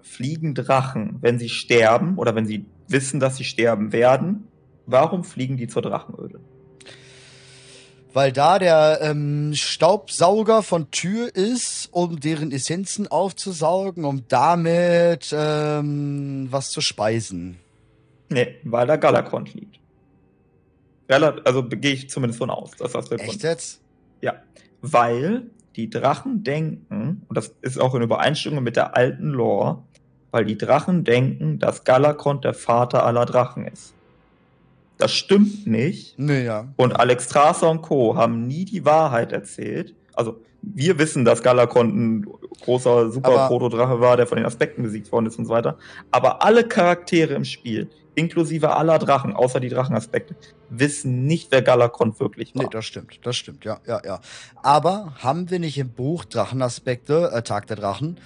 fliegen 0.00 0.54
Drachen, 0.54 1.18
wenn 1.20 1.38
sie 1.38 1.48
sterben 1.48 2.16
oder 2.18 2.34
wenn 2.34 2.46
sie 2.46 2.66
wissen, 2.88 3.20
dass 3.20 3.36
sie 3.36 3.44
sterben 3.44 3.92
werden? 3.92 4.48
Warum 4.86 5.22
fliegen 5.22 5.56
die 5.56 5.68
zur 5.68 5.82
Drachenöde? 5.82 6.40
Weil 8.12 8.32
da 8.32 8.58
der 8.58 9.00
ähm, 9.02 9.52
Staubsauger 9.54 10.62
von 10.62 10.90
Tür 10.90 11.34
ist, 11.34 11.88
um 11.92 12.20
deren 12.20 12.52
Essenzen 12.52 13.06
aufzusaugen, 13.06 14.04
um 14.04 14.24
damit 14.28 15.32
ähm, 15.32 16.48
was 16.50 16.70
zu 16.70 16.80
speisen. 16.80 17.58
Nee, 18.30 18.56
weil 18.64 18.86
da 18.86 18.96
Galakrond 18.96 19.54
liegt. 19.54 19.78
Also 21.08 21.64
gehe 21.64 21.92
ich 21.92 22.10
zumindest 22.10 22.38
von 22.38 22.50
aus, 22.50 22.72
dass 22.72 22.92
das 22.92 23.08
der 23.08 23.18
Grund 23.18 23.30
Echt 23.30 23.42
jetzt? 23.42 23.80
Ja, 24.20 24.34
weil 24.82 25.50
die 25.76 25.88
Drachen 25.88 26.44
denken, 26.44 27.22
und 27.28 27.36
das 27.36 27.54
ist 27.62 27.78
auch 27.78 27.94
in 27.94 28.02
Übereinstimmung 28.02 28.62
mit 28.62 28.76
der 28.76 28.96
alten 28.96 29.28
Lore, 29.28 29.82
weil 30.30 30.44
die 30.44 30.58
Drachen 30.58 31.04
denken, 31.04 31.58
dass 31.58 31.84
Galakrond 31.84 32.44
der 32.44 32.54
Vater 32.54 33.04
aller 33.04 33.24
Drachen 33.24 33.66
ist. 33.66 33.94
Das 34.98 35.12
stimmt 35.12 35.66
nicht. 35.66 36.18
Nee, 36.18 36.44
ja. 36.44 36.68
Und 36.76 36.98
Alex 36.98 37.24
Strasser 37.26 37.70
und 37.70 37.82
Co. 37.82 38.16
haben 38.16 38.46
nie 38.46 38.64
die 38.64 38.84
Wahrheit 38.84 39.32
erzählt. 39.32 39.94
Also, 40.14 40.40
wir 40.62 40.98
wissen, 40.98 41.24
dass 41.24 41.42
Galakrond 41.42 41.94
ein 41.94 42.26
großer, 42.62 43.10
super 43.12 43.28
Aber- 43.28 43.46
Protodrache 43.48 44.00
war, 44.00 44.16
der 44.16 44.26
von 44.26 44.36
den 44.36 44.44
Aspekten 44.46 44.82
besiegt 44.82 45.10
worden 45.12 45.26
ist 45.26 45.38
und 45.38 45.46
so 45.46 45.52
weiter. 45.52 45.78
Aber 46.10 46.42
alle 46.42 46.64
Charaktere 46.66 47.34
im 47.34 47.44
Spiel, 47.44 47.88
inklusive 48.16 48.74
aller 48.74 48.98
Drachen, 48.98 49.32
außer 49.34 49.60
die 49.60 49.68
Drachenaspekte, 49.68 50.34
wissen 50.68 51.26
nicht, 51.26 51.52
wer 51.52 51.62
Galakrond 51.62 52.18
wirklich 52.18 52.52
war. 52.56 52.64
Nee, 52.64 52.68
das 52.72 52.84
stimmt, 52.84 53.20
das 53.22 53.36
stimmt, 53.36 53.64
ja, 53.64 53.78
ja, 53.86 54.00
ja. 54.04 54.20
Aber 54.64 55.14
haben 55.18 55.48
wir 55.48 55.60
nicht 55.60 55.78
im 55.78 55.90
Buch 55.90 56.24
Drachenaspekte, 56.24 57.30
äh, 57.32 57.42
Tag 57.42 57.68
der 57.68 57.76
Drachen, 57.76 58.18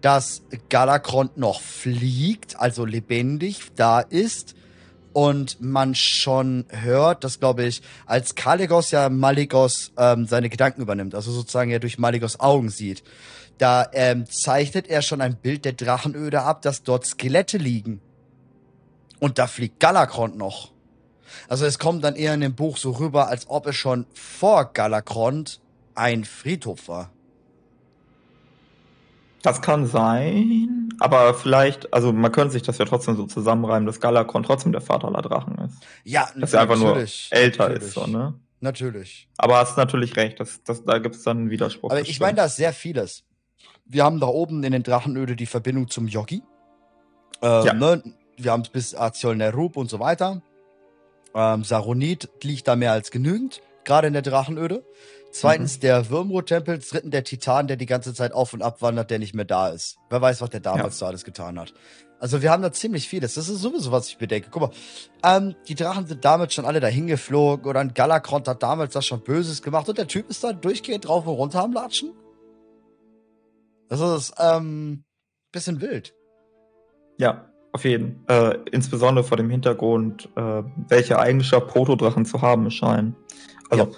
dass 0.00 0.42
Galakrond 0.68 1.36
noch 1.36 1.60
fliegt, 1.60 2.60
also 2.60 2.84
lebendig 2.84 3.72
da 3.74 3.98
ist 3.98 4.54
und 5.12 5.60
man 5.60 5.94
schon 5.94 6.66
hört, 6.68 7.24
dass, 7.24 7.40
glaube 7.40 7.64
ich, 7.64 7.82
als 8.06 8.34
Kalegos 8.34 8.90
ja 8.90 9.08
Maligos 9.08 9.92
ähm, 9.96 10.26
seine 10.26 10.48
Gedanken 10.48 10.82
übernimmt, 10.82 11.14
also 11.14 11.32
sozusagen 11.32 11.70
er 11.70 11.80
durch 11.80 11.98
Maligos 11.98 12.40
Augen 12.40 12.68
sieht, 12.68 13.02
da 13.58 13.88
ähm, 13.92 14.24
zeichnet 14.26 14.88
er 14.88 15.02
schon 15.02 15.20
ein 15.20 15.36
Bild 15.36 15.64
der 15.64 15.72
Drachenöde 15.72 16.42
ab, 16.42 16.62
dass 16.62 16.82
dort 16.82 17.06
Skelette 17.06 17.58
liegen. 17.58 18.00
Und 19.18 19.38
da 19.38 19.46
fliegt 19.46 19.80
Galakrond 19.80 20.38
noch. 20.38 20.72
Also 21.48 21.66
es 21.66 21.78
kommt 21.78 22.02
dann 22.02 22.16
eher 22.16 22.34
in 22.34 22.40
dem 22.40 22.54
Buch 22.54 22.78
so 22.78 22.92
rüber, 22.92 23.28
als 23.28 23.50
ob 23.50 23.66
es 23.66 23.76
schon 23.76 24.06
vor 24.14 24.72
Galakrond 24.72 25.60
ein 25.94 26.24
Friedhof 26.24 26.88
war. 26.88 27.10
Das 29.42 29.60
kann 29.60 29.86
sein, 29.86 30.79
aber 31.00 31.34
vielleicht, 31.34 31.92
also 31.92 32.12
man 32.12 32.30
könnte 32.30 32.52
sich 32.52 32.62
das 32.62 32.78
ja 32.78 32.84
trotzdem 32.84 33.16
so 33.16 33.26
zusammenreimen, 33.26 33.86
dass 33.86 34.00
Galakrond 34.00 34.46
trotzdem 34.46 34.72
der 34.72 34.80
Vater 34.80 35.08
aller 35.08 35.22
Drachen 35.22 35.58
ist. 35.58 35.76
Ja, 36.04 36.28
Dass 36.36 36.52
er 36.52 36.62
einfach 36.62 36.76
nur 36.76 36.88
natürlich, 36.90 37.28
älter 37.30 37.68
natürlich, 37.68 37.88
ist, 37.88 37.94
so, 37.94 38.06
ne? 38.06 38.34
Natürlich. 38.60 39.28
Aber 39.38 39.56
hast 39.56 39.76
natürlich 39.78 40.16
recht, 40.16 40.38
das, 40.38 40.62
das, 40.64 40.84
da 40.84 40.98
gibt 40.98 41.14
es 41.16 41.22
dann 41.22 41.38
einen 41.38 41.50
Widerspruch. 41.50 41.90
Aber 41.90 42.00
ich 42.00 42.20
meine, 42.20 42.36
da 42.36 42.44
ist 42.44 42.56
sehr 42.56 42.72
vieles. 42.74 43.24
Wir 43.86 44.04
haben 44.04 44.20
da 44.20 44.26
oben 44.26 44.62
in 44.62 44.72
den 44.72 44.82
Drachenöde 44.82 45.34
die 45.34 45.46
Verbindung 45.46 45.88
zum 45.88 46.06
Yogi. 46.06 46.42
Ähm, 47.42 47.66
Ja. 47.66 47.72
ne? 47.72 48.02
Wir 48.36 48.52
haben 48.52 48.62
es 48.62 48.68
bis 48.68 48.94
Aziol 48.94 49.36
Nerub 49.36 49.76
und 49.76 49.90
so 49.90 49.98
weiter. 49.98 50.42
Ähm, 51.34 51.64
Saronit 51.64 52.28
liegt 52.42 52.68
da 52.68 52.76
mehr 52.76 52.92
als 52.92 53.10
genügend, 53.10 53.62
gerade 53.84 54.06
in 54.08 54.12
der 54.12 54.22
Drachenöde. 54.22 54.84
Zweitens 55.32 55.76
Mhm. 55.76 55.80
der 55.80 56.10
Würmrot-Tempel, 56.10 56.78
dritten 56.78 57.10
der 57.10 57.24
Titan, 57.24 57.66
der 57.68 57.76
die 57.76 57.86
ganze 57.86 58.14
Zeit 58.14 58.32
auf 58.32 58.52
und 58.52 58.62
ab 58.62 58.82
wandert, 58.82 59.10
der 59.10 59.18
nicht 59.18 59.34
mehr 59.34 59.44
da 59.44 59.68
ist. 59.68 59.96
Wer 60.08 60.20
weiß, 60.20 60.40
was 60.40 60.50
der 60.50 60.60
damals 60.60 60.98
da 60.98 61.06
alles 61.06 61.24
getan 61.24 61.58
hat. 61.58 61.72
Also 62.18 62.42
wir 62.42 62.50
haben 62.50 62.62
da 62.62 62.70
ziemlich 62.72 63.08
vieles. 63.08 63.34
Das 63.34 63.48
ist 63.48 63.60
sowieso, 63.62 63.92
was 63.92 64.08
ich 64.08 64.18
bedenke. 64.18 64.48
Guck 64.50 64.62
mal, 64.62 64.70
ähm, 65.24 65.54
die 65.68 65.74
Drachen 65.74 66.06
sind 66.06 66.24
damals 66.24 66.52
schon 66.52 66.66
alle 66.66 66.80
dahin 66.80 67.06
geflogen 67.06 67.64
oder 67.64 67.80
ein 67.80 67.94
Galakrond 67.94 68.46
hat 68.46 68.62
damals 68.62 68.92
das 68.92 69.06
schon 69.06 69.22
Böses 69.22 69.62
gemacht 69.62 69.88
und 69.88 69.96
der 69.96 70.06
Typ 70.08 70.28
ist 70.28 70.44
da 70.44 70.52
durchgehend 70.52 71.06
drauf 71.08 71.26
und 71.26 71.34
runter 71.34 71.62
am 71.62 71.72
Latschen. 71.72 72.12
Das 73.88 74.00
ist, 74.00 74.34
ähm, 74.38 75.04
bisschen 75.52 75.80
wild. 75.80 76.14
Ja, 77.18 77.50
auf 77.72 77.84
jeden. 77.84 78.24
Äh, 78.28 78.58
insbesondere 78.70 79.24
vor 79.24 79.36
dem 79.36 79.50
Hintergrund, 79.50 80.28
äh, 80.36 80.62
welche 80.88 81.18
Eigenschaft 81.18 81.68
Protodrachen 81.68 82.24
zu 82.24 82.42
haben 82.42 82.70
scheinen. 82.70 83.16
Also, 83.70 83.92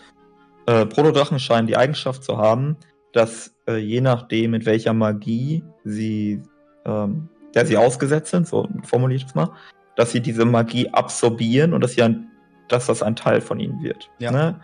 äh, 0.66 0.86
Protodrachen 0.86 1.38
scheinen 1.38 1.66
die 1.66 1.76
Eigenschaft 1.76 2.24
zu 2.24 2.38
haben, 2.38 2.76
dass 3.12 3.54
äh, 3.68 3.76
je 3.76 4.00
nachdem, 4.00 4.52
mit 4.52 4.66
welcher 4.66 4.92
Magie 4.92 5.62
sie, 5.84 6.42
ähm, 6.84 7.28
der 7.54 7.66
sie 7.66 7.76
ausgesetzt 7.76 8.30
sind, 8.30 8.46
so 8.46 8.68
formuliere 8.84 9.18
ich 9.18 9.24
das 9.24 9.34
mal, 9.34 9.50
dass 9.96 10.12
sie 10.12 10.20
diese 10.20 10.44
Magie 10.44 10.88
absorbieren 10.90 11.74
und 11.74 11.82
dass, 11.82 11.92
sie 11.92 12.02
ein, 12.02 12.30
dass 12.68 12.86
das 12.86 13.02
ein 13.02 13.16
Teil 13.16 13.40
von 13.40 13.60
ihnen 13.60 13.82
wird. 13.82 14.08
Ja. 14.18 14.30
Ne? 14.30 14.60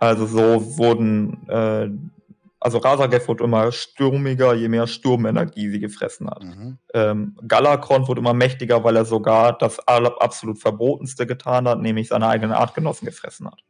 Also 0.00 0.26
so 0.26 0.78
wurden, 0.78 1.48
äh, 1.48 1.88
also 2.60 2.78
Razagef 2.78 3.28
wird 3.28 3.40
immer 3.40 3.72
stürmiger, 3.72 4.52
je 4.54 4.68
mehr 4.68 4.86
Sturmenergie 4.86 5.70
sie 5.70 5.80
gefressen 5.80 6.28
hat. 6.28 6.42
Mhm. 6.42 6.78
Ähm, 6.92 7.36
Galakron 7.46 8.06
wird 8.08 8.18
immer 8.18 8.34
mächtiger, 8.34 8.84
weil 8.84 8.96
er 8.96 9.04
sogar 9.04 9.56
das 9.56 9.78
absolut 9.86 10.58
Verbotenste 10.58 11.26
getan 11.26 11.66
hat, 11.68 11.80
nämlich 11.80 12.08
seine 12.08 12.28
eigenen 12.28 12.52
Artgenossen 12.52 13.06
gefressen 13.06 13.46
hat. 13.46 13.62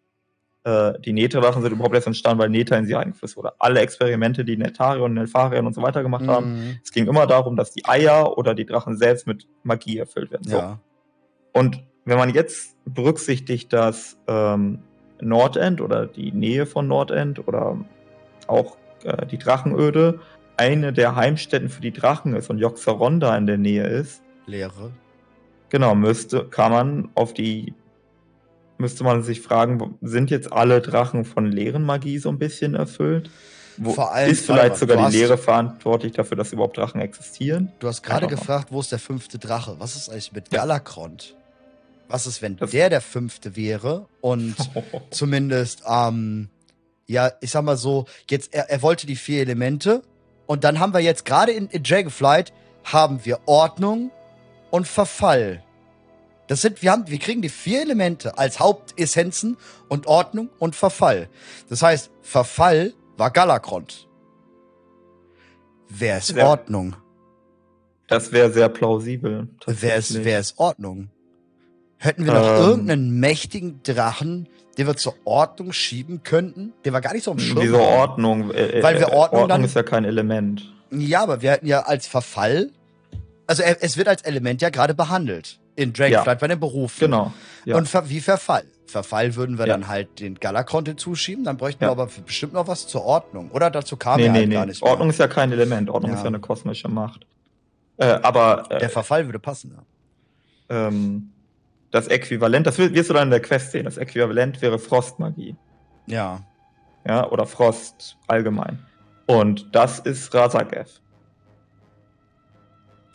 Äh, 0.67 0.99
die 1.01 1.13
Neta-Drachen 1.13 1.63
sind 1.63 1.71
überhaupt 1.73 1.95
erst 1.95 2.09
entstanden, 2.09 2.41
weil 2.41 2.51
Neta 2.51 2.77
in 2.77 2.87
sie 2.87 2.97
eingefrisst 2.97 3.37
wurde. 3.37 3.53
Alle 3.61 3.79
Experimente, 3.81 4.45
die 4.45 4.57
Netarion, 4.57 5.15
Nelfarion 5.15 5.65
und 5.67 5.75
so 5.75 5.81
weiter 5.81 6.03
gemacht 6.03 6.27
haben, 6.27 6.55
Mhm. 6.57 6.79
es 6.83 6.91
ging 6.91 7.07
immer 7.07 7.27
darum, 7.29 7.55
dass 7.55 7.71
die 7.73 7.87
Eier 7.87 8.37
oder 8.37 8.53
die 8.55 8.67
Drachen 8.67 8.97
selbst 8.97 9.29
mit 9.29 9.47
Magie 9.63 9.99
erfüllt 9.99 10.33
werden. 10.33 10.43
So. 10.45 10.57
Ja. 10.57 10.81
Und 11.53 11.85
wenn 12.05 12.19
man 12.19 12.31
jetzt 12.35 12.77
berücksichtigt, 12.85 13.73
dass 13.73 14.19
ähm, 14.27 14.81
Nordend 15.21 15.81
oder 15.81 16.07
die 16.07 16.33
Nähe 16.33 16.67
von 16.67 16.89
Nordend 16.89 17.47
oder 17.47 17.79
auch 18.49 18.77
äh, 19.05 19.25
die 19.27 19.39
Drachenöde 19.39 20.19
eine 20.57 20.93
der 20.93 21.15
Heimstätten 21.15 21.69
für 21.69 21.81
die 21.81 21.93
Drachen 21.93 22.35
ist 22.35 22.51
und 22.51 22.59
Joxeronda 22.59 23.37
in 23.37 23.47
der 23.47 23.59
Nähe 23.59 23.87
ist, 23.87 24.23
Lehre. 24.47 24.91
genau, 25.69 25.95
müsste, 25.95 26.45
kann 26.45 26.73
man 26.73 27.09
auf 27.15 27.35
die, 27.35 27.73
müsste 28.79 29.05
man 29.05 29.23
sich 29.23 29.41
fragen, 29.41 29.99
sind 30.03 30.31
jetzt 30.31 30.53
alle 30.53 30.81
Drachen 30.81 31.25
von 31.25 31.47
Leerenmagie 31.47 32.19
so 32.19 32.29
ein 32.29 32.39
bisschen 32.39 32.75
erfüllt? 32.75 33.31
Wo, 33.79 33.93
Vor 33.93 34.13
allem- 34.13 34.31
ist 34.31 34.47
vielleicht 34.47 34.77
sogar 34.77 35.11
die 35.11 35.17
Lehre 35.17 35.37
verantwortlich 35.37 36.13
dafür, 36.13 36.37
dass 36.37 36.53
überhaupt 36.53 36.79
Drachen 36.79 37.01
existieren? 37.01 37.73
Du 37.79 37.89
hast 37.89 38.03
gerade 38.03 38.27
gefragt, 38.27 38.69
wo 38.71 38.81
ist 38.81 38.91
der 38.93 38.99
fünfte 38.99 39.39
Drache? 39.39 39.77
Was 39.79 39.97
ist 39.97 40.09
eigentlich 40.09 40.33
mit 40.33 40.51
Ja. 40.53 40.61
Galakrond? 40.61 41.35
Was 42.09 42.27
ist, 42.27 42.41
wenn 42.41 42.57
Das- 42.57 42.71
der 42.71 42.89
der 42.89 43.01
fünfte 43.03 43.55
wäre 43.57 44.07
und 44.21 44.55
zumindest, 45.11 45.83
ähm, 45.87 46.49
ja, 47.07 47.33
ich 47.41 47.51
sag 47.51 47.65
mal 47.65 47.77
so, 47.77 48.07
jetzt, 48.31 48.55
er, 48.55 48.71
er 48.71 48.81
wollte 48.83 49.07
die 49.07 49.17
vier 49.17 49.43
Elemente 49.43 50.03
und 50.47 50.65
dann 50.65 50.81
haben 50.81 50.95
wir 50.95 51.01
jetzt 51.01 51.25
gerade 51.25 51.53
in, 51.53 51.67
in 51.69 51.83
Dragonflight 51.83 52.53
haben 52.85 53.25
wir 53.25 53.41
Ordnung 53.47 54.11
und 54.71 54.87
Verfall. 54.89 55.63
Das 56.49 56.63
sind, 56.63 56.81
wir 56.83 56.93
haben, 56.93 57.09
wir 57.09 57.19
kriegen 57.19 57.43
die 57.43 57.49
vier 57.49 57.81
Elemente 57.83 58.39
als 58.39 58.61
Hauptessenzen 58.61 59.57
und 59.89 60.07
Ordnung 60.07 60.49
und 60.59 60.77
Verfall. 60.77 61.29
Das 61.69 61.83
heißt, 61.83 62.11
Verfall 62.23 62.93
war 63.17 63.31
Galakrond. 63.31 64.07
Wer 65.89 66.19
ist 66.19 66.31
Ja. 66.31 66.47
Ordnung? 66.49 66.97
Das 68.09 68.31
wäre 68.33 68.53
sehr 68.53 68.69
plausibel. 68.69 69.49
Wer 69.67 69.97
ist, 69.97 70.25
wer 70.25 70.39
ist 70.41 70.59
Ordnung? 70.59 71.09
Hätten 71.99 72.25
wir 72.27 72.35
noch 72.35 72.47
Ähm. 72.47 72.63
irgendeinen 72.69 73.19
mächtigen 73.21 73.81
Drachen, 73.83 74.49
den 74.79 74.87
wir 74.87 74.97
zur 74.97 75.15
Ordnung 75.25 75.73
schieben 75.73 76.23
könnten? 76.23 76.73
Der 76.85 76.93
war 76.93 77.01
gar 77.01 77.13
nicht 77.15 77.25
so 77.25 77.33
im 77.33 77.39
Schirm. 77.39 77.59
Wieso 77.61 77.81
Ordnung? 77.81 78.51
Äh, 78.53 78.83
Weil 78.83 78.99
wir 79.01 79.09
äh, 79.09 79.13
Ordnung 79.13 79.19
Ordnung 79.43 79.49
dann- 79.49 79.65
ist 79.65 79.75
ja 79.75 79.83
kein 79.83 80.05
Element. 80.05 80.73
Ja, 80.93 81.23
aber 81.23 81.43
wir 81.43 81.51
hätten 81.53 81.67
ja 81.67 81.81
als 81.83 82.07
Verfall. 82.07 82.71
Also 83.49 83.63
es 83.63 83.97
wird 83.97 84.07
als 84.09 84.23
Element 84.23 84.61
ja 84.63 84.71
gerade 84.71 84.95
behandelt. 84.95 85.59
In 85.77 85.93
Dragonflight 85.93 86.41
bei 86.41 86.49
den 86.49 86.59
Berufen. 86.61 87.01
Genau. 87.01 87.33
Ja. 87.65 87.77
Und 87.77 87.87
ver, 87.89 88.09
wie 88.09 88.21
Verfall. 88.21 88.65
Verfall 88.87 89.35
würden 89.37 89.59
wir 89.59 89.67
Ja. 89.67 89.75
dann 89.75 89.89
halt 89.89 90.21
den 90.21 90.37
Galakron 90.37 90.87
hinzuschieben, 90.87 91.45
dann 91.45 91.57
bräuchten 91.57 91.85
Ja. 91.85 91.89
wir 91.89 91.93
aber 91.93 92.09
bestimmt 92.25 92.53
noch 92.55 92.67
was 92.69 92.87
zur 92.87 93.05
Ordnung. 93.05 93.51
Oder 93.51 93.71
dazu 93.71 93.97
kam 93.97 94.19
nee, 94.21 94.29
nee, 94.29 94.39
halt 94.39 94.49
nee. 94.49 94.55
gar 94.55 94.67
nicht 94.67 94.83
mehr. 94.83 94.91
Ordnung 94.91 95.11
ist 95.11 95.19
ja 95.19 95.29
kein 95.29 95.53
Element. 95.53 95.91
Ordnung 95.91 96.13
Ja. 96.13 96.17
ist 96.17 96.23
ja 96.23 96.29
eine 96.29 96.41
kosmische 96.41 96.89
Macht. 96.89 97.27
Äh, 97.99 98.07
aber 98.23 98.67
äh, 98.71 98.79
Der 98.79 98.91
Verfall 98.91 99.27
würde 99.27 99.39
passen. 99.39 99.77
Ja. 100.71 100.89
ähm, 100.89 101.31
das 101.91 102.09
Äquivalent, 102.09 102.67
das 102.67 102.79
wirst 102.79 103.11
du 103.11 103.15
dann 103.15 103.25
in 103.25 103.31
der 103.31 103.41
Quest 103.41 103.73
sehen. 103.73 103.85
Das 103.85 103.97
Äquivalent 103.97 104.61
wäre 104.63 104.79
Frostmagie. 104.79 105.57
ja. 106.07 106.41
Ja, 107.09 107.31
oder 107.31 107.47
Frost 107.47 108.17
allgemein. 108.27 108.81
Und 109.27 109.69
das 109.77 110.01
ist 110.01 110.35
Razageth. 110.35 111.01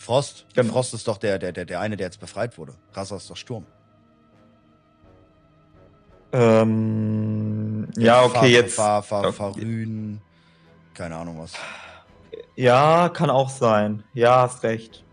Frost. 0.02 0.48
Genau. 0.56 0.74
Frost 0.74 0.96
ist 0.96 1.08
doch 1.08 1.18
der, 1.18 1.38
der, 1.38 1.52
der, 1.52 1.66
der 1.66 1.80
eine, 1.80 1.96
der 1.96 2.08
jetzt 2.08 2.20
befreit 2.20 2.58
wurde. 2.58 2.74
Rasa 2.94 3.18
ist 3.18 3.30
doch 3.30 3.38
Sturm. 3.38 3.66
Ähm, 6.34 7.88
ja, 7.98 8.24
okay, 8.24 8.40
Fa- 8.40 8.46
jetzt. 8.46 8.76
Fa, 8.76 9.02
Fa, 9.04 9.20
okay. 9.20 9.32
Farün. 9.34 10.22
Keine 10.96 11.16
Ahnung 11.18 11.38
was. 11.40 11.54
Ja, 12.56 13.10
kann 13.10 13.30
auch 13.30 13.50
sein. 13.50 14.04
Ja, 14.14 14.42
hast 14.42 14.64
recht. 14.64 15.04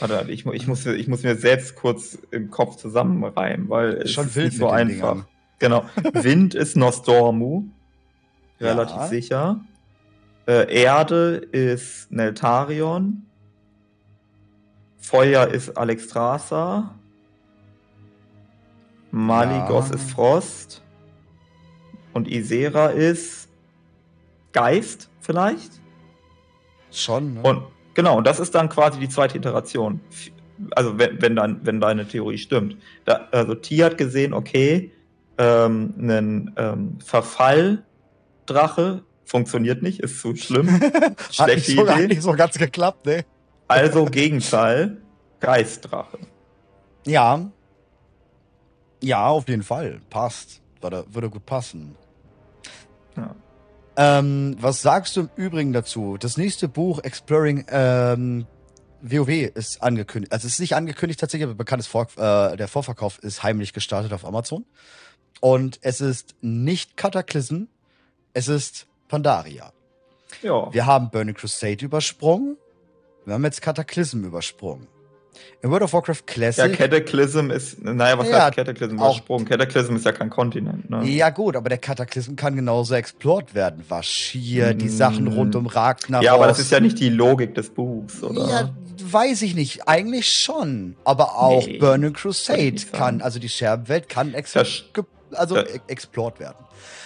Warte, 0.00 0.30
ich, 0.30 0.46
ich, 0.46 0.66
muss, 0.66 0.86
ich 0.86 1.08
muss 1.08 1.22
mir 1.22 1.36
selbst 1.36 1.74
kurz 1.74 2.16
im 2.30 2.50
Kopf 2.50 2.76
zusammenreimen, 2.76 3.68
weil 3.68 3.94
es 3.94 4.12
Schon 4.12 4.28
ist 4.28 4.36
wild 4.36 4.46
nicht 4.52 4.58
so 4.58 4.68
einfach. 4.70 5.12
Dingern. 5.12 5.26
Genau. 5.58 5.84
Wind 6.14 6.54
ist 6.54 6.76
Nostormu. 6.76 7.64
Ja. 8.60 8.68
Relativ 8.68 9.02
sicher. 9.10 9.60
Äh, 10.46 10.72
Erde 10.82 11.36
ist 11.52 12.10
Neltarion. 12.10 13.24
Feuer 14.98 15.46
ist 15.48 15.76
Alexstrasza. 15.76 16.94
Maligos 19.10 19.88
Ja. 19.88 19.94
ist 19.94 20.10
Frost. 20.10 20.82
Und 22.12 22.28
Isera 22.28 22.88
ist 22.88 23.48
Geist, 24.52 25.08
vielleicht? 25.20 25.80
Schon, 26.90 27.34
ne? 27.34 27.42
Und 27.42 27.62
genau, 27.94 28.18
und 28.18 28.26
das 28.26 28.40
ist 28.40 28.54
dann 28.54 28.68
quasi 28.68 28.98
die 28.98 29.08
zweite 29.08 29.38
Iteration. 29.38 30.00
Also 30.72 30.98
wenn, 30.98 31.22
wenn, 31.22 31.36
dein, 31.36 31.64
wenn 31.64 31.80
deine 31.80 32.06
Theorie 32.08 32.38
stimmt. 32.38 32.76
Da, 33.04 33.28
also 33.30 33.54
T 33.54 33.84
hat 33.84 33.96
gesehen, 33.98 34.32
okay, 34.32 34.90
ähm, 35.38 35.94
ein 35.98 36.52
ähm, 36.56 36.98
Verfalldrache 37.04 37.84
funktioniert 39.24 39.82
nicht, 39.82 40.00
ist 40.00 40.20
zu 40.20 40.34
schlimm. 40.34 40.68
hat, 40.80 41.18
nicht 41.18 41.34
Schlechte 41.34 41.72
so, 41.72 41.88
hat 41.88 41.98
Idee. 41.98 42.08
nicht 42.08 42.22
so 42.22 42.32
ganz 42.32 42.58
geklappt, 42.58 43.06
ne? 43.06 43.24
Also 43.68 44.06
Gegenteil, 44.06 44.96
Geistdrache. 45.40 46.18
Ja. 47.06 47.50
Ja, 49.02 49.28
auf 49.28 49.48
jeden 49.48 49.62
Fall. 49.62 50.00
Passt. 50.10 50.62
Würde, 50.80 51.04
würde 51.10 51.30
gut 51.30 51.44
passen. 51.44 51.96
Ja. 53.16 53.34
Ähm, 53.96 54.56
was 54.60 54.80
sagst 54.80 55.16
du 55.16 55.22
im 55.22 55.30
Übrigen 55.36 55.72
dazu? 55.72 56.16
Das 56.18 56.36
nächste 56.36 56.68
Buch, 56.68 57.00
Exploring 57.00 57.64
ähm, 57.68 58.46
WoW, 59.02 59.28
ist 59.28 59.82
angekündigt. 59.82 60.32
Also 60.32 60.46
es 60.46 60.54
ist 60.54 60.60
nicht 60.60 60.76
angekündigt 60.76 61.18
tatsächlich, 61.18 61.46
aber 61.46 61.56
bekannt 61.56 61.80
ist, 61.80 61.88
Vor 61.88 62.06
äh, 62.16 62.56
der 62.56 62.68
Vorverkauf 62.68 63.18
ist 63.18 63.42
heimlich 63.42 63.72
gestartet 63.72 64.12
auf 64.12 64.24
Amazon. 64.24 64.64
Und 65.40 65.78
es 65.82 66.00
ist 66.00 66.36
nicht 66.40 66.96
Cataclysm, 66.96 67.64
es 68.34 68.48
ist 68.48 68.86
Pandaria. 69.08 69.72
Ja. 70.42 70.72
Wir 70.72 70.86
haben 70.86 71.10
Burning 71.10 71.34
Crusade 71.34 71.84
übersprungen. 71.84 72.56
Wir 73.28 73.34
haben 73.34 73.44
jetzt 73.44 73.60
Cataclysm 73.60 74.24
übersprungen. 74.24 74.86
In 75.60 75.70
World 75.70 75.82
of 75.82 75.92
Warcraft 75.92 76.14
Ja, 76.26 76.32
Classic. 76.34 76.72
Cataclysm 76.72 77.50
ist, 77.50 77.84
naja, 77.84 78.18
was 78.18 78.28
Ja, 78.30 78.46
heißt 78.46 78.56
Cataclysm 78.56 78.94
übersprungen? 78.94 79.46
Cataclysm 79.46 79.96
ist 79.96 80.06
ja 80.06 80.12
kein 80.12 80.30
Kontinent, 80.30 80.88
ne? 80.88 81.04
Ja 81.04 81.28
gut, 81.28 81.54
aber 81.54 81.68
der 81.68 81.76
Kataklysm 81.76 82.36
kann 82.36 82.56
genauso 82.56 82.94
explored 82.94 83.54
werden. 83.54 83.84
Vashir, 83.86 84.72
die 84.72 84.86
Mm. 84.86 84.96
Sachen 84.96 85.26
rund 85.28 85.54
um 85.56 85.66
Ragnaros. 85.66 86.24
Ja, 86.24 86.32
aber 86.34 86.46
das 86.46 86.58
ist 86.58 86.72
ja 86.72 86.80
nicht 86.80 86.98
die 87.00 87.10
Logik 87.10 87.54
des 87.54 87.68
Buchs, 87.68 88.22
oder? 88.22 88.48
Ja, 88.48 88.70
weiß 89.02 89.42
ich 89.42 89.54
nicht. 89.54 89.86
Eigentlich 89.86 90.32
schon. 90.32 90.96
Aber 91.04 91.36
auch 91.36 91.66
Nee, 91.66 91.76
Burning 91.78 92.14
Crusade 92.14 92.76
kann, 92.92 93.20
also 93.20 93.38
die 93.38 93.50
Scherbenwelt 93.50 94.08
kann 94.08 94.32
ex 94.32 94.54
Das- 94.54 94.84
also 95.32 95.54
das- 95.56 95.68
e- 95.74 95.80
explored 95.88 96.40
werden. 96.40 96.56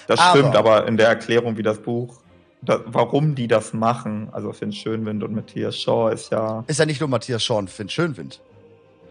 Das 0.06 0.20
Aber- 0.20 0.38
stimmt, 0.38 0.54
aber 0.56 0.86
in 0.86 0.96
der 0.96 1.08
Erklärung, 1.08 1.56
wie 1.56 1.62
das 1.64 1.78
Buch, 1.78 2.21
da, 2.62 2.80
warum 2.86 3.34
die 3.34 3.48
das 3.48 3.72
machen, 3.72 4.28
also 4.32 4.52
Finn 4.52 4.72
Schönwind 4.72 5.22
und 5.22 5.34
Matthias 5.34 5.76
Shaw 5.76 6.12
ist 6.12 6.30
ja. 6.30 6.64
Ist 6.68 6.78
ja 6.78 6.86
nicht 6.86 7.00
nur 7.00 7.08
Matthias 7.08 7.42
Shaw 7.42 7.58
und 7.58 7.68
Finn 7.68 7.88
Schönwind. 7.88 8.40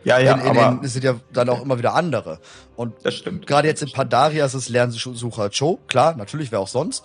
Ja, 0.04 0.18
ja, 0.20 0.34
in, 0.34 0.42
in 0.42 0.48
aber 0.48 0.80
es 0.84 0.94
sind 0.94 1.04
ja 1.04 1.20
dann 1.32 1.50
auch 1.50 1.62
immer 1.62 1.78
wieder 1.78 1.94
andere. 1.94 2.40
Und 2.76 2.94
das 3.04 3.16
stimmt. 3.16 3.46
gerade 3.46 3.68
jetzt 3.68 3.84
in 3.84 3.92
Pandaria 3.92 4.46
ist 4.46 4.54
es 4.54 4.70
Lernsucher 4.70 5.50
Joe, 5.50 5.78
klar, 5.88 6.16
natürlich, 6.16 6.52
wer 6.52 6.60
auch 6.60 6.68
sonst. 6.68 7.04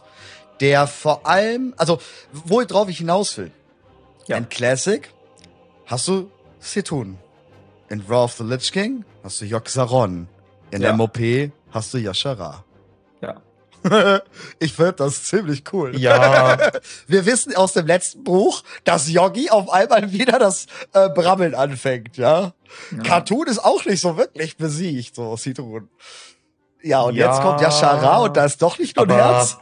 Der 0.61 0.86
vor 0.86 1.26
allem, 1.26 1.74
also, 1.76 1.99
worauf 2.32 2.88
ich 2.88 2.99
hinaus 2.99 3.36
will. 3.36 3.51
Ja. 4.26 4.38
In 4.38 4.49
Classic 4.49 5.11
hast 5.84 6.09
du 6.09 6.30
Situn. 6.61 7.18
In 7.88 8.03
Raw 8.09 8.24
of 8.24 8.32
the 8.32 8.44
Lich 8.44 8.72
King 8.72 9.05
hast 9.22 9.40
du 9.40 9.44
Yogg-Saron. 9.44 10.28
In 10.70 10.82
Ja. 10.82 10.97
MOP 10.97 11.18
hast 11.70 11.92
du 11.92 11.99
Yashara. 11.99 12.64
Ja. 13.91 14.20
ich 14.59 14.72
finde 14.72 14.93
das 14.95 15.24
ziemlich 15.24 15.62
cool. 15.72 15.97
Ja, 15.99 16.57
Wir 17.07 17.26
wissen 17.26 17.55
aus 17.57 17.72
dem 17.72 17.87
letzten 17.87 18.24
Buch, 18.24 18.62
dass 18.84 19.09
Yogi 19.11 19.51
auf 19.51 19.70
einmal 19.70 20.12
wieder 20.12 20.39
das 20.39 20.66
äh, 20.93 21.09
Brabbeln 21.11 21.55
anfängt, 21.55 22.16
ja? 22.16 22.53
ja. 22.91 23.03
Cartoon 23.03 23.47
ist 23.47 23.64
auch 23.64 23.84
nicht 23.84 24.01
so 24.01 24.16
wirklich 24.16 24.57
besiegt, 24.57 25.14
so 25.14 25.37
Citron. 25.37 25.89
Ja, 26.82 27.03
und 27.03 27.14
Ja. 27.14 27.26
jetzt 27.30 27.43
kommt 27.43 27.61
Yashara 27.61 28.18
und 28.18 28.37
da 28.37 28.45
ist 28.45 28.61
doch 28.62 28.78
nicht 28.78 28.97
nur 28.97 29.07
ein 29.07 29.11
Herz. 29.12 29.59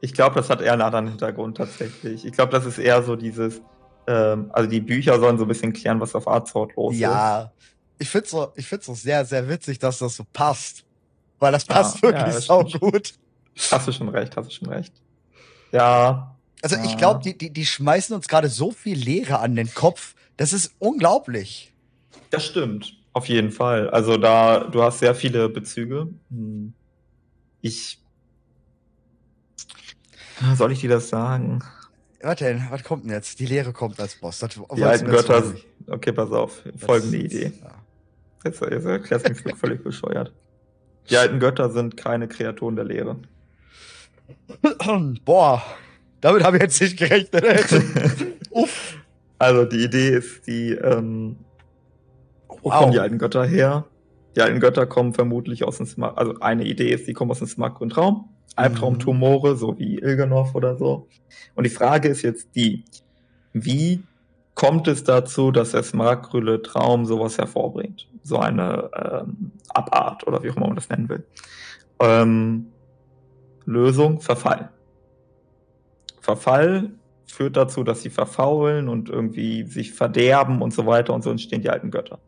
ich 0.00 0.12
glaube, 0.14 0.36
das 0.36 0.50
hat 0.50 0.60
eher 0.60 0.72
einen 0.74 0.82
anderen 0.82 1.08
Hintergrund 1.08 1.56
tatsächlich. 1.56 2.24
Ich 2.24 2.32
glaube, 2.32 2.52
das 2.52 2.66
ist 2.66 2.78
eher 2.78 3.02
so 3.02 3.16
dieses, 3.16 3.60
ähm, 4.06 4.50
also 4.52 4.68
die 4.68 4.80
Bücher 4.80 5.18
sollen 5.18 5.38
so 5.38 5.44
ein 5.44 5.48
bisschen 5.48 5.72
klären, 5.72 6.00
was 6.00 6.14
auf 6.14 6.28
Arzort 6.28 6.76
los 6.76 6.94
ist. 6.94 7.00
Ja, 7.00 7.50
ich 7.98 8.08
find's 8.08 8.30
so, 8.30 8.52
ich 8.56 8.66
find's 8.66 8.86
so 8.86 8.94
sehr, 8.94 9.24
sehr 9.24 9.48
witzig, 9.48 9.78
dass 9.78 9.98
das 9.98 10.16
so 10.16 10.24
passt. 10.32 10.84
Weil 11.40 11.52
das 11.52 11.64
passt 11.64 11.96
Ja, 11.96 12.02
wirklich 12.02 12.26
ja, 12.26 12.32
das 12.32 12.44
so 12.46 12.64
stimmt. 12.68 12.80
gut. 12.80 13.12
Hast 13.70 13.86
du 13.88 13.92
schon 13.92 14.08
recht, 14.08 14.36
hast 14.36 14.50
du 14.50 14.54
schon 14.54 14.68
recht. 14.68 14.92
Ja. 15.72 16.36
Also 16.62 16.76
ja. 16.76 16.84
ich 16.84 16.96
glaube, 16.96 17.20
die, 17.22 17.36
die, 17.36 17.52
die 17.52 17.66
schmeißen 17.66 18.14
uns 18.14 18.28
gerade 18.28 18.48
so 18.48 18.70
viel 18.70 18.96
Leere 18.96 19.38
an 19.38 19.54
den 19.54 19.72
Kopf. 19.72 20.14
Das 20.36 20.52
ist 20.52 20.74
unglaublich. 20.78 21.72
Das 22.30 22.44
stimmt. 22.44 22.96
Auf 23.12 23.28
jeden 23.28 23.52
Fall. 23.52 23.90
Also 23.90 24.16
da, 24.16 24.64
du 24.64 24.82
hast 24.82 24.98
sehr 24.98 25.14
viele 25.14 25.48
Bezüge. 25.48 26.08
Hm. 26.30 26.72
Ich. 27.60 28.00
Soll 30.56 30.72
ich 30.72 30.80
dir 30.80 30.90
das 30.90 31.08
sagen? 31.08 31.62
Warte, 32.20 32.60
was 32.70 32.82
kommt 32.82 33.04
denn 33.04 33.12
jetzt? 33.12 33.38
Die 33.38 33.46
Lehre 33.46 33.72
kommt 33.72 34.00
als 34.00 34.16
Boss. 34.16 34.40
Das 34.40 34.58
Die 34.76 34.82
alten 34.82 35.06
Götter. 35.06 35.44
Okay, 35.86 36.12
pass 36.12 36.32
auf. 36.32 36.62
Das- 36.64 36.82
Folgende 36.82 37.18
Idee. 37.18 37.52
Ja. 37.62 37.70
Jetzt, 38.44 38.60
jetzt 38.60 38.84
erklärst 38.84 39.28
du 39.28 39.32
mich 39.32 39.56
völlig 39.56 39.82
bescheuert. 39.82 40.32
Die 41.08 41.16
alten 41.16 41.38
Götter 41.38 41.70
sind 41.70 41.96
keine 41.96 42.28
Kreaturen 42.28 42.76
der 42.76 42.84
Lehre. 42.84 43.16
Boah, 45.24 45.62
damit 46.20 46.44
habe 46.44 46.56
ich 46.56 46.62
jetzt 46.62 46.80
nicht 46.80 46.96
gerechnet. 46.98 47.44
Uff. 48.50 48.98
Also 49.38 49.64
die 49.64 49.84
Idee 49.84 50.10
ist, 50.10 50.46
die, 50.46 50.72
ähm, 50.72 51.36
wo 52.48 52.70
Wow. 52.70 52.78
kommen 52.78 52.92
die 52.92 52.98
alten 52.98 53.18
Götter 53.18 53.44
her? 53.44 53.84
Die 54.36 54.40
alten 54.42 54.58
Götter 54.60 54.86
kommen 54.86 55.12
vermutlich 55.12 55.64
aus 55.64 55.76
dem 55.76 55.86
Smart, 55.86 56.16
also 56.18 56.38
eine 56.40 56.64
Idee 56.64 56.90
ist, 56.92 57.06
die 57.06 57.12
kommen 57.12 57.30
aus 57.30 57.38
dem 57.38 57.46
Smartgrün 57.48 57.90
Traum, 57.90 58.30
Albtraumtumore, 58.56 59.56
so 59.56 59.78
wie 59.78 59.98
Ilgenov 59.98 60.54
oder 60.54 60.76
so. 60.76 61.08
Und 61.54 61.64
die 61.64 61.70
Frage 61.70 62.08
ist 62.08 62.22
jetzt 62.22 62.54
die, 62.54 62.84
wie 63.52 64.02
kommt 64.54 64.88
es 64.88 65.04
dazu, 65.04 65.50
dass 65.50 65.72
der 65.72 65.82
Smartgrüne 65.82 66.62
Traum 66.62 67.04
sowas 67.04 67.38
hervorbringt? 67.38 68.08
So 68.22 68.38
eine 68.38 68.90
ähm, 68.96 69.52
Abart 69.68 70.26
oder 70.26 70.42
wie 70.42 70.50
auch 70.50 70.56
immer 70.56 70.66
man 70.66 70.76
das 70.76 70.88
nennen 70.88 71.08
will. 71.08 71.24
Ähm, 72.00 72.66
Lösung, 73.64 74.20
Verfall. 74.20 74.70
Verfall 76.20 76.90
führt 77.26 77.56
dazu, 77.56 77.84
dass 77.84 78.02
sie 78.02 78.10
verfaulen 78.10 78.88
und 78.88 79.08
irgendwie 79.08 79.64
sich 79.64 79.92
verderben 79.92 80.62
und 80.62 80.72
so 80.72 80.86
weiter 80.86 81.12
und 81.14 81.22
so 81.22 81.30
entstehen 81.30 81.62
die 81.62 81.70
alten 81.70 81.90
Götter. 81.90 82.18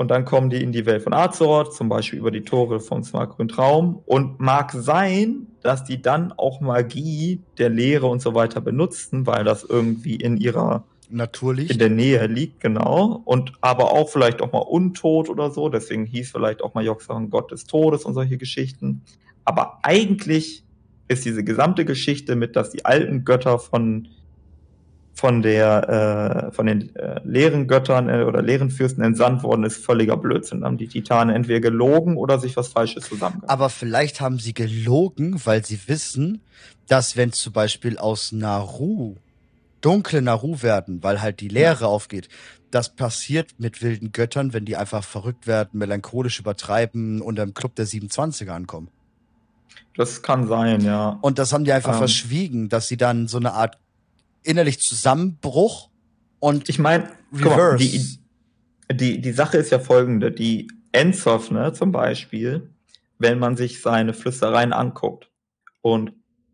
Und 0.00 0.10
dann 0.10 0.24
kommen 0.24 0.48
die 0.48 0.62
in 0.62 0.72
die 0.72 0.86
Welt 0.86 1.02
von 1.02 1.12
Azeroth, 1.12 1.74
zum 1.74 1.90
Beispiel 1.90 2.18
über 2.18 2.30
die 2.30 2.40
Tore 2.40 2.80
vom 2.80 3.02
Smartgrün 3.02 3.48
Traum. 3.48 4.02
Und 4.06 4.40
mag 4.40 4.72
sein, 4.72 5.48
dass 5.62 5.84
die 5.84 6.00
dann 6.00 6.32
auch 6.32 6.62
Magie 6.62 7.42
der 7.58 7.68
Lehre 7.68 8.06
und 8.06 8.22
so 8.22 8.34
weiter 8.34 8.62
benutzen, 8.62 9.26
weil 9.26 9.44
das 9.44 9.62
irgendwie 9.62 10.16
in 10.16 10.38
ihrer 10.38 10.84
Natürlich. 11.10 11.70
in 11.70 11.78
der 11.78 11.90
Nähe 11.90 12.26
liegt, 12.28 12.60
genau. 12.60 13.20
Und 13.26 13.52
aber 13.60 13.92
auch 13.92 14.08
vielleicht 14.08 14.40
auch 14.40 14.52
mal 14.52 14.60
untot 14.60 15.28
oder 15.28 15.50
so. 15.50 15.68
Deswegen 15.68 16.06
hieß 16.06 16.30
vielleicht 16.30 16.62
auch 16.62 16.72
mal 16.72 16.82
Joxan 16.82 17.28
Gott 17.28 17.50
des 17.50 17.64
Todes 17.64 18.06
und 18.06 18.14
solche 18.14 18.38
Geschichten. 18.38 19.02
Aber 19.44 19.78
eigentlich 19.82 20.64
ist 21.08 21.24
diese 21.24 21.42
gesamte 21.44 21.84
Geschichte 21.84 22.36
mit, 22.36 22.56
dass 22.56 22.70
die 22.70 22.84
alten 22.84 23.24
Götter 23.24 23.58
von 23.58 24.08
von 25.12 25.42
der 25.42 26.48
äh, 26.48 26.52
von 26.52 26.66
den 26.66 26.94
äh, 26.96 27.20
leeren 27.24 27.66
Göttern 27.66 28.08
äh, 28.08 28.22
oder 28.22 28.40
leeren 28.40 28.70
Fürsten 28.70 29.02
entsandt 29.02 29.42
worden 29.42 29.64
ist, 29.64 29.84
völliger 29.84 30.16
Blödsinn. 30.16 30.64
Haben 30.64 30.78
die 30.78 30.88
Titanen 30.88 31.34
entweder 31.34 31.60
gelogen 31.60 32.16
oder 32.16 32.38
sich 32.38 32.56
was 32.56 32.68
Falsches 32.68 33.04
zusammengebracht. 33.06 33.50
Aber 33.50 33.68
vielleicht 33.68 34.20
haben 34.20 34.38
sie 34.38 34.54
gelogen, 34.54 35.38
weil 35.44 35.64
sie 35.64 35.78
wissen, 35.86 36.40
dass 36.88 37.16
wenn 37.16 37.32
zum 37.32 37.52
Beispiel 37.52 37.98
aus 37.98 38.32
Naru 38.32 39.16
dunkle 39.82 40.22
Naru 40.22 40.62
werden, 40.62 41.02
weil 41.02 41.20
halt 41.20 41.40
die 41.40 41.48
Leere 41.48 41.86
aufgeht, 41.86 42.28
das 42.70 42.94
passiert 42.94 43.54
mit 43.58 43.82
wilden 43.82 44.12
Göttern, 44.12 44.52
wenn 44.52 44.64
die 44.64 44.76
einfach 44.76 45.04
verrückt 45.04 45.46
werden, 45.46 45.70
melancholisch 45.78 46.38
übertreiben 46.38 47.20
und 47.20 47.38
im 47.38 47.52
Club 47.54 47.74
der 47.74 47.86
27er 47.86 48.50
ankommen. 48.50 48.88
Das 49.96 50.22
kann 50.22 50.46
sein, 50.46 50.80
ja. 50.82 51.18
Und 51.20 51.38
das 51.38 51.52
haben 51.52 51.64
die 51.64 51.72
einfach 51.72 51.92
Ähm. 51.92 51.98
verschwiegen, 51.98 52.68
dass 52.68 52.88
sie 52.88 52.96
dann 52.96 53.28
so 53.28 53.38
eine 53.38 53.52
Art 53.52 53.78
innerlich 54.42 54.80
Zusammenbruch 54.80 55.90
und 56.38 56.68
Ich 56.68 56.78
meine, 56.78 57.08
die, 57.78 58.18
die, 58.92 59.20
die 59.20 59.32
Sache 59.32 59.58
ist 59.58 59.70
ja 59.70 59.78
folgende. 59.78 60.32
Die 60.32 60.68
Enzoff, 60.92 61.50
ne, 61.50 61.72
zum 61.72 61.92
Beispiel, 61.92 62.70
wenn 63.18 63.38
man 63.38 63.56
sich 63.56 63.82
seine 63.82 64.14
Flüstereien 64.14 64.72
anguckt 64.72 65.30
und 65.82 66.12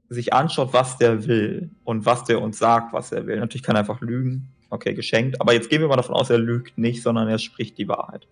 sich 0.08 0.32
anschaut, 0.32 0.72
was 0.72 0.98
der 0.98 1.26
will 1.26 1.70
und 1.84 2.04
was 2.04 2.24
der 2.24 2.42
uns 2.42 2.58
sagt, 2.58 2.92
was 2.92 3.12
er 3.12 3.26
will. 3.26 3.38
Natürlich 3.38 3.62
kann 3.62 3.76
er 3.76 3.80
einfach 3.80 4.00
lügen. 4.00 4.48
Okay, 4.68 4.94
geschenkt. 4.94 5.40
Aber 5.40 5.52
jetzt 5.52 5.70
gehen 5.70 5.80
wir 5.80 5.88
mal 5.88 5.96
davon 5.96 6.14
aus, 6.14 6.30
er 6.30 6.38
lügt 6.38 6.76
nicht, 6.76 7.02
sondern 7.02 7.28
er 7.28 7.38
spricht 7.38 7.78
die 7.78 7.88
Wahrheit. 7.88 8.26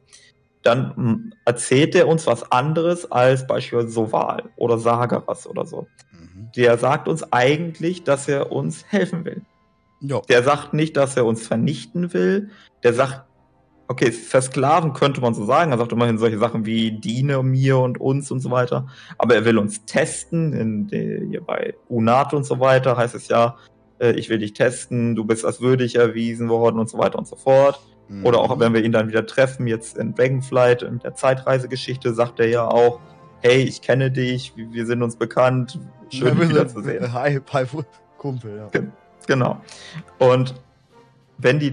Dann 0.65 0.93
mm, 0.97 1.33
erzählt 1.45 1.95
er 1.95 2.09
uns 2.09 2.27
was 2.27 2.51
anderes 2.51 3.11
als 3.13 3.47
beispielsweise 3.47 3.93
Soval 3.93 4.45
oder 4.57 4.79
Sagaras 4.79 5.47
oder 5.47 5.67
so. 5.67 5.87
Mhm. 6.11 6.49
Der 6.57 6.79
sagt 6.79 7.07
uns 7.07 7.33
eigentlich, 7.33 8.03
dass 8.03 8.27
er 8.29 8.51
uns 8.51 8.85
helfen 8.89 9.25
will. 9.25 9.43
ja. 10.01 10.21
Der 10.29 10.43
sagt 10.43 10.75
nicht, 10.75 10.97
dass 10.97 11.17
er 11.17 11.27
uns 11.27 11.47
vernichten 11.47 12.13
will. 12.13 12.51
Der 12.83 12.95
sagt, 12.95 13.25
okay, 13.89 14.11
versklaven 14.11 14.95
könnte 14.95 15.21
man 15.21 15.35
so 15.35 15.45
sagen. 15.45 15.73
Er 15.73 15.79
sagt 15.79 15.93
immerhin 15.93 16.19
solche 16.19 16.39
Sachen 16.39 16.65
wie 16.65 16.93
diene 16.93 17.43
mir 17.43 17.79
und 17.79 18.01
uns 18.01 18.31
und 18.31 18.41
so 18.41 18.51
weiter. 18.51 18.89
Aber 19.19 19.35
er 19.35 19.45
will 19.45 19.59
uns 19.59 19.85
testen. 19.85 20.89
Der, 20.89 21.21
hier 21.29 21.43
bei 21.43 21.75
UNAT 21.89 22.35
und 22.35 22.45
so 22.45 22.59
weiter 22.59 22.97
heißt 22.97 23.15
es 23.15 23.29
ja, 23.29 23.57
äh, 23.99 24.13
ich 24.13 24.29
will 24.29 24.39
dich 24.39 24.55
testen, 24.55 25.15
du 25.15 25.25
bist 25.25 25.45
als 25.45 25.61
würdig 25.61 25.97
erwiesen 25.97 26.49
worden 26.49 26.79
und 26.79 26.89
so 26.89 26.99
weiter 26.99 27.19
und 27.19 27.27
so 27.27 27.37
fort. 27.37 27.81
Oder 28.23 28.39
auch 28.39 28.57
Mhm. 28.57 28.61
wenn 28.61 28.75
wir 28.75 28.85
ihn 28.85 28.93
dann 28.93 29.09
wieder 29.09 29.27
treffen, 29.27 29.67
jetzt 29.67 29.97
in 29.97 30.15
Dragonflight, 30.15 30.83
in 30.83 30.99
der 30.99 31.15
Zeitreisegeschichte, 31.15 32.13
sagt 32.13 32.39
er 32.41 32.49
ja 32.49 32.67
auch, 32.67 33.01
hey, 33.41 33.63
ich 33.63 33.83
kenne 33.83 34.11
dich, 34.11 34.53
wir 34.57 34.87
sind 34.87 35.03
uns 35.03 35.17
bekannt, 35.17 35.79
schön 36.11 36.39
Ja, 36.39 36.49
wiederzusehen. 36.49 37.13
Hi, 37.13 37.41
hi, 37.53 37.67
Kumpel, 38.19 38.57
ja. 38.73 38.81
Genau. 39.27 39.61
Und 40.19 40.55
wenn 41.39 41.59
die, 41.59 41.73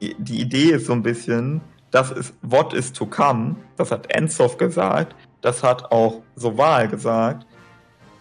die 0.00 0.40
Idee 0.40 0.72
ist 0.72 0.86
so 0.86 0.92
ein 0.92 1.02
bisschen, 1.02 1.60
das 1.90 2.10
ist 2.10 2.34
what 2.42 2.72
is 2.72 2.92
to 2.92 3.06
come, 3.06 3.56
das 3.76 3.90
hat 3.90 4.10
Enzoff 4.10 4.56
gesagt, 4.58 5.14
das 5.42 5.62
hat 5.62 5.90
auch 5.92 6.22
Soval 6.34 6.88
gesagt. 6.88 7.46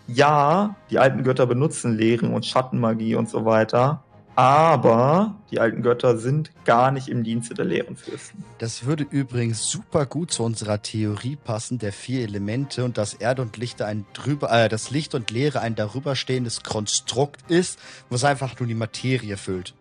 Ja, 0.08 0.76
die 0.92 1.00
alten 1.00 1.24
Götter 1.24 1.48
benutzen 1.48 1.98
Lehren 1.98 2.34
und 2.34 2.46
Schattenmagie 2.46 3.16
und 3.16 3.28
so 3.30 3.46
weiter, 3.46 4.04
aber 4.36 5.36
die 5.52 5.60
alten 5.60 5.82
Götter 5.82 6.18
sind 6.18 6.52
gar 6.66 6.92
nicht 6.92 7.08
im 7.08 7.24
Dienste 7.24 7.54
der 7.54 7.66
Lehren-Fürsten. 7.66 8.44
Das 8.58 8.86
würde 8.86 9.06
übrigens 9.10 9.68
super 9.70 10.06
gut 10.06 10.32
zu 10.32 10.44
unserer 10.44 10.82
Theorie 10.82 11.36
passen, 11.38 11.80
der 11.80 11.94
vier 11.94 12.24
Elemente 12.24 12.84
und 12.84 12.98
dass 12.98 13.14
Erde 13.14 13.42
und 13.42 13.58
Licht 13.58 13.82
ein 13.82 14.06
drüber, 14.14 14.52
äh, 14.52 14.68
das 14.70 14.92
Licht 14.92 15.16
und 15.16 15.32
Leere 15.32 15.62
ein 15.62 15.76
darüberstehendes 15.76 16.64
Konstrukt 16.64 17.50
ist, 17.50 17.80
was 18.10 18.24
einfach 18.24 18.60
nur 18.60 18.68
die 18.68 18.76
Materie 18.76 19.38
füllt. 19.38 19.74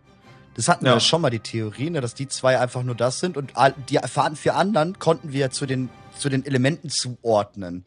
Das 0.54 0.68
hatten 0.68 0.86
Ja. 0.86 0.94
wir 0.94 1.00
schon 1.00 1.20
mal 1.20 1.30
die 1.30 1.40
Theorie, 1.40 1.90
ne, 1.90 2.00
dass 2.00 2.14
die 2.14 2.28
zwei 2.28 2.60
einfach 2.60 2.84
nur 2.84 2.94
das 2.94 3.18
sind 3.18 3.36
und 3.36 3.52
die 3.88 3.98
vier 4.36 4.54
anderen 4.54 4.98
konnten 5.00 5.32
wir 5.32 5.50
zu 5.50 5.66
den, 5.66 5.90
zu 6.16 6.28
den 6.28 6.46
Elementen 6.46 6.90
zuordnen. 6.90 7.84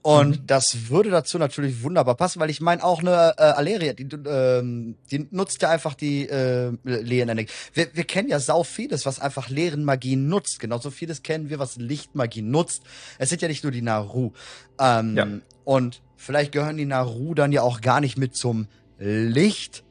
Und 0.00 0.42
Mhm. 0.42 0.46
das 0.46 0.88
würde 0.88 1.10
dazu 1.10 1.38
natürlich 1.38 1.82
wunderbar 1.82 2.14
passen, 2.14 2.38
weil 2.40 2.50
ich 2.50 2.60
meine 2.60 2.84
auch 2.84 3.00
eine 3.00 3.34
äh, 3.36 3.42
Aleria, 3.42 3.92
die, 3.94 4.04
ähm, 4.26 4.94
die 5.10 5.26
nutzt 5.32 5.60
ja 5.60 5.70
einfach 5.70 5.94
die 5.94 6.28
äh, 6.28 6.72
Leerenergie. 6.84 7.48
Wir, 7.74 7.88
wir 7.92 8.04
kennen 8.04 8.28
ja 8.28 8.38
sau 8.38 8.62
vieles, 8.62 9.06
was 9.06 9.18
einfach 9.20 9.48
Leerenmagie 9.50 10.16
nutzt. 10.16 10.60
Genauso 10.60 10.90
vieles 10.90 11.22
kennen 11.24 11.50
wir, 11.50 11.58
was 11.58 11.76
Lichtmagie 11.76 12.42
nutzt. 12.42 12.82
Es 13.18 13.28
sind 13.28 13.42
ja 13.42 13.48
nicht 13.48 13.64
nur 13.64 13.72
die 13.72 13.82
Naru. 13.82 14.32
Ähm, 14.78 15.16
Ja. 15.16 15.26
Und 15.64 16.00
vielleicht 16.16 16.52
gehören 16.52 16.76
die 16.76 16.86
Naru 16.86 17.34
dann 17.34 17.50
ja 17.52 17.62
auch 17.62 17.80
gar 17.80 18.00
nicht 18.00 18.16
mit 18.16 18.36
zum 18.36 18.68
Licht, 18.98 19.84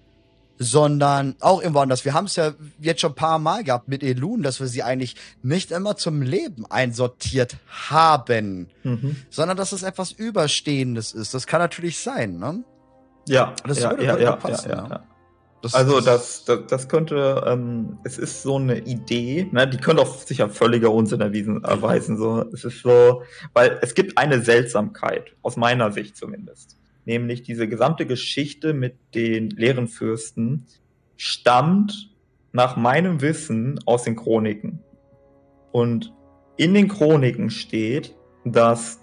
sondern 0.58 1.36
auch 1.39 1.62
irgendwo 1.62 1.80
anders. 1.80 2.05
Wir 2.05 2.14
haben 2.14 2.26
es 2.26 2.36
ja 2.36 2.53
jetzt 2.80 3.01
schon 3.01 3.12
ein 3.12 3.16
paar 3.16 3.39
Mal 3.39 3.64
gehabt 3.64 3.88
mit 3.88 4.03
Elun, 4.03 4.41
dass 4.43 4.60
wir 4.60 4.68
sie 4.68 4.84
eigentlich 4.84 5.16
nicht 5.43 5.72
immer 5.72 5.95
zum 5.97 6.22
Leben 6.22 6.66
einsortiert 6.66 7.58
haben 7.89 8.68
Mhm. 8.84 9.18
sondern 9.30 9.58
dass 9.58 9.72
es 9.72 9.84
etwas 9.84 10.12
Überstehendes 10.12 11.14
ist. 11.14 11.34
Das 11.34 11.45
kann 11.47 11.60
natürlich 11.60 11.99
sein, 11.99 12.38
ne? 12.39 12.64
Ja, 13.28 13.53
Das 13.66 13.80
ja, 13.80 13.91
würde 13.91 14.05
ja, 14.05 14.18
ja, 14.18 14.36
passen, 14.36 14.70
ja, 14.70 14.76
ja. 14.78 14.88
ja. 14.89 15.03
Das, 15.62 15.74
Also 15.74 15.99
das, 16.01 16.45
das, 16.45 16.60
das 16.68 16.88
könnte, 16.88 17.43
ähm, 17.47 17.97
es 18.03 18.18
ist 18.18 18.43
so 18.43 18.58
eine 18.58 18.80
Idee, 18.80 19.49
ne, 19.51 19.68
die 19.68 19.78
könnte 19.78 20.03
auch 20.03 20.20
sicher 20.20 20.49
völliger 20.49 20.91
Unsinn 20.91 21.20
erwiesen, 21.20 21.64
erweisen. 21.64 22.18
So, 22.18 22.45
es 22.53 22.64
ist 22.64 22.82
so, 22.84 23.24
weil 23.53 23.80
es 23.82 23.95
gibt 23.95 24.18
eine 24.18 24.41
Seltsamkeit, 24.41 25.36
aus 25.41 25.58
meiner 25.58 25.91
Sicht 25.91 26.16
zumindest. 26.16 26.76
Nämlich 27.08 27.41
diese 27.41 27.70
gesamte 27.70 28.05
Geschichte 28.05 28.74
mit 28.74 28.97
den 29.16 29.49
leeren 29.51 29.88
Fürsten 29.88 30.66
stammt 31.16 32.14
nach 32.51 32.76
meinem 32.76 33.22
Wissen 33.22 33.80
aus 33.86 34.03
den 34.03 34.18
Chroniken. 34.18 34.84
Und 35.72 36.14
in 36.58 36.74
den 36.74 36.89
Chroniken 36.89 37.49
steht, 37.49 38.14
dass 38.43 38.99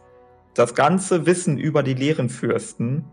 das 0.52 0.74
ganze 0.74 1.24
Wissen 1.24 1.56
über 1.56 1.82
die 1.82 1.94
leeren 1.94 2.28
Fürsten 2.28 3.06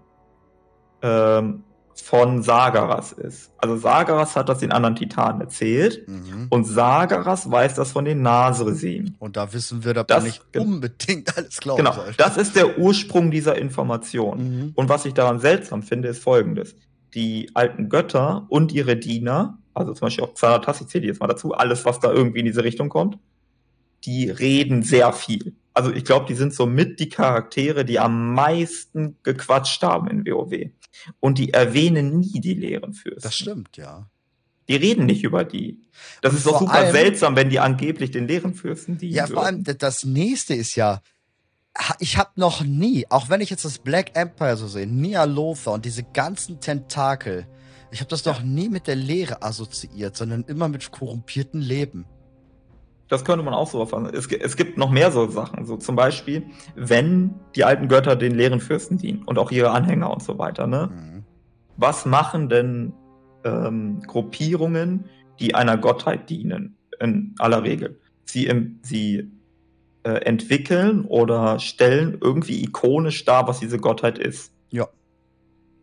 ähm, 1.02 1.64
von 1.96 2.42
Sagaras 2.44 3.12
ist. 3.12 3.52
Also 3.58 3.78
Sagaras 3.78 4.36
hat 4.36 4.50
das 4.50 4.60
den 4.60 4.72
anderen 4.72 4.96
Titanen 4.96 5.42
erzählt 5.42 6.08
Mhm. 6.08 6.48
und 6.50 6.66
Sagaras 6.66 7.50
weiß 7.50 7.76
das 7.76 7.92
von 7.92 8.06
den 8.06 8.22
Nasresim. 8.22 9.16
Und 9.20 9.38
da 9.38 9.52
wissen 9.54 9.84
wir, 9.84 9.94
dass 9.94 10.08
Das- 10.08 10.18
man 10.24 10.26
nicht 10.26 10.42
unbedingt 10.58 11.28
alles 11.38 11.58
glauben 11.60 11.78
Genau, 11.84 11.94
soll. 11.94 12.14
das 12.18 12.38
ist 12.38 12.56
der 12.56 12.78
Ursprung 12.80 13.32
dieser 13.32 13.58
Information. 13.58 14.38
Mhm. 14.68 14.72
Und 14.76 14.90
was 14.90 15.06
ich 15.06 15.14
daran 15.14 15.40
seltsam 15.40 15.84
finde, 15.84 16.08
ist 16.10 16.24
folgendes. 16.24 16.76
Die 17.14 17.50
alten 17.54 17.90
Götter 17.90 18.46
und 18.50 18.72
ihre 18.72 18.96
Diener, 18.96 19.58
also 19.74 19.94
zum 19.94 20.06
Beispiel 20.08 20.24
auch 20.24 20.34
Xanatas, 20.34 20.82
ich 20.82 20.88
zähle 20.88 21.02
die 21.04 21.08
jetzt 21.10 21.20
mal 21.20 21.28
dazu, 21.28 21.54
alles, 21.54 21.84
was 21.86 22.00
da 22.00 22.12
irgendwie 22.12 22.40
in 22.40 22.46
diese 22.46 22.64
Richtung 22.64 22.90
kommt, 22.90 23.18
die 24.06 24.30
reden 24.30 24.82
sehr 24.84 25.12
viel. 25.14 25.54
Also 25.74 25.92
ich 25.92 26.04
glaube, 26.04 26.26
die 26.28 26.34
sind 26.36 26.54
somit 26.54 27.00
die 27.00 27.08
Charaktere, 27.10 27.86
die 27.86 28.00
am 28.00 28.34
meisten 28.34 29.18
gequatscht 29.24 29.84
haben 29.84 30.08
in 30.08 30.26
WoW. 30.26 30.70
Und 31.20 31.38
die 31.38 31.54
erwähnen 31.54 32.20
nie 32.20 32.40
die 32.40 32.54
leeren 32.54 32.94
Fürsten. 32.94 33.22
Das 33.22 33.36
stimmt, 33.36 33.78
ja. 33.78 34.10
Die 34.70 34.76
reden 34.76 35.06
nicht 35.06 35.24
über 35.24 35.44
die. 35.44 35.82
Das 36.22 36.32
Und 36.32 36.38
ist 36.38 36.46
doch 36.46 36.60
super 36.60 36.72
allem- 36.74 36.92
seltsam, 36.92 37.36
wenn 37.36 37.50
die 37.50 37.60
angeblich 37.60 38.12
den 38.12 38.28
leeren 38.28 38.54
Fürsten 38.54 38.98
dienen 38.98 39.14
Ja, 39.16 39.28
vor 39.28 39.46
allem 39.46 39.64
das 39.64 40.06
nächste 40.06 40.54
ist 40.54 40.76
ja, 40.76 41.02
ich 42.00 42.18
habe 42.18 42.32
noch 42.36 42.64
nie, 42.64 43.06
auch 43.10 43.30
wenn 43.30 43.42
ich 43.42 43.50
jetzt 43.50 43.66
das 43.66 43.80
Black 43.80 44.16
Empire 44.16 44.58
so 44.58 44.68
sehe, 44.68 44.88
Nia 44.88 45.24
Lothar 45.24 45.74
und 45.74 45.86
diese 45.86 46.04
ganzen 46.04 46.60
Tentakel, 46.60 47.48
ich 47.92 48.00
habe 48.00 48.10
das 48.10 48.24
noch 48.26 48.42
nie 48.44 48.70
mit 48.70 48.88
der 48.88 48.96
Lehre 48.96 49.42
assoziiert, 49.42 50.16
sondern 50.16 50.44
immer 50.44 50.70
mit 50.70 50.92
korrumpierten 50.92 51.62
Leben. 51.62 52.06
Das 53.12 53.26
könnte 53.26 53.44
man 53.44 53.54
auch 53.54 53.68
so 53.68 53.82
auffassen. 53.82 54.10
Es, 54.14 54.28
es 54.28 54.56
gibt 54.56 54.78
noch 54.78 54.90
mehr 54.90 55.12
so 55.12 55.28
Sachen. 55.28 55.66
So 55.66 55.76
zum 55.76 55.98
Beispiel, 55.98 56.46
wenn 56.76 57.36
die 57.58 57.66
alten 57.66 57.90
Götter 57.90 58.16
den 58.16 58.34
leeren 58.34 58.62
Fürsten 58.62 58.98
dienen 58.98 59.24
und 59.24 59.38
auch 59.38 59.52
ihre 59.52 59.72
Anhänger 59.72 60.10
und 60.10 60.24
so 60.24 60.38
weiter, 60.38 60.66
ne? 60.66 60.90
Mhm. 60.94 61.24
Was 61.76 62.06
machen 62.06 62.48
denn 62.48 62.94
ähm, 63.44 64.00
Gruppierungen, 64.08 65.10
die 65.42 65.56
einer 65.56 65.76
Gottheit 65.76 66.30
dienen, 66.30 66.78
in 67.02 67.36
aller 67.38 67.64
Regel? 67.64 68.00
Sie, 68.24 68.46
im, 68.46 68.80
sie 68.82 69.30
äh, 70.04 70.12
entwickeln 70.24 71.04
oder 71.04 71.60
stellen 71.60 72.18
irgendwie 72.22 72.64
ikonisch 72.64 73.26
dar, 73.26 73.46
was 73.46 73.60
diese 73.60 73.78
Gottheit 73.78 74.20
ist. 74.20 74.54
Ja. 74.70 74.88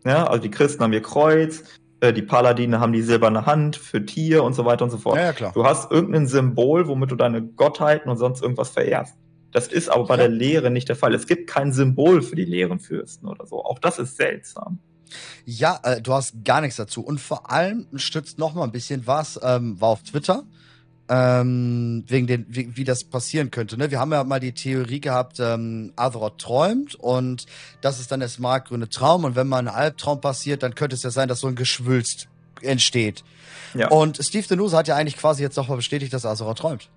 Ja, 0.06 0.28
also 0.28 0.44
die 0.44 0.50
Christen 0.50 0.82
haben 0.82 0.94
ihr 0.94 1.02
Kreuz, 1.02 1.62
äh, 2.00 2.12
die 2.12 2.22
Paladine 2.22 2.80
haben 2.80 2.92
die 2.92 3.02
silberne 3.02 3.46
Hand 3.46 3.76
für 3.76 4.04
Tier 4.04 4.44
und 4.44 4.54
so 4.54 4.64
weiter 4.64 4.84
und 4.84 4.90
so 4.90 4.98
fort. 4.98 5.16
Ja, 5.16 5.24
ja, 5.24 5.32
klar. 5.32 5.52
Du 5.54 5.64
hast 5.64 5.90
irgendein 5.90 6.26
Symbol, 6.26 6.86
womit 6.88 7.10
du 7.10 7.16
deine 7.16 7.42
Gottheiten 7.42 8.10
und 8.10 8.16
sonst 8.18 8.42
irgendwas 8.42 8.70
verehrst. 8.70 9.14
Das 9.52 9.68
ist 9.68 9.88
aber 9.88 10.04
bei 10.04 10.14
Ja. 10.14 10.18
der 10.22 10.28
Lehre 10.28 10.70
nicht 10.70 10.88
der 10.88 10.96
Fall. 10.96 11.14
Es 11.14 11.26
gibt 11.26 11.48
kein 11.48 11.72
Symbol 11.72 12.22
für 12.22 12.36
die 12.36 12.44
leeren 12.44 12.78
Fürsten 12.80 13.26
oder 13.26 13.46
so. 13.46 13.64
Auch 13.64 13.78
das 13.78 13.98
ist 13.98 14.16
seltsam. 14.16 14.78
Ja, 15.46 15.80
äh, 15.84 16.02
du 16.02 16.12
hast 16.12 16.44
gar 16.44 16.60
nichts 16.60 16.76
dazu. 16.76 17.00
Und 17.02 17.18
vor 17.18 17.50
allem 17.50 17.86
stützt 17.94 18.38
noch 18.38 18.54
mal 18.54 18.64
ein 18.64 18.72
bisschen 18.72 19.06
was, 19.06 19.40
ähm, 19.42 19.80
war 19.80 19.88
auf 19.88 20.02
Twitter, 20.02 20.44
ähm, 21.08 22.04
wegen 22.06 22.26
den, 22.26 22.46
wie, 22.48 22.76
wie 22.76 22.84
das 22.84 23.04
passieren 23.04 23.50
könnte. 23.50 23.76
Ne? 23.78 23.90
Wir 23.90 23.98
haben 23.98 24.12
ja 24.12 24.24
mal 24.24 24.40
die 24.40 24.52
Theorie 24.52 25.00
gehabt, 25.00 25.40
ähm, 25.40 25.92
Azeroth 25.96 26.38
träumt 26.38 26.94
und 26.94 27.46
das 27.80 27.98
ist 27.98 28.12
dann 28.12 28.20
der 28.20 28.28
smartgrüne 28.28 28.88
Traum. 28.88 29.24
Und 29.24 29.36
wenn 29.36 29.48
mal 29.48 29.58
ein 29.58 29.68
Albtraum 29.68 30.20
passiert, 30.20 30.62
dann 30.62 30.74
könnte 30.74 30.94
es 30.94 31.02
ja 31.02 31.10
sein, 31.10 31.28
dass 31.28 31.40
so 31.40 31.46
ein 31.46 31.56
Geschwülst 31.56 32.28
entsteht. 32.60 33.24
Ja. 33.74 33.88
Und 33.88 34.18
Steve 34.22 34.46
Denuse 34.46 34.76
hat 34.76 34.88
ja 34.88 34.96
eigentlich 34.96 35.16
quasi 35.16 35.42
jetzt 35.42 35.56
nochmal 35.56 35.76
bestätigt, 35.76 36.12
dass 36.12 36.26
Azeroth 36.26 36.58
träumt. 36.58 36.90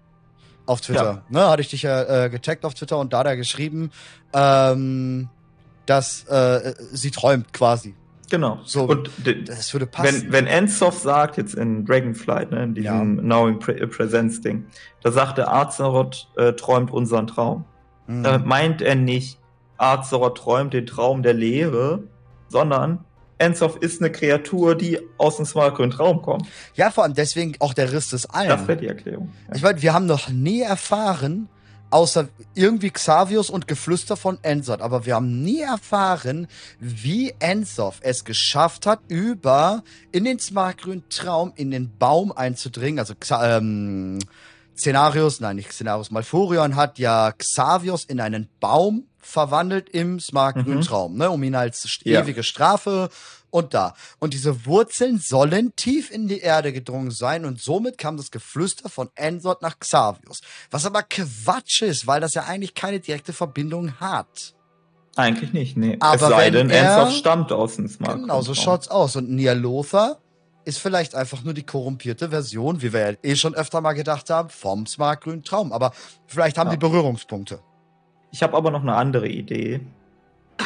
Auf 0.66 0.82
Twitter. 0.82 1.24
Ne, 1.30 1.50
hatte 1.50 1.62
ich 1.62 1.70
dich 1.70 1.82
ja 1.82 2.26
äh, 2.26 2.30
getaggt 2.30 2.66
auf 2.66 2.76
Twitter 2.76 2.98
und 3.00 3.14
da 3.14 3.20
hat 3.20 3.26
er 3.26 3.36
geschrieben, 3.36 3.92
ähm, 4.34 5.28
dass 5.86 6.24
äh, 6.26 6.76
sie 6.92 7.12
träumt 7.12 7.52
quasi. 7.52 7.96
Genau. 8.32 8.60
So, 8.64 8.86
und 8.86 9.10
Das 9.46 9.74
würde 9.74 9.86
passen. 9.86 10.32
wenn, 10.32 10.48
wenn 10.48 10.68
sagt, 10.92 11.36
jetzt 11.36 11.54
in 11.54 11.86
Dragonflight, 11.86 12.50
ne, 12.52 12.64
in 12.64 12.74
diesem 12.74 13.18
Knowing 13.20 13.60
Pre 13.60 13.74
Presence 13.88 14.40
Ding, 14.40 14.66
da 15.04 15.12
sagt 15.12 15.38
der 15.38 15.54
Azeroth 15.54 16.30
äh, 16.38 16.54
träumt 16.54 16.92
unseren 16.92 17.28
Traum. 17.28 17.66
Mhm. 18.08 18.24
Damit 18.24 18.46
meint 18.46 18.82
er 18.82 18.96
nicht, 18.96 19.38
Azeroth 19.78 20.38
träumt 20.38 20.74
den 20.74 20.86
Traum 20.86 21.24
der 21.24 21.34
Lehre, 21.34 22.04
sondern 22.48 23.04
Ensoft 23.38 23.84
ist 23.84 24.02
eine 24.02 24.12
Kreatur, 24.12 24.76
die 24.76 25.00
aus 25.18 25.36
dem 25.36 25.46
smartgrünen 25.46 25.92
Traum 25.92 26.22
kommt. 26.22 26.46
ja, 26.76 26.90
vor 26.90 27.04
allem 27.04 27.16
deswegen 27.16 27.56
auch 27.60 27.74
der 27.74 27.92
Riss 27.92 28.12
des 28.12 28.22
Das 28.22 28.30
Allen. 28.34 28.68
wäre 28.68 28.78
die 28.78 28.88
Erklärung. 28.88 29.34
Ja. 29.50 29.56
Ich 29.56 29.62
meine, 29.64 29.82
wir 29.82 29.94
haben 29.94 30.06
noch 30.06 30.30
nie 30.30 30.62
erfahren, 30.62 31.50
außer 31.92 32.30
irgendwie 32.56 32.90
Xavius 32.90 33.50
und 33.50 33.68
Geflüster 33.68 34.18
von 34.18 34.40
Ensort, 34.42 34.82
aber 34.82 35.06
wir 35.06 35.16
haben 35.16 35.44
nie 35.44 35.62
erfahren, 35.62 36.48
wie 36.80 37.34
Ensoth 37.40 37.98
es 38.02 38.26
geschafft 38.26 38.86
hat, 38.86 39.00
über 39.08 39.84
in 40.12 40.24
den 40.24 40.40
smartgrünen 40.40 41.04
Traum 41.10 41.54
in 41.56 41.72
den 41.72 41.96
Baum 41.98 42.32
einzudringen. 42.32 43.00
Also 43.00 43.14
ähm, 43.42 44.20
Szenarius, 44.82 45.40
nein, 45.40 45.56
nicht 45.58 45.72
Szenarius, 45.72 46.10
Malfurion 46.12 46.76
hat 46.76 46.98
ja 47.00 47.32
Xavius 47.32 48.04
in 48.06 48.20
einen 48.20 48.50
Baum 48.60 49.06
verwandelt 49.20 49.90
im 49.90 50.20
smartgrünen 50.20 50.80
Mhm. 50.80 50.84
Traum, 50.84 51.18
ne, 51.18 51.30
um 51.30 51.42
ihn 51.44 51.54
als 51.56 52.00
Ja. 52.04 52.22
ewige 52.22 52.42
Strafe 52.44 53.10
und 53.52 53.74
da. 53.76 53.94
Und 54.20 54.34
diese 54.34 54.66
Wurzeln 54.66 55.20
sollen 55.20 55.76
tief 55.76 56.10
in 56.10 56.28
die 56.28 56.40
Erde 56.40 56.74
gedrungen 56.74 57.12
sein 57.12 57.46
und 57.46 57.62
somit 57.62 58.00
kam 58.00 58.18
das 58.18 58.32
Geflüster 58.32 58.90
von 58.90 59.10
Ensort 59.16 59.62
nach 59.62 59.78
Xavius. 59.80 60.42
Was 60.72 60.86
aber 60.88 61.04
Quatsch 61.04 61.84
ist, 61.84 62.08
weil 62.08 62.20
das 62.20 62.34
ja 62.34 62.46
eigentlich 62.46 62.74
keine 62.74 63.00
direkte 63.00 63.34
Verbindung 63.34 64.00
hat. 64.00 64.56
Eigentlich 65.16 65.54
nicht, 65.54 65.78
nee. 65.78 65.98
Aber 66.00 66.16
es 66.16 66.22
sei 66.22 66.50
denn, 66.50 66.70
er- 66.72 67.12
stammt 67.12 67.52
aus 67.52 67.76
dem 67.76 67.88
smartgrünen 67.88 68.28
Genau, 68.30 68.42
so 68.42 68.56
schaut's 68.56 68.88
aus. 68.88 69.16
Und 69.18 69.30
Nialothar 69.30 70.18
ist 70.66 70.80
vielleicht 70.80 71.16
einfach 71.16 71.44
nur 71.44 71.54
die 71.54 71.64
korrumpierte 71.64 72.30
Version, 72.30 72.82
wie 72.82 72.94
wir 72.94 73.12
ja 73.12 73.18
eh 73.24 73.36
schon 73.36 73.56
öfter 73.56 73.82
mal 73.82 73.94
gedacht 73.94 74.30
haben, 74.30 74.50
vom 74.50 74.86
smartgrünen 74.86 75.44
Traum. 75.44 75.72
Aber 75.74 75.92
vielleicht 76.28 76.58
haben 76.58 76.68
Ja. 76.68 76.74
die 76.74 76.80
Berührungspunkte. 76.80 77.60
Ich 78.32 78.44
habe 78.44 78.56
aber 78.56 78.72
noch 78.72 78.82
eine 78.82 78.96
andere 78.96 79.28
Idee. 79.28 79.82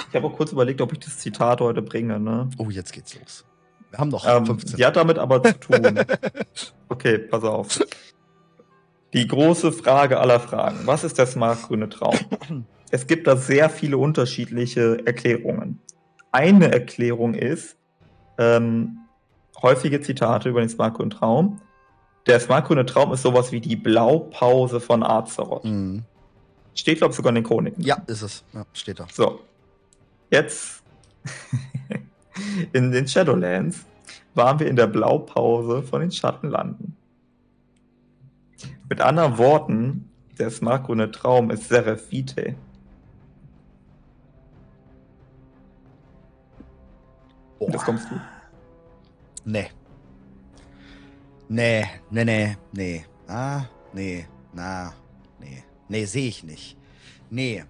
Ich 0.10 0.16
habe 0.16 0.28
auch 0.28 0.36
kurz 0.36 0.52
überlegt, 0.52 0.82
ob 0.82 0.92
ich 0.94 1.00
das 1.00 1.18
Zitat 1.20 1.62
heute 1.62 1.82
bringe. 1.82 2.20
Ne? 2.20 2.50
Oh, 2.58 2.70
jetzt 2.70 2.92
geht's 2.94 3.18
los. 3.20 3.46
Wir 3.90 4.00
haben 4.00 4.10
noch 4.10 4.28
Ähm, 4.28 4.46
15. 4.46 4.76
die 4.78 4.86
hat 4.86 4.96
damit 4.98 5.18
aber 5.18 5.42
zu 5.44 5.60
tun. 5.60 6.00
Okay, 6.90 7.18
pass 7.18 7.44
auf. 7.44 7.80
Die 9.14 9.28
große 9.28 9.72
Frage 9.72 10.20
aller 10.20 10.40
Fragen. 10.40 10.80
Was 10.86 11.04
ist 11.04 11.18
der 11.18 11.26
smartgrüne 11.26 11.90
Traum? 11.90 12.66
Es 12.92 13.08
gibt 13.08 13.28
da 13.28 13.36
sehr 13.38 13.70
viele 13.70 13.98
unterschiedliche 13.98 15.06
Erklärungen. 15.06 15.80
Eine 16.32 16.72
Erklärung 16.72 17.34
ist 17.34 17.78
ähm, 18.38 18.98
häufige 19.62 20.02
Zitate 20.02 20.50
über 20.50 20.60
den 20.60 20.70
smartgrünen 20.70 21.10
Traum. 21.10 21.62
Der 22.28 22.40
smartgrüne 22.40 22.86
Traum 22.86 23.14
ist 23.14 23.22
sowas 23.22 23.52
wie 23.52 23.62
die 23.62 23.76
Blaupause 23.76 24.80
von 24.80 25.04
Azeroth. 25.04 25.66
Mhm. 25.66 26.04
Steht, 26.74 26.98
glaube 26.98 27.12
ich, 27.12 27.16
sogar 27.16 27.30
in 27.30 27.36
den 27.36 27.44
Chroniken. 27.44 27.82
Ja, 27.84 28.02
ist 28.08 28.22
es. 28.22 28.44
Ja, 28.54 28.66
steht 28.74 29.00
da. 29.00 29.08
So, 29.12 29.40
jetzt 30.30 30.84
in 32.74 32.92
den 32.92 33.08
Shadowlands 33.08 33.86
waren 34.34 34.60
wir 34.60 34.68
in 34.68 34.76
der 34.76 34.88
Blaupause 34.88 35.84
von 35.84 36.02
den 36.02 36.12
Schattenlanden. 36.12 36.98
Mit 38.90 39.02
anderen 39.02 39.38
Worten, 39.38 40.10
der 40.38 40.52
smartgrüne 40.52 41.12
Traum 41.12 41.50
ist 41.50 41.70
Seraph 41.70 42.12
Vitae. 42.12 42.56
Boah. 47.60 47.72
Das 47.72 47.84
kommst 47.84 48.12
du. 48.12 48.20
Nee. 49.46 49.68
Nee, 51.48 51.86
nee, 52.10 52.26
nee, 52.26 52.58
nee. 52.74 53.06
Ah, 53.28 53.66
nee, 53.94 54.28
na, 54.54 54.94
nee. 55.40 55.64
Nee, 55.88 56.06
sehe 56.06 56.28
ich 56.28 56.44
nicht. 56.44 56.78
Nee. 57.30 57.64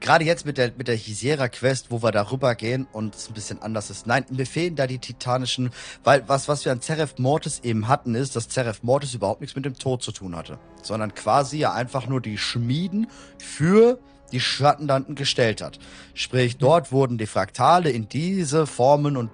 Gerade 0.00 0.24
jetzt 0.24 0.44
mit 0.44 0.58
der, 0.58 0.72
mit 0.76 0.88
der 0.88 0.96
Hisera-Quest, 0.96 1.90
wo 1.90 2.02
wir 2.02 2.10
darüber 2.10 2.54
gehen 2.54 2.86
und 2.92 3.14
es 3.14 3.28
ein 3.28 3.34
bisschen 3.34 3.62
anders 3.62 3.88
ist. 3.88 4.06
Nein, 4.06 4.26
mir 4.30 4.44
fehlen 4.44 4.76
da 4.76 4.86
die 4.86 4.98
titanischen, 4.98 5.70
weil 6.04 6.28
was, 6.28 6.48
was 6.48 6.64
wir 6.64 6.72
an 6.72 6.82
Zeref 6.82 7.18
Mortis 7.18 7.60
eben 7.60 7.88
hatten, 7.88 8.14
ist, 8.14 8.36
dass 8.36 8.48
Zeref 8.48 8.82
Mortis 8.82 9.14
überhaupt 9.14 9.40
nichts 9.40 9.56
mit 9.56 9.64
dem 9.64 9.78
Tod 9.78 10.02
zu 10.02 10.12
tun 10.12 10.36
hatte. 10.36 10.58
Sondern 10.82 11.14
quasi 11.14 11.58
ja 11.58 11.72
einfach 11.72 12.06
nur 12.06 12.20
die 12.20 12.36
Schmieden 12.36 13.06
für 13.38 13.98
die 14.32 14.40
Schattenlanden 14.40 15.14
gestellt 15.14 15.62
hat. 15.62 15.78
Sprich, 16.14 16.56
dort 16.56 16.90
wurden 16.90 17.18
die 17.18 17.26
Fraktale 17.26 17.90
in 17.90 18.08
diese 18.08 18.66
Formen 18.66 19.16
und 19.16 19.30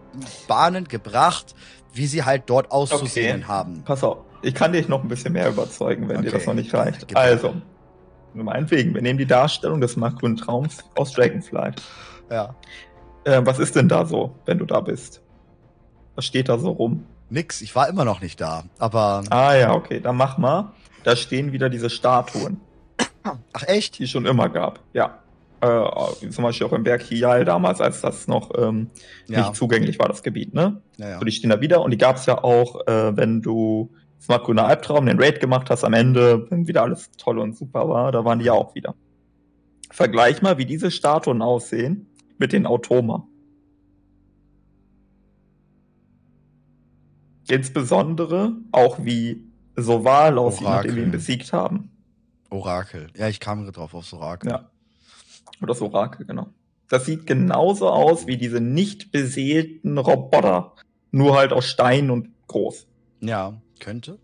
Bahnen 0.49 0.87
gebracht, 0.87 1.55
wie 1.93 2.07
sie 2.07 2.25
halt 2.25 2.45
dort 2.47 2.71
auszusehen 2.71 3.41
Okay. 3.43 3.49
haben. 3.49 3.83
Pass 3.85 4.05
auf, 4.05 4.19
ich 4.43 4.55
kann 4.55 4.73
dich 4.73 4.89
noch 4.89 5.03
ein 5.03 5.09
bisschen 5.09 5.33
mehr 5.33 5.49
überzeugen, 5.49 6.09
wenn 6.09 6.23
dir 6.23 6.29
Okay. 6.29 6.39
das 6.39 6.47
noch 6.47 6.55
nicht 6.55 6.73
reicht. 6.75 7.15
Also, 7.17 7.55
meinetwegen, 8.35 8.95
wir 8.95 9.03
nehmen 9.03 9.19
die 9.19 9.27
Darstellung 9.27 9.81
des 9.81 9.93
smartgrünen 9.93 10.37
Traums 10.37 10.79
aus 10.97 11.13
Dragonflight. 11.13 11.83
Ja. 12.31 12.55
Äh, 13.25 13.41
was 13.45 13.59
ist 13.59 13.75
denn 13.77 13.89
da 13.89 14.07
so, 14.07 14.35
wenn 14.47 14.59
du 14.59 14.65
da 14.65 14.81
bist? 14.81 15.23
Was 16.15 16.25
steht 16.27 16.49
da 16.49 16.59
so 16.59 16.71
rum? 16.71 17.05
Nix, 17.31 17.61
ich 17.61 17.75
war 17.75 17.89
immer 17.89 18.05
noch 18.05 18.21
nicht 18.21 18.41
da. 18.41 18.65
Aber. 18.79 19.23
Ah 19.31 19.55
ja, 19.55 19.75
okay, 19.75 20.01
dann 20.01 20.17
mach 20.17 20.39
mal. 20.39 20.73
Da 21.05 21.15
stehen 21.17 21.53
wieder 21.53 21.69
diese 21.69 21.91
Statuen, 21.91 22.61
Ach 23.53 23.63
echt? 23.67 23.99
die 23.99 24.05
es 24.05 24.11
schon 24.11 24.27
immer 24.27 24.49
gab. 24.49 24.81
Ja. 24.93 25.19
Äh, 25.61 26.29
zum 26.31 26.45
Beispiel 26.45 26.67
auch 26.67 26.73
im 26.73 26.85
Berg 26.85 27.03
Hial 27.03 27.45
damals, 27.45 27.81
als 27.81 28.01
das 28.01 28.29
noch 28.29 28.51
ähm, 28.57 28.91
Ja. 29.27 29.41
nicht 29.41 29.57
zugänglich 29.57 29.99
war, 29.99 30.09
das 30.09 30.23
Gebiet, 30.23 30.55
ne? 30.55 30.83
Ja, 30.97 31.09
ja. 31.11 31.19
So, 31.19 31.25
die 31.25 31.33
stehen 31.33 31.51
da 31.51 31.61
wieder 31.61 31.83
und 31.83 31.91
die 31.91 31.99
gab 31.99 32.17
es 32.17 32.27
ja 32.27 32.43
auch, 32.43 32.87
äh, 32.87 33.17
wenn 33.17 33.43
du 33.43 33.91
Smart 34.21 34.45
Grüner 34.45 34.67
Albtraum, 34.67 35.07
den 35.07 35.21
Raid 35.21 35.41
gemacht 35.41 35.71
hast 35.71 35.85
am 35.85 35.93
Ende, 35.95 36.51
wenn 36.51 36.67
wieder 36.67 36.83
alles 36.83 37.11
toll 37.19 37.39
und 37.39 37.57
super 37.57 37.89
war, 37.89 38.11
da 38.13 38.25
waren 38.25 38.39
die 38.41 38.47
ja 38.47 38.53
auch 38.53 38.75
wieder. 38.75 38.95
Vergleich 39.91 40.43
mal, 40.43 40.59
wie 40.59 40.67
diese 40.67 40.91
Statuen 40.91 41.41
aussehen 41.41 42.07
mit 42.39 42.53
den 42.53 42.67
Automa. 42.67 43.27
Insbesondere 47.49 48.53
auch 48.73 48.99
wie 49.05 49.45
Soval 49.77 50.39
aussieht, 50.39 50.67
nachdem 50.67 50.97
wir 50.97 51.03
ihn 51.05 51.11
besiegt 51.11 51.53
haben. 51.53 51.91
Orakel. 52.51 53.09
Ja, 53.17 53.29
ich 53.29 53.41
kam 53.41 53.61
gerade 53.61 53.73
drauf 53.73 53.95
aufs 53.95 54.13
Orakel. 54.13 54.51
Ja. 54.51 54.71
Oder 55.61 55.69
das 55.69 55.83
Orakel, 55.83 56.27
genau. 56.27 56.49
Das 56.89 57.05
sieht 57.05 57.27
genauso 57.27 57.89
aus 57.89 58.27
wie 58.27 58.37
diese 58.37 58.61
nicht 58.61 59.13
beseelten 59.13 59.99
Roboter. 59.99 60.75
Nur 61.11 61.37
halt 61.37 61.53
aus 61.53 61.67
Stein 61.67 62.11
und 62.11 62.31
groß. 62.47 62.87
Ja, 63.21 63.61
könnte. 63.81 64.19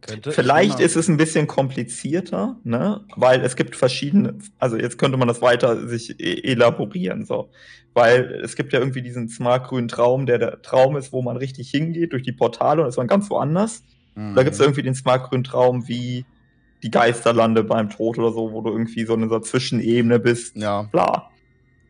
Könnte. 0.00 0.32
Vielleicht 0.32 0.80
Ich 0.80 0.84
ist 0.84 0.96
es 0.96 1.08
ein 1.08 1.16
bisschen 1.16 1.46
komplizierter, 1.46 2.58
ne? 2.62 3.00
Weil 3.16 3.40
es 3.40 3.56
gibt 3.56 3.74
verschiedene, 3.74 4.36
also 4.58 4.76
jetzt 4.76 4.98
könnte 4.98 5.16
man 5.16 5.28
das 5.28 5.40
weiter 5.40 5.88
sich 5.88 6.20
e- 6.20 6.42
elaborieren, 6.42 7.24
so. 7.24 7.50
Weil 7.94 8.40
es 8.44 8.54
gibt 8.54 8.72
ja 8.74 8.80
irgendwie 8.80 9.00
diesen 9.00 9.28
smartgrünen 9.28 9.88
Traum, 9.88 10.26
der 10.26 10.38
der 10.38 10.60
Traum 10.60 10.96
ist, 10.96 11.12
wo 11.12 11.22
man 11.22 11.38
richtig 11.38 11.70
hingeht 11.70 12.12
durch 12.12 12.22
die 12.22 12.32
Portale 12.32 12.82
und 12.82 12.88
ist 12.88 12.98
man 12.98 13.06
ganz 13.06 13.30
woanders. 13.30 13.82
Mhm. 14.14 14.34
Da 14.34 14.42
gibt 14.42 14.54
es 14.54 14.60
irgendwie 14.60 14.82
den 14.82 14.94
smartgrünen 14.94 15.44
Traum 15.44 15.88
wie 15.88 16.26
die 16.82 16.90
Geisterlande 16.90 17.64
beim 17.64 17.90
Tod 17.90 18.18
oder 18.18 18.32
so, 18.32 18.52
wo 18.52 18.60
du 18.60 18.70
irgendwie 18.70 19.04
so 19.04 19.14
in 19.14 19.22
dieser 19.22 19.42
Zwischenebene 19.42 20.18
bist. 20.18 20.56
Ja. 20.56 20.82
Bla. 20.82 21.30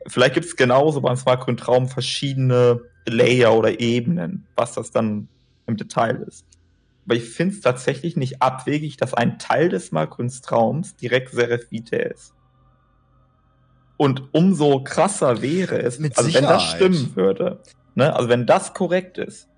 Vielleicht 0.07 0.35
gibt 0.35 0.47
es 0.47 0.57
genauso 0.57 1.01
beim 1.01 1.17
smartgrünen 1.17 1.57
Traum 1.57 1.89
verschiedene 1.89 2.81
Layer 3.07 3.55
oder 3.55 3.81
Ebenen, 3.81 4.47
was 4.55 4.75
das 4.75 4.91
dann 4.91 5.29
im 5.67 5.77
Detail 5.77 6.25
ist. 6.29 6.45
Aber 7.07 7.17
ich 7.17 7.25
finde 7.25 7.55
es 7.55 7.61
tatsächlich 7.61 8.17
nicht 8.17 8.41
abwegig, 8.41 8.97
dass 8.97 9.15
ein 9.15 9.39
Teil 9.39 9.69
des 9.69 9.87
smartgrünen 9.87 10.33
Traums 10.43 10.97
direkt 10.97 11.33
Seraph 11.33 11.71
Vitae 11.71 12.11
ist. 12.15 12.35
Und 13.97 14.23
umso 14.33 14.83
krasser 14.83 15.41
wäre 15.43 15.81
es, 15.81 15.99
Mit 15.99 16.19
also 16.19 16.33
wenn 16.35 16.45
das 16.45 16.63
stimmen 16.63 17.15
würde, 17.15 17.61
ne, 17.95 18.15
also 18.15 18.29
wenn 18.29 18.47
das 18.47 18.75
korrekt 18.75 19.19
ist, 19.19 19.49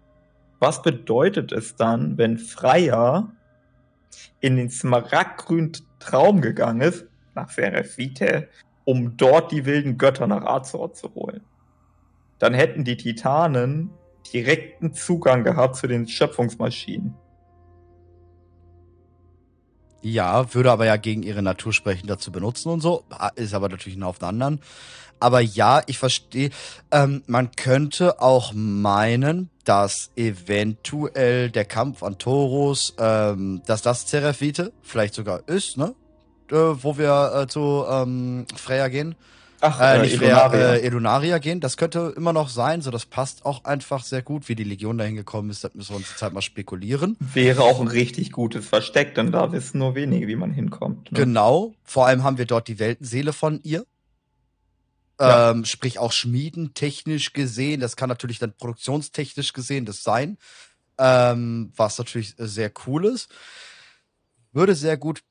was 0.59 0.83
bedeutet 0.83 1.53
es 1.53 1.77
dann, 1.77 2.19
wenn 2.19 2.39
Freier 2.39 3.33
in 4.41 4.57
den 4.57 4.71
smaragdgrünen 4.71 5.73
Traum 5.99 6.41
gegangen 6.41 6.81
ist, 6.81 7.07
nach 7.35 7.51
Seraph 7.51 7.99
Vitae, 7.99 8.49
um 8.85 9.17
dort 9.17 9.53
die 9.53 9.65
wilden 9.65 9.99
Götter 9.99 10.27
nach 10.27 10.45
Azor 10.45 10.93
zu 10.95 11.15
holen? 11.15 11.43
Dann 12.39 12.55
hätten 12.55 12.85
die 12.85 12.97
Titanen 12.97 13.91
direkten 14.33 14.93
Zugang 14.93 15.45
gehabt 15.45 15.77
zu 15.77 15.87
den 15.87 16.07
Schöpfungsmaschinen. 16.07 17.15
Ja, 20.09 20.55
würde 20.55 20.71
aber 20.71 20.87
ja 20.87 20.99
gegen 20.99 21.25
ihre 21.25 21.43
Natur 21.43 21.73
sprechen, 21.73 22.07
dazu 22.07 22.31
benutzen 22.31 22.69
und 22.69 22.81
so. 22.81 23.03
Ah, 23.11 23.33
Ist 23.35 23.55
aber 23.55 23.69
natürlich 23.69 23.99
ein 23.99 24.05
auf 24.05 24.21
den 24.21 24.29
anderen. 24.29 24.61
Aber 25.19 25.41
ja, 25.41 25.83
ich 25.87 25.99
verstehe. 25.99 26.51
Ähm, 26.93 27.25
man 27.27 27.51
könnte 27.57 28.23
auch 28.23 28.53
meinen, 28.55 29.51
dass 29.65 30.13
eventuell 30.15 31.51
der 31.51 31.65
Kampf 31.65 32.05
an 32.05 32.19
Taurus, 32.19 32.95
ähm, 32.99 33.63
dass 33.67 33.83
das 33.83 34.07
Zerafite 34.07 34.73
vielleicht 34.81 35.15
sogar 35.15 35.49
ist, 35.49 35.77
ne? 35.77 35.93
Äh, 36.53 36.55
wo 36.55 36.97
wir 36.97 37.33
äh, 37.35 37.47
zu 37.49 37.85
ähm, 37.91 38.47
Freya 38.55 38.87
gehen. 38.87 39.17
Ach, 39.61 39.81
Äh, 39.81 39.97
äh, 39.97 40.03
nicht 40.03 40.15
Edonaria. 40.15 40.75
äh, 40.75 40.87
Edonaria 40.87 41.39
gehen. 41.39 41.61
Das 41.61 41.77
könnte 41.77 42.13
immer 42.17 42.33
noch 42.33 42.49
sein. 42.49 42.83
So, 42.83 42.91
das 42.91 43.07
passt 43.07 43.47
auch 43.47 43.65
einfach 43.65 44.05
sehr 44.05 44.23
gut. 44.23 44.49
Wie 44.49 44.55
die 44.55 44.65
Legion 44.65 44.99
dahin 44.99 45.17
gekommen 45.17 45.51
ist, 45.51 45.65
das 45.65 45.75
müssen 45.75 45.91
wir 45.93 45.97
uns 45.97 46.11
jetzt 46.11 46.23
halt 46.23 46.35
mal 46.35 46.43
spekulieren. 46.43 47.17
Wäre 47.21 47.63
auch 47.63 47.81
ein 47.81 47.89
richtig 47.89 48.33
gutes 48.33 48.67
Versteck, 48.69 49.15
denn 49.15 49.33
da 49.33 49.53
wissen 49.53 49.79
nur 49.79 49.95
wenige, 49.95 50.27
wie 50.29 50.37
man 50.37 50.53
hinkommt. 50.53 51.11
Ne? 51.13 51.19
Genau. 51.19 51.75
Vor 51.85 52.07
allem 52.07 52.23
haben 52.23 52.39
wir 52.39 52.47
dort 52.47 52.69
die 52.69 52.79
Weltenseele 52.79 53.33
von 53.33 53.61
ihr. 53.63 53.87
Ja. 55.19 55.51
Ähm, 55.53 55.65
sprich 55.65 55.99
auch 55.99 56.13
Schmieden 56.13 56.75
technisch 56.75 57.33
gesehen. 57.33 57.81
Das 57.81 57.97
kann 57.97 58.11
natürlich 58.11 58.39
dann 58.39 58.53
produktionstechnisch 58.53 59.55
gesehen 59.55 59.87
das 59.87 60.03
sein. 60.03 60.37
Ähm, 60.99 61.73
was 61.77 61.97
natürlich 61.99 62.35
sehr 62.37 62.71
cool 62.87 63.07
ist. 63.07 63.31
Würde 64.53 64.75
sehr 64.75 64.99
gut 64.99 65.23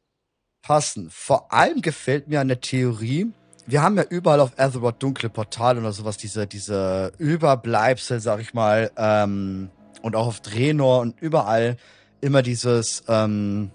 passen. 0.63 1.09
Vor 1.11 1.53
allem 1.53 1.82
gefällt 1.82 2.28
mir 2.28 2.41
an 2.41 2.47
der 2.47 2.61
Theorie, 2.61 3.32
wir 3.68 3.82
haben 3.82 3.97
ja 3.97 4.03
überall 4.03 4.39
auf 4.39 4.57
Azeroth 4.59 5.01
dunkle 5.01 5.30
Portale 5.30 5.80
oder 5.80 5.91
sowas, 5.91 6.18
diese, 6.18 6.45
diese 6.47 7.11
Überbleibsel, 7.18 8.20
sag 8.20 8.39
ich 8.39 8.53
mal, 8.53 8.91
ähm, 8.97 9.70
und 10.01 10.16
auch 10.16 10.28
auf 10.28 10.39
Draenor 10.41 11.01
und 11.01 11.20
überall 11.22 11.78
immer 12.22 12.41
dieses, 12.41 13.03
ähm, 13.07 13.72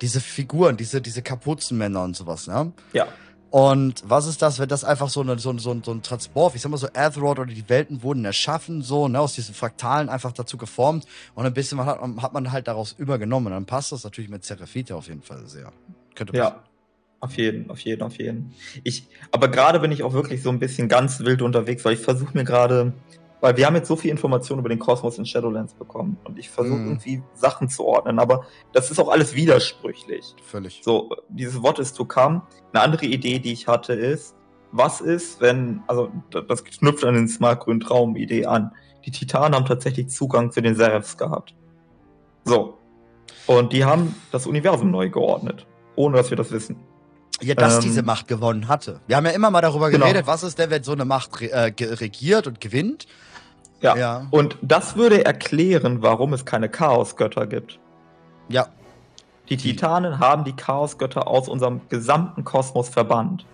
diese 0.00 0.20
Figuren, 0.20 0.76
diese, 0.76 1.00
diese 1.00 1.22
Kapuzenmänner 1.22 2.02
und 2.02 2.16
sowas, 2.16 2.46
ne? 2.46 2.72
Ja. 2.92 3.06
Und 3.50 4.02
was 4.06 4.26
ist 4.26 4.40
das, 4.40 4.58
wenn 4.58 4.68
das 4.70 4.82
einfach 4.82 5.10
so, 5.10 5.20
eine, 5.20 5.38
so, 5.38 5.50
ein- 5.50 5.58
so, 5.58 5.78
so 5.82 5.92
ein 5.92 6.02
Transport, 6.02 6.54
ich 6.54 6.62
sag 6.62 6.70
mal 6.70 6.78
so, 6.78 6.88
Azeroth 6.94 7.38
oder 7.38 7.52
die 7.52 7.68
Welten 7.68 8.02
wurden 8.02 8.24
erschaffen, 8.24 8.80
so, 8.80 9.08
ne, 9.08 9.20
aus 9.20 9.34
diesen 9.34 9.54
Fraktalen 9.54 10.08
einfach 10.08 10.32
dazu 10.32 10.56
geformt 10.56 11.04
und 11.34 11.44
ein 11.44 11.52
bisschen 11.52 11.84
hat, 11.84 12.00
hat 12.00 12.32
man 12.32 12.50
halt 12.50 12.66
daraus 12.66 12.92
übergenommen. 12.96 13.48
Und 13.48 13.52
dann 13.52 13.66
passt 13.66 13.92
das 13.92 14.04
natürlich 14.04 14.30
mit 14.30 14.42
Seraphite 14.42 14.96
auf 14.96 15.06
jeden 15.08 15.20
Fall 15.22 15.46
sehr. 15.48 15.70
Könnte 16.14 16.32
passen. 16.32 16.54
Ja, 16.56 16.62
auf 17.22 17.36
jeden, 17.36 17.70
auf 17.70 17.78
jeden, 17.80 18.02
auf 18.02 18.18
jeden. 18.18 18.52
Ich, 18.82 19.06
aber 19.30 19.46
gerade 19.48 19.78
bin 19.78 19.92
ich 19.92 20.02
auch 20.02 20.12
wirklich 20.12 20.42
so 20.42 20.50
ein 20.50 20.58
bisschen 20.58 20.88
ganz 20.88 21.20
wild 21.20 21.40
unterwegs, 21.40 21.84
weil 21.84 21.94
ich 21.94 22.00
versuche 22.00 22.36
mir 22.36 22.42
gerade, 22.42 22.92
weil 23.40 23.56
wir 23.56 23.64
haben 23.64 23.76
jetzt 23.76 23.86
so 23.86 23.94
viel 23.94 24.10
Informationen 24.10 24.58
über 24.58 24.68
den 24.68 24.80
Kosmos 24.80 25.18
in 25.18 25.24
Shadowlands 25.24 25.74
bekommen 25.74 26.18
und 26.24 26.36
ich 26.36 26.50
versuche 26.50 26.78
Mhm. 26.78 26.86
irgendwie 26.88 27.22
Sachen 27.34 27.68
zu 27.68 27.84
ordnen, 27.86 28.18
aber 28.18 28.44
das 28.72 28.90
ist 28.90 28.98
auch 28.98 29.08
alles 29.08 29.36
widersprüchlich. 29.36 30.34
Völlig. 30.44 30.80
So, 30.82 31.10
dieses 31.28 31.62
What 31.62 31.78
is 31.78 31.92
to 31.92 32.04
come. 32.04 32.42
Eine 32.72 32.82
andere 32.82 33.06
Idee, 33.06 33.38
die 33.38 33.52
ich 33.52 33.68
hatte, 33.68 33.92
ist, 33.92 34.34
was 34.72 35.00
ist, 35.00 35.40
wenn, 35.40 35.80
also 35.86 36.10
das 36.48 36.64
knüpft 36.64 37.04
an 37.04 37.14
den 37.14 37.28
Smart 37.28 37.60
Grün 37.60 37.78
Traum 37.78 38.16
Idee 38.16 38.46
an. 38.46 38.72
Die 39.06 39.12
Titanen 39.12 39.54
haben 39.54 39.66
tatsächlich 39.66 40.08
Zugang 40.08 40.50
zu 40.50 40.60
den 40.60 40.74
Seraphs 40.74 41.16
gehabt. 41.16 41.54
So. 42.44 42.78
Und 43.46 43.72
die 43.72 43.84
haben 43.84 44.14
das 44.32 44.46
Universum 44.46 44.90
neu 44.90 45.08
geordnet, 45.08 45.66
ohne 45.94 46.16
dass 46.16 46.30
wir 46.30 46.36
das 46.36 46.50
wissen. 46.50 46.76
Ja, 47.42 47.54
dass 47.54 47.76
Ähm, 47.76 47.80
diese 47.82 48.02
Macht 48.02 48.28
gewonnen 48.28 48.68
hatte. 48.68 49.00
Wir 49.06 49.16
haben 49.16 49.26
ja 49.26 49.32
immer 49.32 49.50
mal 49.50 49.60
darüber 49.60 49.90
Genau. 49.90 50.06
geredet, 50.06 50.26
was 50.26 50.42
ist 50.42 50.58
denn, 50.58 50.70
wenn 50.70 50.82
so 50.84 50.92
eine 50.92 51.04
Macht 51.04 51.40
re 51.40 51.50
äh, 51.50 51.72
regiert 51.80 52.46
und 52.46 52.60
gewinnt. 52.60 53.06
Ja. 53.80 53.96
Ja. 53.96 54.26
Und 54.30 54.56
das 54.62 54.94
würde 54.96 55.24
erklären, 55.24 56.02
warum 56.02 56.32
es 56.34 56.44
keine 56.44 56.68
Chaosgötter 56.68 57.46
gibt. 57.48 57.80
Ja. 58.48 58.68
Die 59.48 59.56
Titanen 59.56 60.20
haben 60.20 60.44
die 60.44 60.52
Chaosgötter 60.54 61.26
aus 61.26 61.48
unserem 61.48 61.80
gesamten 61.88 62.44
Kosmos 62.44 62.88
verbannt. 62.88 63.44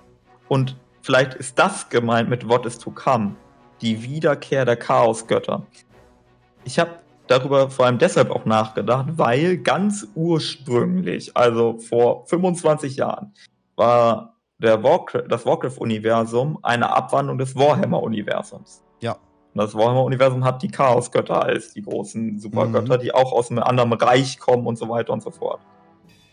Und 0.49 0.77
vielleicht 1.01 1.33
ist 1.35 1.59
das 1.59 1.89
gemeint 1.89 2.29
mit 2.29 2.47
What 2.47 2.67
is 2.67 2.79
to 2.79 2.91
come, 2.91 3.37
die 3.81 4.03
Wiederkehr 4.03 4.67
der 4.67 4.77
Chaosgötter. 4.77 5.67
Ich 6.65 6.79
habe 6.79 6.91
darüber 7.27 7.71
vor 7.71 7.87
allem 7.87 7.99
deshalb 7.99 8.31
auch 8.31 8.45
nachgedacht, 8.45 9.07
weil 9.17 9.57
ganz 9.59 10.07
ursprünglich, 10.15 11.35
also 11.37 11.79
vor 11.79 12.27
25 12.27 12.97
Jahren, 12.97 13.33
war 13.79 14.35
der 14.59 14.83
Warcraft, 14.83 15.25
das 15.29 15.47
Warcraft-Universum 15.47 16.59
eine 16.63 16.95
Abwandlung 16.95 17.39
des 17.39 17.55
Warhammer-Universums. 17.57 18.83
Ja. 19.01 19.13
Und 19.13 19.63
das 19.63 19.75
Warhammer-Universum 19.75 20.45
hat 20.45 20.63
die 20.63 20.69
Chaosgötter 20.69 21.43
als 21.43 21.73
die 21.73 21.83
großen 21.83 22.39
Supergötter, 22.39 22.97
Mhm. 22.97 23.01
die 23.01 23.15
auch 23.15 23.33
aus 23.33 23.51
einem 23.51 23.63
anderen 23.63 23.93
Reich 23.93 24.39
kommen 24.39 24.67
und 24.67 24.77
so 24.77 24.89
weiter 24.89 25.13
und 25.13 25.23
so 25.23 25.31
fort. 25.31 25.61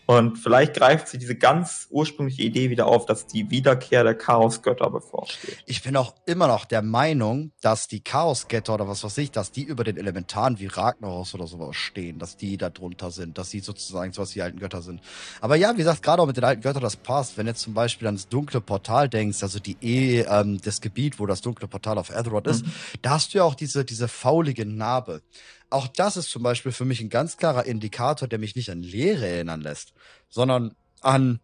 Und 0.06 0.38
vielleicht 0.38 0.74
greift 0.74 1.08
sie 1.08 1.18
diese 1.18 1.34
ganz 1.34 1.88
ursprüngliche 1.90 2.42
Idee 2.42 2.70
wieder 2.70 2.86
auf, 2.86 3.06
dass 3.06 3.26
die 3.26 3.50
Wiederkehr 3.50 4.04
der 4.04 4.14
Chaosgötter 4.14 4.88
bevorsteht. 4.88 5.58
Ich 5.66 5.82
bin 5.82 5.96
auch 5.96 6.14
immer 6.26 6.46
noch 6.46 6.64
der 6.64 6.80
Meinung, 6.82 7.50
dass 7.60 7.88
die 7.88 8.00
Chaosgötter 8.04 8.74
oder 8.74 8.86
was 8.86 9.02
weiß 9.02 9.18
ich, 9.18 9.32
dass 9.32 9.50
die 9.50 9.64
über 9.64 9.82
den 9.82 9.96
Elementaren 9.96 10.60
wie 10.60 10.66
Ragnaros 10.66 11.34
oder 11.34 11.48
sowas 11.48 11.74
stehen, 11.74 12.20
dass 12.20 12.36
die 12.36 12.56
da 12.56 12.70
drunter 12.70 13.10
sind, 13.10 13.36
dass 13.36 13.50
sie 13.50 13.58
sozusagen 13.58 14.12
sowas 14.12 14.30
wie 14.30 14.34
die 14.34 14.42
alten 14.42 14.60
Götter 14.60 14.80
sind. 14.80 15.00
Aber 15.40 15.56
ja, 15.56 15.72
wie 15.72 15.78
gesagt, 15.78 16.02
gerade 16.04 16.22
auch 16.22 16.26
mit 16.26 16.36
den 16.36 16.44
alten 16.44 16.62
Göttern, 16.62 16.82
das 16.82 16.96
passt. 16.96 17.36
Wenn 17.36 17.46
du 17.46 17.50
jetzt 17.50 17.62
zum 17.62 17.74
Beispiel 17.74 18.06
ans 18.06 18.28
dunkle 18.28 18.60
Portal 18.60 19.08
denkst, 19.08 19.42
also 19.42 19.58
die 19.58 19.76
E, 19.80 20.20
ähm, 20.20 20.60
das 20.62 20.80
Gebiet, 20.80 21.18
wo 21.18 21.26
das 21.26 21.40
dunkle 21.40 21.66
Portal 21.66 21.98
auf 21.98 22.14
Azeroth 22.14 22.46
ist, 22.46 22.64
Mhm. 22.64 22.70
da 23.02 23.10
hast 23.10 23.34
du 23.34 23.38
ja 23.38 23.44
auch 23.44 23.56
diese, 23.56 23.84
diese 23.84 24.06
faulige 24.06 24.64
Narbe. 24.66 25.22
Auch 25.70 25.88
das 25.88 26.16
ist 26.16 26.30
zum 26.30 26.42
Beispiel 26.42 26.72
für 26.72 26.84
mich 26.84 27.00
ein 27.00 27.08
ganz 27.10 27.36
klarer 27.36 27.64
Indikator, 27.66 28.28
der 28.28 28.38
mich 28.38 28.54
nicht 28.56 28.70
an 28.70 28.82
Leere 28.82 29.26
erinnern 29.26 29.60
lässt, 29.60 29.92
sondern 30.28 30.74
an, 31.00 31.40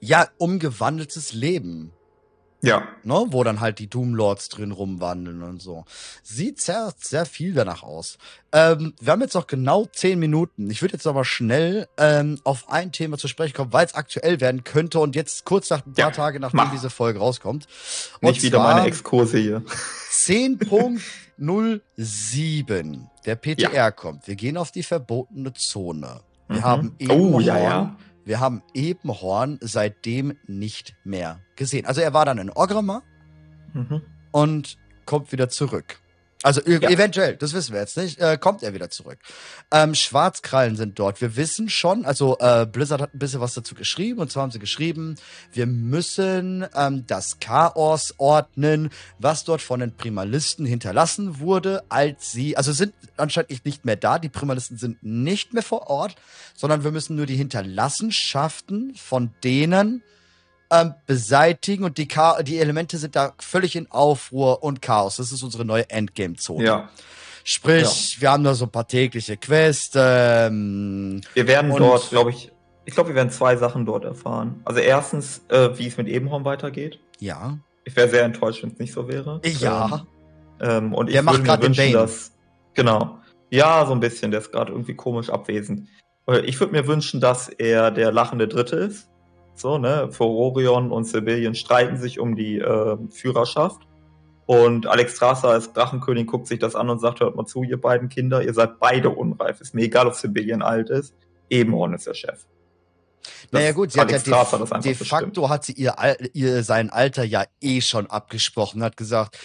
ja, 0.00 0.28
umgewandeltes 0.38 1.32
Leben. 1.32 1.92
Ja. 2.62 2.88
Ne, 3.02 3.26
wo 3.28 3.44
dann 3.44 3.60
halt 3.60 3.78
die 3.78 3.88
Doom 3.90 4.14
Lords 4.14 4.48
drin 4.48 4.72
rumwandeln 4.72 5.42
und 5.42 5.60
so. 5.60 5.84
Sieht 6.22 6.62
sehr, 6.62 6.94
sehr 6.98 7.26
viel 7.26 7.52
danach 7.52 7.82
aus. 7.82 8.16
Ähm, 8.52 8.94
wir 9.02 9.12
haben 9.12 9.20
jetzt 9.20 9.34
noch 9.34 9.46
genau 9.46 9.84
zehn 9.92 10.18
Minuten. 10.18 10.70
Ich 10.70 10.80
würde 10.80 10.94
jetzt 10.94 11.06
aber 11.06 11.26
schnell 11.26 11.88
ähm, 11.98 12.40
auf 12.42 12.70
ein 12.70 12.90
Thema 12.90 13.18
zu 13.18 13.28
sprechen 13.28 13.52
kommen, 13.52 13.74
weil 13.74 13.84
es 13.84 13.94
aktuell 13.94 14.40
werden 14.40 14.64
könnte 14.64 14.98
und 15.00 15.14
jetzt 15.14 15.44
kurz 15.44 15.68
nach 15.68 15.84
ein 15.84 15.92
paar 15.92 16.06
Ja, 16.06 16.10
Tage, 16.10 16.40
nachdem 16.40 16.56
mach. 16.56 16.72
diese 16.72 16.88
Folge 16.88 17.18
rauskommt. 17.18 17.66
Und 18.22 18.30
Nicht 18.30 18.42
wieder 18.42 18.60
meine 18.60 18.86
Exkurse 18.86 19.36
hier. 19.36 19.62
10.07. 21.38 23.06
Der 23.24 23.36
PTR 23.36 23.92
kommt. 23.92 24.26
Wir 24.28 24.36
gehen 24.36 24.56
auf 24.56 24.70
die 24.70 24.82
verbotene 24.82 25.52
Zone. 25.52 26.20
Wir 26.48 26.58
Mhm. 26.58 26.64
haben 26.64 26.88
Oh, 26.92 26.94
Ebenhorn. 27.02 27.44
ja, 27.44 27.58
ja. 27.58 27.96
Wir 28.24 28.40
haben 28.40 28.62
Ebenhorn 28.72 29.58
seitdem 29.60 30.36
nicht 30.46 30.94
mehr 31.04 31.40
gesehen. 31.56 31.86
Also 31.86 32.00
er 32.00 32.14
war 32.14 32.24
dann 32.24 32.38
in 32.38 32.50
Orgrimmar 32.50 33.02
Mhm. 33.72 34.02
und 34.32 34.76
kommt 35.04 35.30
wieder 35.32 35.48
zurück. 35.48 36.00
Also 36.44 36.60
e- 36.60 36.78
Ja. 36.78 36.90
eventuell, 36.90 37.36
das 37.36 37.54
wissen 37.54 37.72
wir 37.72 37.80
jetzt 37.80 37.96
nicht, 37.96 38.20
äh, 38.20 38.36
kommt 38.38 38.62
er 38.62 38.74
wieder 38.74 38.90
zurück. 38.90 39.18
Ähm, 39.72 39.94
Schwarzkrallen 39.94 40.76
sind 40.76 40.98
dort. 40.98 41.20
Wir 41.22 41.36
wissen 41.36 41.70
schon, 41.70 42.04
also 42.04 42.36
äh, 42.38 42.66
Blizzard 42.70 43.00
hat 43.00 43.14
ein 43.14 43.18
bisschen 43.18 43.40
was 43.40 43.54
dazu 43.54 43.74
geschrieben 43.74 44.20
und 44.20 44.30
zwar 44.30 44.42
haben 44.42 44.50
sie 44.50 44.58
geschrieben, 44.58 45.16
wir 45.54 45.64
müssen 45.66 46.66
ähm, 46.76 47.04
das 47.06 47.40
Chaos 47.40 48.12
ordnen, 48.18 48.90
was 49.18 49.44
dort 49.44 49.62
von 49.62 49.80
den 49.80 49.96
Primalisten 49.96 50.66
hinterlassen 50.66 51.40
wurde, 51.40 51.82
als 51.88 52.32
sie, 52.32 52.58
also 52.58 52.72
sind 52.72 52.92
anscheinend 53.16 53.64
nicht 53.64 53.86
mehr 53.86 53.96
da, 53.96 54.18
die 54.18 54.28
Primalisten 54.28 54.76
sind 54.76 55.02
nicht 55.02 55.54
mehr 55.54 55.62
vor 55.62 55.88
Ort, 55.88 56.14
sondern 56.54 56.84
wir 56.84 56.90
müssen 56.92 57.16
nur 57.16 57.24
die 57.26 57.36
Hinterlassenschaften 57.36 58.94
von 58.96 59.30
denen 59.42 60.02
ähm, 60.70 60.94
beseitigen 61.06 61.84
und 61.84 61.98
die, 61.98 62.08
die 62.42 62.58
Elemente 62.58 62.98
sind 62.98 63.16
da 63.16 63.32
völlig 63.38 63.76
in 63.76 63.90
Aufruhr 63.90 64.62
und 64.62 64.82
Chaos. 64.82 65.16
Das 65.16 65.32
ist 65.32 65.42
unsere 65.42 65.64
neue 65.64 65.88
Endgame-Zone. 65.90 66.64
Ja. 66.64 66.88
Sprich, 67.44 68.16
wir 68.20 68.30
haben 68.30 68.42
da 68.42 68.54
so 68.54 68.64
ein 68.64 68.70
paar 68.70 68.88
tägliche 68.88 69.36
Quests. 69.36 69.92
Ähm, 69.96 71.20
Wir 71.34 71.46
werden 71.46 71.70
dort, 71.76 72.08
glaube 72.10 72.30
ich, 72.30 72.50
ich 72.86 72.94
glaube, 72.94 73.10
wir 73.10 73.16
werden 73.16 73.30
zwei 73.30 73.56
Sachen 73.56 73.84
dort 73.86 74.04
erfahren. 74.04 74.60
Also 74.64 74.80
erstens, 74.80 75.42
äh, 75.48 75.70
wie 75.78 75.86
es 75.86 75.96
mit 75.96 76.08
Ebenhorn 76.08 76.44
weitergeht. 76.44 76.98
ja. 77.18 77.58
Ich 77.86 77.94
wäre 77.96 78.08
sehr 78.08 78.24
enttäuscht, 78.24 78.62
wenn 78.62 78.70
es 78.70 78.78
nicht 78.78 78.94
so 78.94 79.08
wäre. 79.08 79.42
Ja. 79.60 80.06
Ähm, 80.58 80.70
ähm, 80.70 80.94
und 80.94 81.08
ich 81.08 81.12
Der 81.12 81.22
macht 81.22 81.34
würde 81.34 81.42
mir 81.42 81.48
grad 81.48 81.62
den 81.62 81.76
wünschen, 81.76 81.92
dass. 81.92 82.32
Genau. 82.72 83.18
Ja, 83.50 83.84
so 83.84 83.92
ein 83.92 84.00
bisschen. 84.00 84.30
Der 84.30 84.40
ist 84.40 84.52
gerade 84.52 84.72
irgendwie 84.72 84.94
komisch 84.94 85.28
abwesend. 85.28 85.86
Äh, 86.26 86.38
Ich 86.46 86.58
würde 86.60 86.72
mir 86.72 86.86
wünschen, 86.86 87.20
dass 87.20 87.50
er 87.50 87.90
der 87.90 88.10
lachende 88.10 88.48
Dritte 88.48 88.76
ist. 88.76 89.10
So, 89.54 89.78
ne? 89.78 90.08
Furorion 90.10 90.90
und 90.90 91.04
Sibillion 91.04 91.54
streiten 91.54 91.96
sich 91.96 92.18
um 92.18 92.34
die 92.34 92.58
äh, 92.58 92.96
Führerschaft. 93.10 93.82
Und 94.46 94.86
Alex 94.86 95.16
Strasser 95.16 95.48
als 95.48 95.72
Drachenkönig 95.72 96.26
guckt 96.26 96.46
sich 96.46 96.58
das 96.58 96.74
an 96.74 96.90
und 96.90 96.98
sagt, 96.98 97.20
hört 97.20 97.34
mal 97.34 97.46
zu, 97.46 97.62
ihr 97.62 97.80
beiden 97.80 98.08
Kinder, 98.08 98.42
ihr 98.42 98.52
seid 98.52 98.78
beide 98.78 99.10
unreif. 99.10 99.60
Ist 99.60 99.74
mir 99.74 99.82
egal, 99.82 100.06
ob 100.06 100.14
Sibillion 100.14 100.62
alt 100.62 100.90
ist. 100.90 101.14
Ebenhorn 101.48 101.94
ist 101.94 102.06
der 102.06 102.14
Chef. 102.14 102.44
Das 103.50 103.52
naja 103.52 103.72
gut, 103.72 103.92
sie 103.92 104.00
hat 104.00 104.10
ja 104.10 104.18
Alex 104.18 104.24
de, 104.24 104.80
de 104.80 104.98
bestimmt. 104.98 105.08
facto 105.08 105.48
hat 105.48 105.64
sie 105.64 105.72
ihr, 105.72 105.94
ihr 106.34 106.62
sein 106.62 106.90
Alter 106.90 107.24
ja 107.24 107.44
eh 107.60 107.80
schon 107.80 108.06
abgesprochen, 108.06 108.82
hat 108.82 108.96
gesagt, 108.98 109.38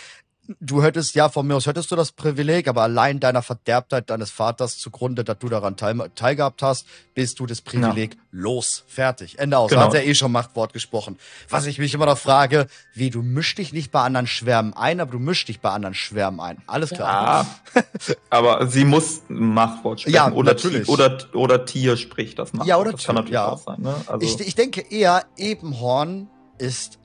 du 0.60 0.84
hättest 0.84 1.16
ja 1.16 1.30
von 1.30 1.46
mir 1.48 1.56
aus 1.56 1.68
hättest 1.68 1.92
du 1.92 1.96
das 1.96 2.12
Privileg, 2.12 2.68
aber 2.68 2.84
allein 2.84 3.20
deiner 3.20 3.42
Verderbtheit 3.42 4.10
deines 4.10 4.32
Vaters 4.32 4.78
zugrunde, 4.78 5.24
dass 5.24 5.38
du 5.40 5.50
daran 5.50 5.78
teil, 5.78 6.10
teilgehabt 6.16 6.62
hast, 6.62 6.86
bist 7.14 7.40
du 7.40 7.46
das 7.46 7.62
Privileg 7.62 8.18
los. 8.32 8.84
Fertig. 8.88 9.40
Ende 9.40 9.58
aus. 9.58 9.70
Genau. 9.70 9.84
Hat 9.84 9.94
er 9.94 10.06
eh 10.06 10.16
schon 10.16 10.32
Machtwort 10.32 10.74
gesprochen. 10.74 11.18
Was 11.50 11.66
ich 11.66 11.80
mich 11.80 11.94
immer 11.94 12.06
noch 12.06 12.18
frage, 12.18 12.68
wie 12.94 13.10
du 13.10 13.22
mischst 13.22 13.58
dich 13.58 13.74
nicht 13.74 13.92
bei 13.92 14.02
anderen 14.02 14.28
Schwärmen 14.28 14.74
ein, 14.74 15.00
aber 15.00 15.12
du 15.12 15.20
mischst 15.20 15.48
dich 15.48 15.60
bei 15.60 15.70
anderen 15.70 15.94
Schwärmen 15.96 16.40
ein. 16.40 16.62
Alles 16.68 16.90
klar. 16.90 17.46
Ja, 17.76 17.84
aber 18.30 18.68
sie 18.68 18.86
muss 18.86 19.22
Machtwort 19.28 20.02
sprechen. 20.02 20.16
Ja, 20.16 20.32
oder, 20.32 20.54
natürlich. 20.54 20.86
Ti- 20.86 20.92
oder, 20.92 21.18
oder 21.34 21.66
Tier 21.66 21.98
spricht 21.98 22.40
das 22.40 22.54
Machtwort. 22.54 22.68
Ja, 22.68 22.78
oder 22.78 22.92
das 22.92 23.04
kann 23.04 23.16
Tier, 23.16 23.22
natürlich 23.22 23.34
ja. 23.34 23.50
auch 23.50 23.58
sein. 23.58 23.82
Ne? 23.82 23.96
Also, 24.08 24.26
Ich, 24.26 24.48
ich 24.48 24.56
denke 24.56 24.82
eher, 24.82 25.26
Ebenhorn 25.38 26.28
ist 26.58 27.00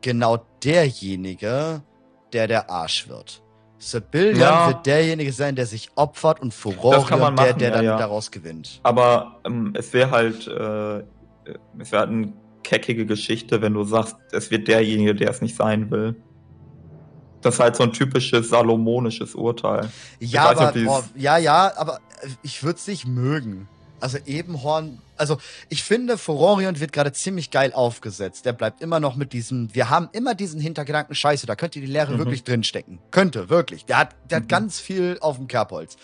genau 0.00 0.44
derjenige, 0.62 1.82
der 2.32 2.46
der 2.46 2.70
Arsch 2.70 3.08
wird. 3.08 3.42
Sibillion 3.78 4.40
Ja. 4.40 4.68
wird 4.68 4.86
derjenige 4.86 5.32
sein, 5.32 5.54
der 5.54 5.66
sich 5.66 5.90
opfert 5.94 6.40
und 6.40 6.52
man 7.20 7.36
der, 7.36 7.46
machen, 7.46 7.58
der 7.60 7.68
ja, 7.68 7.74
dann 7.74 7.84
ja. 7.84 7.96
daraus 7.98 8.30
gewinnt. 8.30 8.80
aber 8.82 9.40
ähm, 9.44 9.72
es 9.76 9.92
wäre 9.92 10.10
halt, 10.10 10.46
äh, 10.48 10.98
es 11.78 11.92
wäre 11.92 12.00
halt 12.00 12.10
eine 12.10 12.32
keckige 12.64 13.06
Geschichte, 13.06 13.62
wenn 13.62 13.74
du 13.74 13.84
sagst, 13.84 14.16
es 14.32 14.50
wird 14.50 14.66
derjenige, 14.68 15.14
der 15.14 15.30
es 15.30 15.40
nicht 15.40 15.56
sein 15.56 15.90
will. 15.90 16.16
Das 17.40 17.54
ist 17.54 17.60
halt 17.60 17.76
so 17.76 17.84
ein 17.84 17.92
typisches 17.92 18.48
salomonisches 18.50 19.36
Urteil. 19.36 19.88
Ja, 20.18 20.50
nicht, 20.50 20.60
aber, 20.60 20.72
dieses- 20.72 20.88
boah, 20.88 21.04
ja, 21.14 21.38
ja, 21.38 21.72
aber 21.76 22.00
äh, 22.20 22.28
ich 22.42 22.64
würde 22.64 22.76
es 22.78 22.86
nicht 22.88 23.06
mögen. 23.06 23.68
Also 24.00 24.18
Ebenhorn, 24.26 24.98
also 25.16 25.38
ich 25.68 25.82
finde, 25.82 26.18
Furorion 26.18 26.78
wird 26.78 26.92
gerade 26.92 27.12
ziemlich 27.12 27.50
geil 27.50 27.72
aufgesetzt. 27.72 28.44
Der 28.46 28.52
bleibt 28.52 28.80
immer 28.80 29.00
noch 29.00 29.16
mit 29.16 29.32
diesem, 29.32 29.74
wir 29.74 29.90
haben 29.90 30.08
immer 30.12 30.34
diesen 30.34 30.60
Hintergedanken, 30.60 31.14
scheiße, 31.14 31.46
da 31.46 31.56
könnte 31.56 31.80
die 31.80 31.86
Lehre 31.86 32.12
Mhm. 32.14 32.18
wirklich 32.18 32.44
drinstecken. 32.44 32.98
Könnte, 33.10 33.48
wirklich. 33.50 33.84
Der 33.86 33.98
hat, 33.98 34.14
der 34.30 34.38
Mhm. 34.38 34.42
hat 34.44 34.48
ganz 34.48 34.80
viel 34.80 35.18
auf 35.20 35.36
dem 35.36 35.48
Kerbholz. 35.48 35.96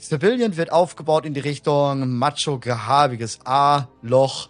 Civilian 0.00 0.56
wird 0.56 0.72
aufgebaut 0.72 1.26
in 1.26 1.34
die 1.34 1.40
Richtung 1.40 2.08
macho, 2.16 2.58
gehabiges 2.58 3.40
A-Loch. 3.44 4.48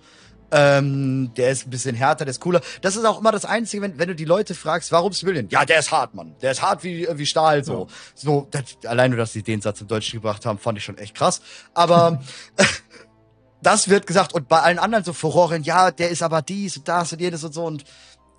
Ähm, 0.55 1.32
der 1.34 1.50
ist 1.50 1.66
ein 1.66 1.70
bisschen 1.70 1.96
härter, 1.96 2.26
der 2.26 2.32
ist 2.32 2.40
cooler. 2.40 2.61
Das 2.82 2.94
ist 2.94 3.05
auch 3.07 3.18
immer 3.18 3.32
das 3.32 3.46
Einzige, 3.46 3.82
wenn, 3.82 3.98
wenn 3.98 4.09
du 4.09 4.14
die 4.14 4.26
Leute 4.26 4.55
fragst, 4.55 4.92
warum 4.92 5.12
Civilian? 5.12 5.48
Ja, 5.48 5.64
der 5.64 5.78
ist 5.78 5.90
hart, 5.90 6.14
Mann. 6.14 6.36
Der 6.42 6.53
ist 6.53 6.61
hart 6.61 6.84
wie, 6.84 7.09
wie 7.11 7.24
Stahl, 7.24 7.64
so. 7.64 7.86
So, 8.14 8.48
das, 8.50 8.64
allein 8.86 9.11
nur, 9.12 9.18
dass 9.18 9.32
sie 9.32 9.42
den 9.42 9.62
Satz 9.62 9.80
im 9.80 9.88
Deutschen 9.88 10.18
gebracht 10.20 10.44
haben, 10.44 10.59
fand 10.59 10.76
ich 10.76 10.84
schon 10.84 10.98
echt 10.98 11.14
krass. 11.14 11.40
Aber 11.72 12.20
das 13.62 13.88
wird 13.88 14.07
gesagt. 14.07 14.34
Und 14.34 14.48
bei 14.48 14.61
allen 14.61 14.78
anderen 14.78 15.05
so 15.05 15.12
Furorien, 15.12 15.62
ja, 15.62 15.90
der 15.90 16.11
ist 16.11 16.22
aber 16.22 16.42
dies 16.42 16.76
und 16.76 16.86
das 16.86 17.12
und 17.12 17.20
jenes 17.20 17.44
und 17.44 17.55
so. 17.55 17.64
Und 17.64 17.84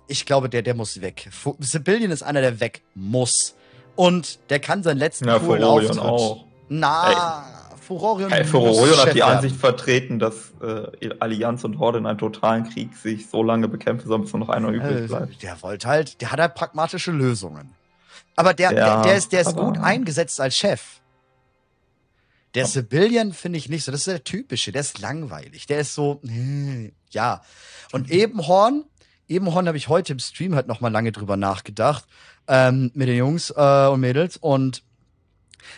ich 0.06 0.24
glaube, 0.24 0.48
der, 0.48 0.62
der 0.62 0.74
muss 0.74 1.00
weg. 1.00 1.28
Civilian 1.62 2.10
ist 2.12 2.22
einer, 2.22 2.40
der 2.42 2.60
weg 2.60 2.82
muss. 2.94 3.54
Und 3.96 4.38
der 4.50 4.60
kann 4.60 4.82
seinen 4.82 4.98
letzten 4.98 5.26
Ja, 5.26 5.38
coolen 5.38 5.64
Auftritt. 5.64 5.98
auch. 5.98 6.44
Na, 6.68 7.44
Furorion. 7.84 8.30
Hey, 8.30 8.44
Furorion 8.44 8.96
hat 8.98 9.14
die. 9.14 9.22
Ansicht 9.22 9.56
vertreten, 9.56 10.18
dass 10.18 10.52
äh, 10.62 11.10
Allianz 11.20 11.64
und 11.64 11.78
Horde 11.78 11.98
in 11.98 12.06
einem 12.06 12.18
totalen 12.18 12.68
Krieg 12.68 12.94
sich 12.96 13.28
so 13.28 13.42
lange 13.42 13.68
bekämpfen 13.68 14.08
sollen, 14.08 14.22
bis 14.22 14.32
nur 14.32 14.40
noch 14.40 14.48
einer 14.48 14.68
übrig 14.68 15.04
Äh, 15.04 15.06
bleibt. 15.06 15.42
Der 15.42 15.62
wollte 15.62 15.88
halt, 15.88 16.20
der 16.20 16.32
hat 16.32 16.40
halt 16.40 16.54
pragmatische 16.54 17.10
Lösungen. 17.12 17.70
Aber 18.36 18.54
der, 18.54 18.72
Ja, 18.72 18.94
der, 18.96 19.02
der 19.02 19.16
ist, 19.16 19.32
der 19.32 19.42
ist 19.42 19.54
gut 19.56 19.78
eingesetzt 19.78 20.40
als 20.40 20.56
Chef. 20.56 20.80
Der 22.54 22.66
Civilian 22.66 23.32
finde 23.32 23.58
ich 23.58 23.68
nicht 23.68 23.84
so. 23.84 23.90
Das 23.92 24.00
ist 24.00 24.06
der 24.06 24.22
typische. 24.24 24.70
Der 24.70 24.80
ist 24.80 25.00
langweilig. 25.00 25.66
Der 25.66 25.80
ist 25.80 25.94
so, 25.94 26.20
ja. 27.10 27.42
Und 27.92 28.10
Ebenhorn, 28.10 28.84
Ebenhorn 29.28 29.66
habe 29.66 29.76
ich 29.76 29.88
heute 29.88 30.12
im 30.12 30.18
Stream 30.18 30.54
halt 30.54 30.66
noch 30.68 30.80
mal 30.80 30.92
lange 30.92 31.12
drüber 31.12 31.36
nachgedacht 31.36 32.04
ähm, 32.48 32.90
mit 32.94 33.08
den 33.08 33.16
Jungs 33.16 33.50
äh, 33.56 33.86
und 33.88 34.00
Mädels 34.00 34.36
und 34.36 34.82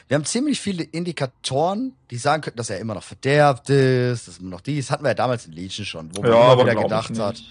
wir 0.08 0.14
haben 0.16 0.24
ziemlich 0.24 0.60
viele 0.60 0.82
Indikatoren, 0.84 1.92
die 2.10 2.16
sagen 2.18 2.42
könnten, 2.42 2.58
dass 2.58 2.70
er 2.70 2.78
immer 2.80 2.94
noch 2.94 3.02
verderbt 3.02 3.70
ist, 3.70 4.28
dass 4.28 4.38
immer 4.38 4.50
noch 4.50 4.60
dies. 4.60 4.90
Hatten 4.90 5.04
wir 5.04 5.08
ja 5.10 5.14
damals 5.14 5.46
in 5.46 5.52
Legion 5.52 5.84
schon, 5.86 6.10
wo 6.16 6.22
man 6.22 6.30
immer 6.32 6.58
wieder 6.64 6.74
gedacht 6.82 7.18
hat, 7.18 7.42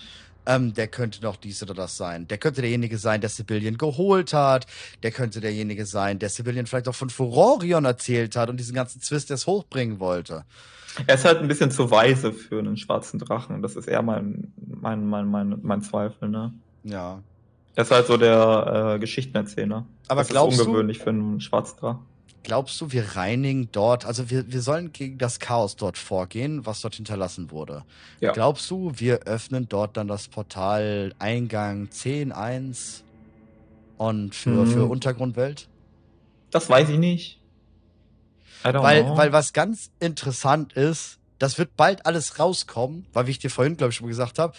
ähm, 0.47 0.73
der 0.75 0.87
könnte 0.87 1.21
noch 1.23 1.37
dies 1.37 1.63
oder 1.63 1.73
das 1.73 1.97
sein. 1.97 2.27
Der 2.27 2.37
könnte 2.37 2.61
derjenige 2.61 2.97
sein, 2.99 3.19
der 3.19 3.29
Sibylian 3.31 3.77
geholt 3.79 4.31
hat. 4.33 4.67
Der 5.01 5.09
könnte 5.11 5.41
derjenige 5.41 5.85
sein, 5.87 6.19
der 6.19 6.29
Sibylian 6.29 6.67
vielleicht 6.67 6.87
auch 6.87 6.93
von 6.95 7.09
Furorion 7.09 7.85
erzählt 7.85 8.35
hat 8.35 8.49
und 8.49 8.57
diesen 8.57 8.75
ganzen 8.75 9.01
Zwist 9.01 9.31
erst 9.31 9.47
hochbringen 9.47 9.99
wollte. 9.99 10.45
Er 11.07 11.15
ist 11.15 11.25
halt 11.25 11.39
ein 11.39 11.47
bisschen 11.47 11.71
zu 11.71 11.89
weise 11.91 12.31
für 12.31 12.59
einen 12.59 12.77
schwarzen 12.77 13.19
Drachen. 13.19 13.61
Das 13.61 13.75
ist 13.75 13.87
eher 13.87 14.01
mein, 14.01 14.53
mein, 14.65 15.05
mein, 15.07 15.27
mein, 15.27 15.59
mein 15.63 15.81
Zweifel, 15.81 16.29
ne? 16.29 16.53
Ja. 16.83 17.21
Er 17.75 17.83
ist 17.83 17.91
halt 17.91 18.07
so 18.07 18.15
der 18.15 18.93
äh, 18.95 18.99
Geschichtenerzähler. 18.99 19.85
Aber 20.07 20.21
das 20.21 20.29
glaubst 20.29 20.57
ist 20.57 20.63
du- 20.65 20.69
ungewöhnlich 20.69 20.99
für 20.99 21.09
einen 21.09 21.41
schwarzen 21.41 21.77
Drachen. 21.79 22.05
Glaubst 22.45 22.79
du, 22.79 22.91
wir 22.91 23.15
reinigen 23.15 23.69
dort, 23.71 24.05
also 24.05 24.29
wir, 24.29 24.51
wir 24.51 24.61
sollen 24.61 24.91
gegen 24.93 25.17
das 25.17 25.39
Chaos 25.39 25.75
dort 25.75 25.97
vorgehen, 25.97 26.63
was 26.67 26.79
dort 26.81 26.93
hinterlassen 26.93 27.49
wurde. 27.49 27.83
Ja. 28.19 28.33
Glaubst 28.33 28.69
du, 28.69 28.91
wir 28.95 29.21
öffnen 29.21 29.67
dort 29.67 29.97
dann 29.97 30.07
das 30.07 30.27
Portal 30.27 31.15
Eingang 31.17 31.87
10.1 31.87 33.01
und 33.97 34.35
für, 34.35 34.49
Mhm. 34.51 34.67
für 34.67 34.85
Untergrundwelt? 34.85 35.67
Das 36.51 36.69
weiß 36.69 36.89
ich 36.89 36.99
nicht. 36.99 37.39
Weil, 38.61 39.03
know. 39.03 39.17
weil 39.17 39.31
was 39.33 39.51
ganz 39.51 39.89
interessant 39.99 40.73
ist, 40.73 41.17
das 41.39 41.57
wird 41.57 41.75
bald 41.75 42.05
alles 42.05 42.37
rauskommen, 42.39 43.07
weil 43.11 43.25
wie 43.25 43.31
ich 43.31 43.39
dir 43.39 43.49
vorhin, 43.49 43.75
glaube 43.75 43.89
ich, 43.89 43.97
schon 43.97 44.07
gesagt 44.07 44.37
habe, 44.37 44.53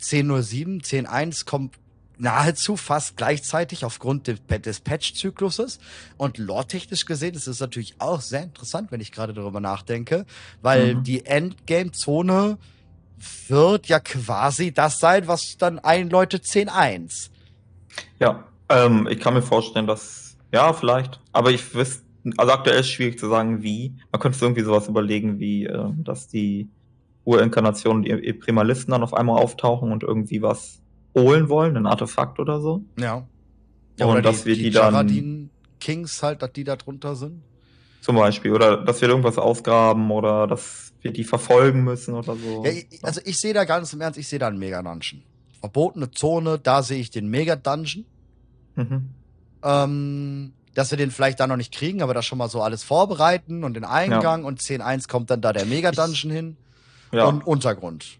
10.07, 0.00 0.82
10.1 0.82 1.44
kommt 1.44 1.74
nahezu 2.18 2.76
fast 2.76 3.16
gleichzeitig 3.16 3.84
aufgrund 3.84 4.26
des, 4.26 4.80
Patch-Zykluses. 4.80 5.78
Und 6.16 6.38
lore-technisch 6.38 7.04
gesehen 7.06 7.34
ist 7.34 7.46
es 7.46 7.60
natürlich 7.60 7.96
auch 7.98 8.20
sehr 8.20 8.42
interessant, 8.42 8.90
wenn 8.90 9.00
ich 9.00 9.12
gerade 9.12 9.34
darüber 9.34 9.60
nachdenke, 9.60 10.26
weil 10.62 10.96
Mhm. 10.96 11.02
die 11.04 11.26
Endgame-Zone 11.26 12.58
wird 13.48 13.88
ja 13.88 14.00
quasi 14.00 14.72
das 14.72 14.98
sein, 14.98 15.26
was 15.26 15.56
dann 15.58 15.78
einläutet 15.78 16.44
10.1. 16.44 17.30
Ja, 18.18 18.44
ähm, 18.68 19.08
ich 19.10 19.20
kann 19.20 19.34
mir 19.34 19.42
vorstellen, 19.42 19.86
dass, 19.86 20.36
ja, 20.52 20.72
vielleicht, 20.72 21.20
aber 21.32 21.50
ich 21.50 21.74
wüsste, 21.74 22.04
also 22.36 22.52
aktuell 22.52 22.80
ist 22.80 22.86
es 22.86 22.92
schwierig 22.92 23.18
zu 23.18 23.28
sagen, 23.28 23.62
wie. 23.62 23.94
Man 24.10 24.20
könnte 24.20 24.44
irgendwie 24.44 24.62
sowas 24.62 24.88
überlegen, 24.88 25.38
wie, 25.38 25.66
äh, 25.66 25.88
dass 25.98 26.28
die 26.28 26.68
Urinkarnationen, 27.24 28.02
die 28.02 28.32
Primalisten 28.32 28.92
dann 28.92 29.02
auf 29.02 29.14
einmal 29.14 29.40
auftauchen 29.40 29.92
und 29.92 30.02
irgendwie 30.02 30.42
was 30.42 30.80
holen 31.16 31.48
wollen, 31.48 31.76
ein 31.76 31.86
Artefakt 31.86 32.38
oder 32.38 32.60
so. 32.60 32.84
Ja. 32.98 33.26
ja 33.98 34.06
und 34.06 34.24
dass 34.24 34.42
die, 34.42 34.48
wir 34.48 34.54
die, 34.56 34.62
die 34.64 34.70
dann. 34.70 35.50
Kings 35.80 36.22
halt, 36.22 36.42
dass 36.42 36.52
die 36.52 36.64
da 36.64 36.76
drunter 36.76 37.16
sind. 37.16 37.42
Zum 38.00 38.16
Beispiel. 38.16 38.52
Oder 38.52 38.78
dass 38.84 39.00
wir 39.00 39.08
irgendwas 39.08 39.38
ausgraben 39.38 40.10
oder 40.10 40.46
dass 40.46 40.92
wir 41.02 41.12
die 41.12 41.24
verfolgen 41.24 41.84
müssen 41.84 42.14
oder 42.14 42.36
so. 42.36 42.64
Ja, 42.64 42.72
also 43.02 43.20
ich 43.24 43.38
sehe 43.38 43.54
da 43.54 43.64
ganz 43.64 43.92
im 43.92 44.00
Ernst, 44.00 44.18
ich 44.18 44.28
sehe 44.28 44.38
da 44.38 44.48
einen 44.48 44.58
Mega-Dungeon. 44.58 45.22
Verbotene 45.60 46.10
Zone, 46.10 46.58
da 46.58 46.82
sehe 46.82 46.98
ich 46.98 47.10
den 47.10 47.28
Mega-Dungeon. 47.28 48.04
Mhm. 48.76 49.10
Ähm, 49.62 50.52
dass 50.74 50.90
wir 50.90 50.98
den 50.98 51.10
vielleicht 51.10 51.40
da 51.40 51.46
noch 51.46 51.56
nicht 51.56 51.72
kriegen, 51.72 52.02
aber 52.02 52.14
da 52.14 52.22
schon 52.22 52.38
mal 52.38 52.48
so 52.48 52.62
alles 52.62 52.84
vorbereiten 52.84 53.64
und 53.64 53.74
den 53.74 53.84
Eingang 53.84 54.42
ja. 54.42 54.46
und 54.46 54.60
10.1 54.60 55.08
kommt 55.08 55.30
dann 55.30 55.40
da 55.40 55.52
der 55.52 55.64
Mega-Dungeon 55.64 56.32
hin. 56.32 56.56
Ja. 57.12 57.24
Und 57.24 57.46
Untergrund. 57.46 58.18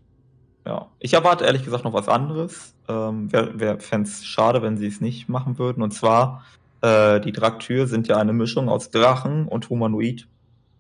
Ja, 0.65 0.89
ich 0.99 1.13
erwarte 1.13 1.45
ehrlich 1.45 1.65
gesagt 1.65 1.85
noch 1.85 1.93
was 1.93 2.09
anderes. 2.09 2.75
Ähm, 2.89 3.33
Wäre 3.33 3.59
wär, 3.59 3.81
fände 3.81 4.09
es 4.09 4.25
schade, 4.25 4.63
wenn 4.63 4.77
sie 4.77 4.87
es 4.87 5.01
nicht 5.01 5.29
machen 5.29 5.59
würden. 5.59 5.83
Und 5.83 5.93
zwar, 5.93 6.45
äh, 6.83 7.21
die 7.21 7.33
Draktür 7.33 7.87
sind 7.87 8.09
ja 8.09 8.17
eine 8.17 8.33
Mischung 8.33 8.69
aus 8.69 8.91
Drachen 8.91 9.49
und 9.49 9.69
Humanoid. 9.71 10.29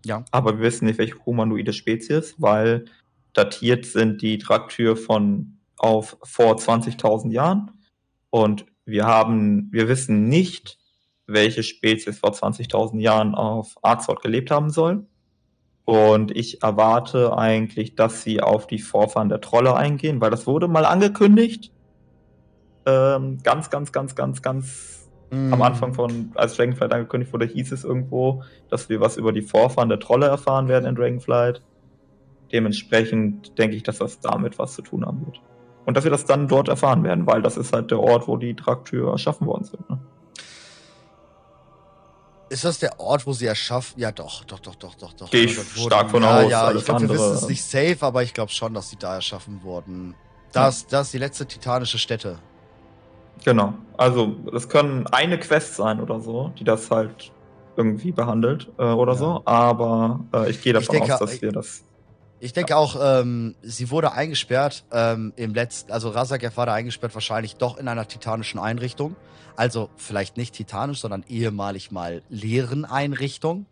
Ja. 0.04 0.24
Aber 0.30 0.58
wir 0.58 0.64
wissen 0.64 0.86
nicht, 0.86 0.98
welche 0.98 1.16
humanoide 1.24 1.72
Spezies, 1.72 2.36
weil 2.38 2.84
datiert 3.32 3.84
sind 3.84 4.22
die 4.22 4.38
Draktür 4.38 4.96
von 4.96 5.58
auf 5.78 6.16
vor 6.22 6.56
20.000 6.56 7.32
Jahren. 7.32 7.72
Und 8.30 8.66
wir 8.84 9.06
haben, 9.06 9.68
wir 9.72 9.88
wissen 9.88 10.28
nicht, 10.28 10.78
welche 11.26 11.62
Spezies 11.62 12.18
vor 12.18 12.30
20.000 12.30 13.00
Jahren 13.00 13.34
auf 13.34 13.74
Arzort 13.82 14.22
gelebt 14.22 14.50
haben 14.50 14.70
soll. 14.70 15.06
Und 15.84 16.36
ich 16.36 16.62
erwarte 16.62 17.36
eigentlich, 17.36 17.94
dass 17.94 18.22
sie 18.22 18.40
auf 18.40 18.66
die 18.66 18.80
Vorfahren 18.80 19.28
der 19.28 19.40
Trolle 19.40 19.76
eingehen, 19.76 20.20
weil 20.20 20.30
das 20.30 20.46
wurde 20.46 20.66
mal 20.66 20.84
angekündigt. 20.84 21.72
Ähm, 22.86 23.38
ganz, 23.42 23.68
ganz, 23.68 23.90
ganz, 23.90 24.14
ganz, 24.14 24.42
ganz 24.42 25.08
mm. 25.30 25.52
am 25.52 25.62
Anfang 25.62 25.92
von, 25.92 26.30
als 26.36 26.54
Dragonflight 26.54 26.92
angekündigt 26.92 27.32
wurde, 27.32 27.46
hieß 27.46 27.72
es 27.72 27.84
irgendwo, 27.84 28.44
dass 28.70 28.88
wir 28.88 29.00
was 29.00 29.16
über 29.16 29.32
die 29.32 29.42
Vorfahren 29.42 29.88
der 29.88 29.98
Trolle 29.98 30.26
erfahren 30.26 30.68
werden 30.68 30.86
in 30.86 30.94
Dragonflight. 30.94 31.62
Dementsprechend 32.52 33.58
denke 33.58 33.74
ich, 33.74 33.82
dass 33.82 33.98
das 33.98 34.20
damit 34.20 34.58
was 34.58 34.74
zu 34.74 34.82
tun 34.82 35.04
haben 35.04 35.26
wird. 35.26 35.40
Und 35.84 35.96
dass 35.96 36.04
wir 36.04 36.10
das 36.12 36.24
dann 36.24 36.48
dort 36.48 36.68
erfahren 36.68 37.02
werden, 37.02 37.26
weil 37.26 37.42
das 37.42 37.56
ist 37.56 37.72
halt 37.72 37.90
der 37.90 38.00
Ort, 38.00 38.28
wo 38.28 38.36
die 38.36 38.54
Traktür 38.54 39.10
erschaffen 39.10 39.46
worden 39.46 39.64
sind. 39.64 39.90
Ne? 39.90 39.98
Ist 42.48 42.64
das 42.64 42.78
der 42.78 43.00
Ort, 43.00 43.26
wo 43.26 43.32
sie 43.32 43.46
erschaffen? 43.46 44.00
Ja, 44.00 44.12
doch, 44.12 44.44
doch, 44.44 44.60
doch, 44.60 44.76
doch, 44.76 44.94
doch, 44.94 45.12
doch. 45.12 45.30
Gehe 45.30 45.44
ich 45.44 45.58
stark 45.58 46.10
von 46.10 46.22
ja, 46.22 46.38
aus. 46.38 46.50
Ja, 46.50 46.72
ich 46.72 46.84
glaube, 46.84 47.02
wir 47.02 47.10
wissen 47.10 47.34
es 47.34 47.48
nicht 47.48 47.64
safe, 47.64 47.98
aber 48.00 48.22
ich 48.22 48.34
glaube 48.34 48.52
schon, 48.52 48.72
dass 48.74 48.90
sie 48.90 48.96
da 48.96 49.16
erschaffen 49.16 49.62
wurden. 49.64 50.14
Das, 50.52 50.82
ja. 50.82 50.88
das 50.90 51.08
ist 51.08 51.14
die 51.14 51.18
letzte 51.18 51.46
titanische 51.46 51.98
Stätte. 51.98 52.38
Genau. 53.44 53.74
Also, 53.96 54.36
das 54.52 54.68
können 54.68 55.06
eine 55.08 55.38
Quest 55.38 55.76
sein 55.76 56.00
oder 56.00 56.20
so, 56.20 56.52
die 56.58 56.64
das 56.64 56.90
halt 56.90 57.32
irgendwie 57.76 58.12
behandelt 58.12 58.68
äh, 58.78 58.84
oder 58.84 59.12
ja. 59.12 59.18
so. 59.18 59.42
Aber 59.44 60.20
äh, 60.32 60.50
ich 60.50 60.62
gehe 60.62 60.72
davon 60.72 60.94
ich 60.94 61.00
denke, 61.00 61.14
aus, 61.14 61.20
dass 61.20 61.42
wir 61.42 61.52
das. 61.52 61.82
Ich 62.38 62.52
denke 62.52 62.70
ja. 62.70 62.76
auch, 62.76 62.96
ähm, 63.00 63.54
sie 63.62 63.90
wurde 63.90 64.12
eingesperrt 64.12 64.84
ähm, 64.92 65.32
im 65.36 65.54
letzten, 65.54 65.90
also 65.90 66.10
Razagev 66.10 66.56
war 66.56 66.66
da 66.66 66.74
eingesperrt, 66.74 67.14
wahrscheinlich 67.14 67.56
doch 67.56 67.78
in 67.78 67.88
einer 67.88 68.06
titanischen 68.06 68.60
Einrichtung. 68.60 69.16
Also 69.56 69.88
vielleicht 69.96 70.36
nicht 70.36 70.54
titanisch, 70.54 71.00
sondern 71.00 71.24
ehemalig 71.28 71.90
mal 71.90 72.22
leeren 72.28 72.84
Einrichtung, 72.84 73.64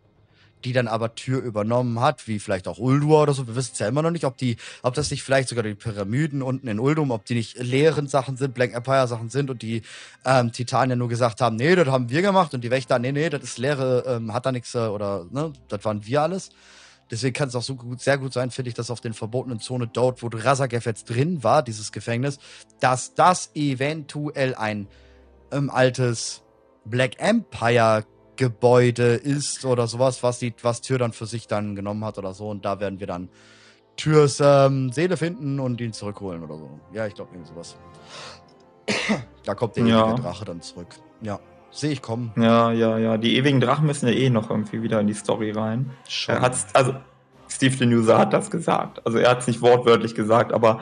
die 0.63 0.73
dann 0.73 0.87
aber 0.87 1.15
Tür 1.15 1.41
übernommen 1.41 1.99
hat, 1.99 2.27
wie 2.27 2.39
vielleicht 2.39 2.67
auch 2.67 2.79
Uldur 2.79 3.23
oder 3.23 3.33
so. 3.33 3.47
Wir 3.47 3.55
wissen 3.55 3.71
es 3.73 3.79
ja 3.79 3.87
immer 3.87 4.01
noch 4.01 4.11
nicht, 4.11 4.25
ob 4.25 4.37
die, 4.37 4.57
ob 4.81 4.93
das 4.93 5.11
nicht 5.11 5.23
vielleicht 5.23 5.49
sogar 5.49 5.63
die 5.63 5.75
Pyramiden 5.75 6.41
unten 6.41 6.67
in 6.67 6.79
Uldum, 6.79 7.11
ob 7.11 7.25
die 7.25 7.35
nicht 7.35 7.57
leeren 7.59 8.07
Sachen 8.07 8.37
sind, 8.37 8.53
Black 8.53 8.73
Empire 8.73 9.07
Sachen 9.07 9.29
sind 9.29 9.49
und 9.49 9.61
die 9.61 9.83
ähm, 10.25 10.51
Titanen 10.51 10.97
nur 10.97 11.09
gesagt 11.09 11.41
haben, 11.41 11.55
nee, 11.55 11.75
das 11.75 11.87
haben 11.87 12.09
wir 12.09 12.21
gemacht 12.21 12.53
und 12.53 12.63
die 12.63 12.71
Wächter, 12.71 12.97
nee, 12.99 13.11
nee, 13.11 13.29
das 13.29 13.43
ist 13.43 13.57
leere, 13.57 14.03
ähm, 14.07 14.33
hat 14.33 14.45
da 14.45 14.51
nichts 14.51 14.73
äh, 14.73 14.79
oder, 14.79 15.25
ne, 15.29 15.53
das 15.67 15.83
waren 15.85 16.05
wir 16.05 16.21
alles. 16.21 16.49
Deswegen 17.11 17.33
kann 17.33 17.49
es 17.49 17.55
auch 17.55 17.61
so 17.61 17.75
gut, 17.75 18.01
sehr 18.01 18.17
gut 18.17 18.33
sein, 18.33 18.49
finde 18.49 18.69
ich, 18.69 18.75
dass 18.75 18.89
auf 18.89 18.99
den 18.99 19.13
verbotenen 19.13 19.59
Zone 19.59 19.87
dort, 19.87 20.23
wo 20.23 20.29
Razagev 20.33 20.85
jetzt 20.87 21.09
drin 21.09 21.43
war, 21.43 21.61
dieses 21.61 21.91
Gefängnis, 21.91 22.39
dass 22.79 23.13
das 23.13 23.51
eventuell 23.53 24.55
ein 24.55 24.87
ähm, 25.51 25.69
altes 25.69 26.41
Black 26.85 27.19
Empire 27.19 28.05
Gebäude 28.35 29.15
ist 29.15 29.65
oder 29.65 29.87
sowas, 29.87 30.23
was 30.23 30.39
die, 30.39 30.53
was 30.61 30.81
Tür 30.81 30.97
dann 30.97 31.13
für 31.13 31.25
sich 31.25 31.47
dann 31.47 31.75
genommen 31.75 32.03
hat 32.05 32.17
oder 32.17 32.33
so. 32.33 32.49
Und 32.49 32.65
da 32.65 32.79
werden 32.79 32.99
wir 32.99 33.07
dann 33.07 33.29
Türs 33.97 34.41
ähm, 34.43 34.91
Seele 34.91 35.17
finden 35.17 35.59
und 35.59 35.79
ihn 35.81 35.93
zurückholen 35.93 36.43
oder 36.43 36.57
so. 36.57 36.69
Ja, 36.93 37.07
ich 37.07 37.15
glaube 37.15 37.31
irgendwie 37.33 37.49
sowas. 37.49 37.77
da 39.45 39.55
kommt 39.55 39.75
der 39.77 39.85
ja. 39.85 40.07
ewige 40.07 40.21
Drache 40.21 40.45
dann 40.45 40.61
zurück. 40.61 40.95
Ja, 41.21 41.39
sehe 41.71 41.91
ich 41.91 42.01
kommen. 42.01 42.31
Ja, 42.37 42.71
ja, 42.71 42.97
ja. 42.97 43.17
Die 43.17 43.37
ewigen 43.37 43.59
Drachen 43.59 43.85
müssen 43.85 44.07
ja 44.07 44.13
eh 44.13 44.29
noch 44.29 44.49
irgendwie 44.49 44.81
wieder 44.81 44.99
in 44.99 45.07
die 45.07 45.13
Story 45.13 45.51
rein. 45.51 45.91
Schon. 46.07 46.35
Er 46.35 46.41
hat's, 46.41 46.67
also 46.73 46.95
Steve 47.47 47.75
the 47.77 47.85
User 47.85 48.17
hat 48.17 48.33
das 48.33 48.51
gesagt. 48.51 49.05
Also 49.05 49.17
er 49.17 49.31
hat 49.31 49.41
es 49.41 49.47
nicht 49.47 49.61
wortwörtlich 49.61 50.15
gesagt, 50.15 50.51
aber 50.51 50.81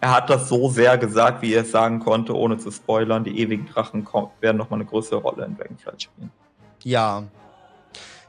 er 0.00 0.14
hat 0.14 0.30
das 0.30 0.48
so 0.48 0.68
sehr 0.68 0.96
gesagt, 0.98 1.42
wie 1.42 1.52
er 1.52 1.62
es 1.62 1.70
sagen 1.70 2.00
konnte, 2.00 2.34
ohne 2.34 2.56
zu 2.56 2.70
spoilern. 2.70 3.24
Die 3.24 3.38
ewigen 3.38 3.66
Drachen 3.66 4.06
werden 4.40 4.56
nochmal 4.56 4.80
eine 4.80 4.88
größere 4.88 5.20
Rolle 5.20 5.44
in 5.44 5.56
Dragonflight 5.56 6.02
spielen. 6.02 6.30
Ja. 6.84 7.24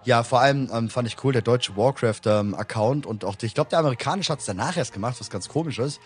Ja, 0.03 0.23
vor 0.23 0.41
allem 0.41 0.67
ähm, 0.73 0.89
fand 0.89 1.07
ich 1.07 1.23
cool, 1.23 1.31
der 1.31 1.43
deutsche 1.43 1.77
Warcraft-Account 1.77 3.05
ähm, 3.05 3.09
und 3.09 3.23
auch, 3.23 3.35
die, 3.35 3.45
ich 3.45 3.53
glaube, 3.53 3.69
der 3.69 3.79
amerikanische 3.79 4.31
hat 4.33 4.39
es 4.39 4.45
danach 4.45 4.75
erst 4.75 4.93
gemacht, 4.93 5.17
was 5.19 5.29
ganz 5.29 5.47
komisch 5.47 5.77
ist. 5.77 5.99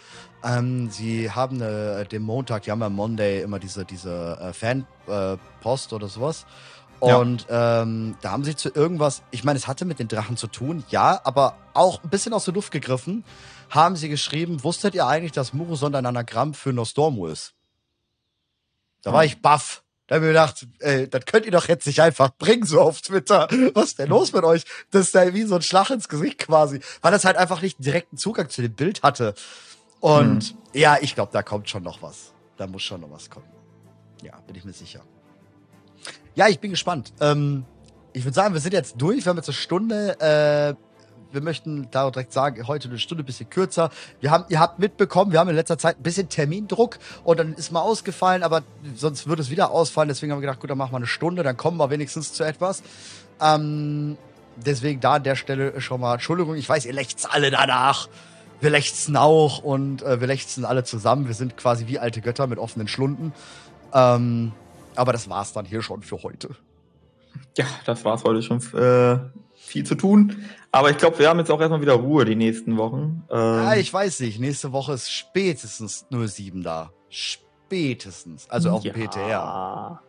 Ähm, 0.43 0.89
sie 0.89 1.31
haben 1.31 1.61
äh, 1.61 2.03
den 2.05 2.21
Montag, 2.21 2.63
die 2.63 2.71
haben 2.71 2.81
ja 2.81 2.89
Monday 2.89 3.41
immer 3.41 3.57
diese, 3.57 3.85
diese 3.85 4.37
äh, 4.41 4.51
Fan-Post 4.51 5.91
äh, 5.91 5.95
oder 5.95 6.09
sowas. 6.09 6.45
Und 6.99 7.47
ja. 7.47 7.83
ähm, 7.83 8.17
da 8.21 8.31
haben 8.31 8.43
sie 8.43 8.55
zu 8.55 8.69
irgendwas, 8.69 9.23
ich 9.31 9.45
meine, 9.45 9.57
es 9.57 9.67
hatte 9.67 9.85
mit 9.85 9.99
den 9.99 10.09
Drachen 10.09 10.35
zu 10.35 10.47
tun, 10.47 10.83
ja, 10.89 11.21
aber 11.23 11.55
auch 11.73 12.03
ein 12.03 12.09
bisschen 12.09 12.33
aus 12.33 12.45
der 12.45 12.53
Luft 12.53 12.71
gegriffen 12.71 13.23
haben 13.69 13.95
sie 13.95 14.09
geschrieben, 14.09 14.63
wusstet 14.63 14.95
ihr 14.95 15.07
eigentlich, 15.07 15.31
dass 15.31 15.53
Muroson 15.53 15.95
ein 15.95 16.05
Anagramm 16.05 16.53
für 16.53 16.73
Nostormu 16.73 17.27
ist? 17.27 17.53
Da 19.01 19.13
war 19.13 19.21
hm. 19.21 19.27
ich 19.27 19.41
baff. 19.41 19.83
Da 20.07 20.15
habe 20.15 20.25
ich 20.25 20.27
mir 20.27 20.33
gedacht, 20.33 20.67
ey, 20.79 21.09
das 21.09 21.25
könnt 21.25 21.45
ihr 21.45 21.51
doch 21.51 21.67
jetzt 21.67 21.87
nicht 21.87 21.99
einfach 22.01 22.29
bringen, 22.37 22.65
so 22.65 22.79
auf 22.79 23.01
Twitter. 23.01 23.47
Was 23.73 23.85
ist 23.85 23.99
denn 23.99 24.09
los 24.09 24.33
mit 24.33 24.43
euch? 24.43 24.63
Das 24.91 25.07
ist 25.07 25.15
ja 25.15 25.33
wie 25.33 25.43
so 25.43 25.55
ein 25.55 25.63
Schlag 25.63 25.89
ins 25.89 26.07
Gesicht 26.07 26.37
quasi. 26.37 26.79
Weil 27.01 27.11
das 27.11 27.25
halt 27.25 27.37
einfach 27.37 27.61
nicht 27.61 27.83
direkten 27.83 28.17
Zugang 28.17 28.49
zu 28.49 28.61
dem 28.61 28.73
Bild 28.73 29.01
hatte. 29.01 29.33
Und 29.99 30.43
hm. 30.43 30.57
ja, 30.73 30.97
ich 31.01 31.15
glaube, 31.15 31.31
da 31.33 31.41
kommt 31.41 31.69
schon 31.69 31.81
noch 31.81 32.03
was. 32.03 32.33
Da 32.57 32.67
muss 32.67 32.83
schon 32.83 33.01
noch 33.01 33.09
was 33.09 33.29
kommen. 33.29 33.47
Ja, 34.21 34.39
bin 34.45 34.55
ich 34.55 34.63
mir 34.63 34.73
sicher. 34.73 35.01
Ja, 36.35 36.47
ich 36.49 36.59
bin 36.59 36.69
gespannt. 36.69 37.13
Ähm, 37.19 37.65
ich 38.13 38.23
würde 38.23 38.35
sagen, 38.35 38.53
wir 38.53 38.61
sind 38.61 38.73
jetzt 38.73 38.95
durch. 38.97 39.25
Wir 39.25 39.31
haben 39.31 39.37
jetzt 39.37 39.49
eine 39.49 39.55
Stunde. 39.55 40.19
Äh, 40.19 40.75
wir 41.31 41.41
möchten 41.41 41.89
da 41.91 42.09
direkt 42.09 42.33
sagen, 42.33 42.67
heute 42.67 42.89
eine 42.89 42.99
Stunde 42.99 43.23
ein 43.23 43.25
bisschen 43.25 43.49
kürzer. 43.49 43.89
Wir 44.21 44.31
haben, 44.31 44.45
ihr 44.49 44.59
habt 44.59 44.79
mitbekommen, 44.79 45.31
wir 45.31 45.39
haben 45.39 45.49
in 45.49 45.55
letzter 45.55 45.77
Zeit 45.77 45.99
ein 45.99 46.03
bisschen 46.03 46.29
Termindruck 46.29 46.97
und 47.23 47.39
dann 47.39 47.53
ist 47.53 47.71
mal 47.71 47.81
ausgefallen, 47.81 48.43
aber 48.43 48.63
sonst 48.95 49.27
würde 49.27 49.41
es 49.41 49.49
wieder 49.49 49.71
ausfallen. 49.71 50.07
Deswegen 50.07 50.31
haben 50.31 50.39
wir 50.39 50.47
gedacht, 50.47 50.59
gut, 50.59 50.69
dann 50.69 50.77
machen 50.77 50.93
wir 50.93 50.97
eine 50.97 51.07
Stunde, 51.07 51.43
dann 51.43 51.57
kommen 51.57 51.77
wir 51.77 51.89
wenigstens 51.89 52.33
zu 52.33 52.43
etwas. 52.43 52.83
Ähm, 53.41 54.17
deswegen 54.55 54.99
da 55.01 55.13
an 55.13 55.23
der 55.23 55.35
Stelle 55.35 55.79
schon 55.81 56.01
mal 56.01 56.13
Entschuldigung. 56.13 56.55
Ich 56.55 56.69
weiß, 56.69 56.85
ihr 56.85 56.93
lächzt 56.93 57.31
alle 57.31 57.51
danach. 57.51 58.07
Wir 58.61 58.69
lechzen 58.69 59.17
auch 59.17 59.59
und 59.59 60.01
äh, 60.01 60.21
wir 60.21 60.27
lechzen 60.27 60.65
alle 60.65 60.83
zusammen. 60.83 61.27
Wir 61.27 61.35
sind 61.35 61.57
quasi 61.57 61.87
wie 61.87 61.99
alte 61.99 62.21
Götter 62.21 62.47
mit 62.47 62.57
offenen 62.57 62.87
Schlunden. 62.87 63.33
Ähm, 63.93 64.53
aber 64.95 65.11
das 65.11 65.29
war's 65.29 65.53
dann 65.53 65.65
hier 65.65 65.81
schon 65.81 66.01
für 66.03 66.23
heute. 66.23 66.55
Ja, 67.57 67.65
das 67.85 68.05
war's 68.05 68.23
heute 68.23 68.41
schon. 68.41 68.59
Äh, 68.73 69.19
viel 69.65 69.85
zu 69.85 69.95
tun. 69.95 70.45
Aber 70.71 70.89
ich 70.89 70.97
glaube, 70.97 71.19
wir 71.19 71.29
haben 71.29 71.39
jetzt 71.39 71.51
auch 71.51 71.59
erstmal 71.59 71.81
wieder 71.81 71.93
Ruhe 71.93 72.25
die 72.25 72.35
nächsten 72.35 72.77
Wochen. 72.77 73.23
Ähm, 73.29 73.37
ja, 73.37 73.75
ich 73.75 73.93
weiß 73.93 74.19
nicht. 74.21 74.39
Nächste 74.39 74.71
Woche 74.71 74.93
ist 74.93 75.11
spätestens 75.11 76.05
07 76.09 76.63
da. 76.63 76.91
Spätestens. 77.09 78.49
Also 78.49 78.71
auf 78.71 78.83
ja, 78.83 78.93
dem 78.93 79.09
PTR. 79.09 80.01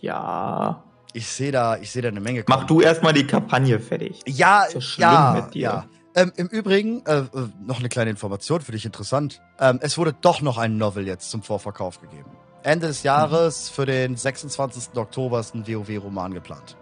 Ja. 0.00 0.84
Ich 1.14 1.26
sehe 1.26 1.52
da, 1.52 1.76
ich 1.76 1.90
sehe 1.90 2.02
da 2.02 2.08
eine 2.08 2.20
Menge. 2.20 2.42
Kommen. 2.42 2.58
Mach 2.58 2.66
du 2.66 2.80
erstmal 2.80 3.12
die 3.12 3.26
Kampagne 3.26 3.80
fertig. 3.80 4.20
Ja, 4.26 4.66
so 4.70 4.78
ja, 5.00 5.48
ja. 5.52 5.86
Ähm, 6.14 6.32
Im 6.36 6.46
Übrigen, 6.48 7.04
äh, 7.06 7.20
äh, 7.20 7.26
noch 7.64 7.78
eine 7.78 7.88
kleine 7.88 8.10
Information 8.10 8.60
für 8.60 8.72
dich 8.72 8.84
interessant. 8.84 9.40
Ähm, 9.58 9.78
es 9.82 9.96
wurde 9.96 10.14
doch 10.20 10.42
noch 10.42 10.58
ein 10.58 10.76
Novel 10.76 11.06
jetzt 11.06 11.30
zum 11.30 11.42
Vorverkauf 11.42 12.00
gegeben. 12.00 12.30
Ende 12.62 12.86
des 12.86 13.02
Jahres 13.02 13.68
für 13.68 13.86
den 13.86 14.16
26. 14.16 14.96
Oktober 14.96 15.40
ist 15.40 15.54
ein 15.54 15.66
WoW-Roman 15.66 16.34
geplant. 16.34 16.76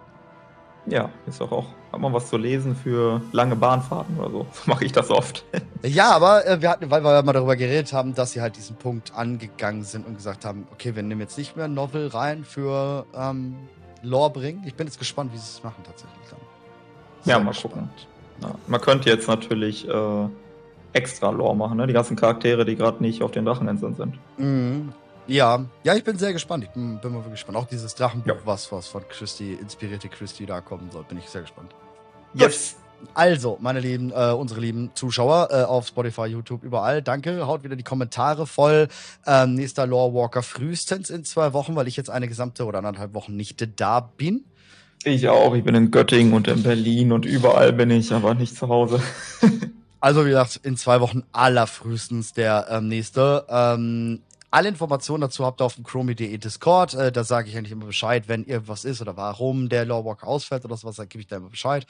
Ja, 0.87 1.11
ist 1.27 1.41
doch 1.41 1.53
auch, 1.53 1.67
hat 1.93 2.01
man 2.01 2.13
was 2.13 2.29
zu 2.29 2.37
lesen 2.37 2.75
für 2.75 3.21
lange 3.33 3.55
Bahnfahrten 3.55 4.19
oder 4.19 4.31
so. 4.31 4.47
So 4.53 4.71
mache 4.71 4.85
ich 4.85 4.93
das 4.93 5.11
oft. 5.11 5.45
Ja, 5.83 6.11
aber 6.11 6.47
äh, 6.47 6.61
wir 6.61 6.71
hatten, 6.71 6.91
weil 6.91 7.05
wir 7.05 7.23
mal 7.23 7.33
darüber 7.33 7.57
geredet 7.57 7.93
haben, 7.93 8.15
dass 8.15 8.33
sie 8.33 8.41
halt 8.41 8.57
diesen 8.57 8.77
Punkt 8.77 9.15
angegangen 9.15 9.85
sind 9.85 10.07
und 10.07 10.17
gesagt 10.17 10.45
haben, 10.45 10.67
okay, 10.73 10.97
wir 10.97 11.03
nehmen 11.03 11.21
jetzt 11.21 11.39
nicht 11.39 11.57
mehr 11.57 11.69
Novel 11.69 12.09
rein 12.09 12.45
für 12.45 13.07
ähm, 13.15 13.57
Lore 14.03 14.31
bringen. 14.31 14.63
Ich 14.67 14.75
bin 14.75 14.87
jetzt 14.87 14.99
gespannt, 14.99 15.33
wie 15.33 15.39
sie 15.39 15.45
es 15.45 15.63
machen 15.63 15.83
tatsächlich 15.85 16.29
dann. 16.31 16.41
ja, 17.25 17.39
mal 17.39 17.55
gucken. 17.55 17.89
Ja, 18.43 18.55
man 18.67 18.81
könnte 18.81 19.11
jetzt 19.11 19.29
natürlich 19.29 19.87
äh, 19.89 20.29
extra 20.93 21.31
Lore 21.31 21.55
machen, 21.57 21.77
ne? 21.77 21.87
Die 21.87 21.93
ganzen 21.93 22.17
Charaktere, 22.17 22.65
die 22.65 22.77
gerade 22.77 23.03
nicht 23.03 23.23
auf 23.23 23.31
den 23.31 23.45
Dracheninseln 23.45 23.95
sind. 23.95 24.19
Mhm. 24.39 24.93
Ja, 25.31 25.65
ja, 25.85 25.95
ich 25.95 26.03
bin 26.03 26.19
sehr 26.19 26.33
gespannt. 26.33 26.65
Ich 26.65 26.71
bin, 26.71 26.99
bin 27.01 27.13
mal 27.13 27.19
wirklich 27.19 27.35
gespannt. 27.35 27.57
Auch 27.57 27.67
dieses 27.67 27.95
Drachenbuch, 27.95 28.27
Ja. 28.27 28.35
was, 28.45 28.71
was 28.73 28.89
von 28.89 29.03
Christy, 29.09 29.53
inspirierte 29.55 30.09
Christy 30.09 30.45
da 30.45 30.61
kommen 30.61 30.91
soll, 30.91 31.05
bin 31.05 31.19
ich 31.19 31.27
sehr 31.29 31.43
gespannt. 31.43 31.73
Yes! 32.35 32.77
Also, 33.15 33.57
meine 33.63 33.81
lieben, 33.81 34.11
äh, 34.11 34.33
unsere 34.33 34.61
lieben 34.61 34.91
Zuschauer 34.95 35.49
äh, 35.51 35.63
auf 35.63 35.87
Spotify, 35.87 36.27
YouTube, 36.27 36.65
überall, 36.65 37.01
danke. 37.01 37.47
Haut 37.47 37.63
wieder 37.65 37.77
die 37.77 37.83
Kommentare 37.85 38.47
voll. 38.47 38.89
Ähm, 39.27 39.55
nächster 39.55 39.87
Lore 39.87 40.13
Walker 40.13 40.43
frühestens 40.43 41.09
in 41.09 41.25
zwei 41.25 41.53
Wochen, 41.55 41.75
weil 41.77 41.89
ich 41.89 41.97
jetzt 41.97 42.11
eine 42.11 42.29
gesamte 42.29 42.67
oder 42.67 42.79
anderthalb 42.79 43.15
Wochen 43.15 43.37
nicht 43.37 43.67
da 43.81 44.01
bin. 44.01 44.45
Ich 45.05 45.29
auch. 45.29 45.55
Ich 45.55 45.65
bin 45.65 45.75
in 45.77 45.91
Göttingen 45.91 46.35
und 46.35 46.47
in 46.47 46.63
Berlin 46.63 47.13
und 47.13 47.25
überall 47.25 47.73
bin 47.73 47.91
ich, 47.91 48.13
aber 48.13 48.35
nicht 48.35 48.57
zu 48.57 48.69
Hause. 48.69 49.01
Also, 50.03 50.25
wie 50.25 50.31
gesagt, 50.31 50.61
in 50.63 50.79
zwei 50.79 51.03
Wochen 51.03 51.25
allerfrühestens 51.33 52.33
der 52.33 52.69
ähm, 52.71 52.89
nächste. 52.89 53.45
Ähm, 53.51 54.21
alle 54.51 54.69
Informationen 54.69 55.21
dazu 55.21 55.45
habt 55.45 55.61
ihr 55.61 55.65
auf 55.65 55.75
dem 55.75 55.85
Chromie.de 55.85 56.37
Discord. 56.39 56.95
Äh, 56.95 57.13
da 57.13 57.25
sage 57.25 57.49
ich 57.49 57.57
eigentlich 57.57 57.73
immer 57.73 57.87
Bescheid, 57.87 58.29
wenn 58.29 58.45
irgendwas 58.45 58.85
ist 58.85 59.01
oder 59.01 59.17
warum 59.17 59.69
der 59.69 59.85
Lawwalker 59.85 60.27
ausfällt 60.27 60.65
oder 60.65 60.77
sowas, 60.77 60.97
dann 60.97 61.09
gebe 61.09 61.23
ich 61.23 61.29
da 61.29 61.37
immer 61.37 61.51
Bescheid. 61.51 61.87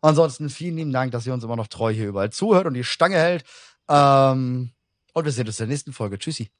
Ansonsten 0.00 0.50
vielen 0.50 0.76
lieben 0.76 0.92
Dank, 0.92 1.12
dass 1.12 1.26
ihr 1.26 1.32
uns 1.32 1.44
immer 1.44 1.56
noch 1.56 1.68
treu 1.68 1.92
hier 1.92 2.08
überall 2.08 2.30
zuhört 2.30 2.66
und 2.66 2.74
die 2.74 2.84
Stange 2.84 3.16
hält. 3.16 3.44
Ähm, 3.88 4.72
und 5.14 5.24
wir 5.24 5.32
sehen 5.32 5.46
uns 5.46 5.60
in 5.60 5.66
der 5.66 5.72
nächsten 5.74 5.92
Folge. 5.92 6.18
Tschüssi. 6.18 6.50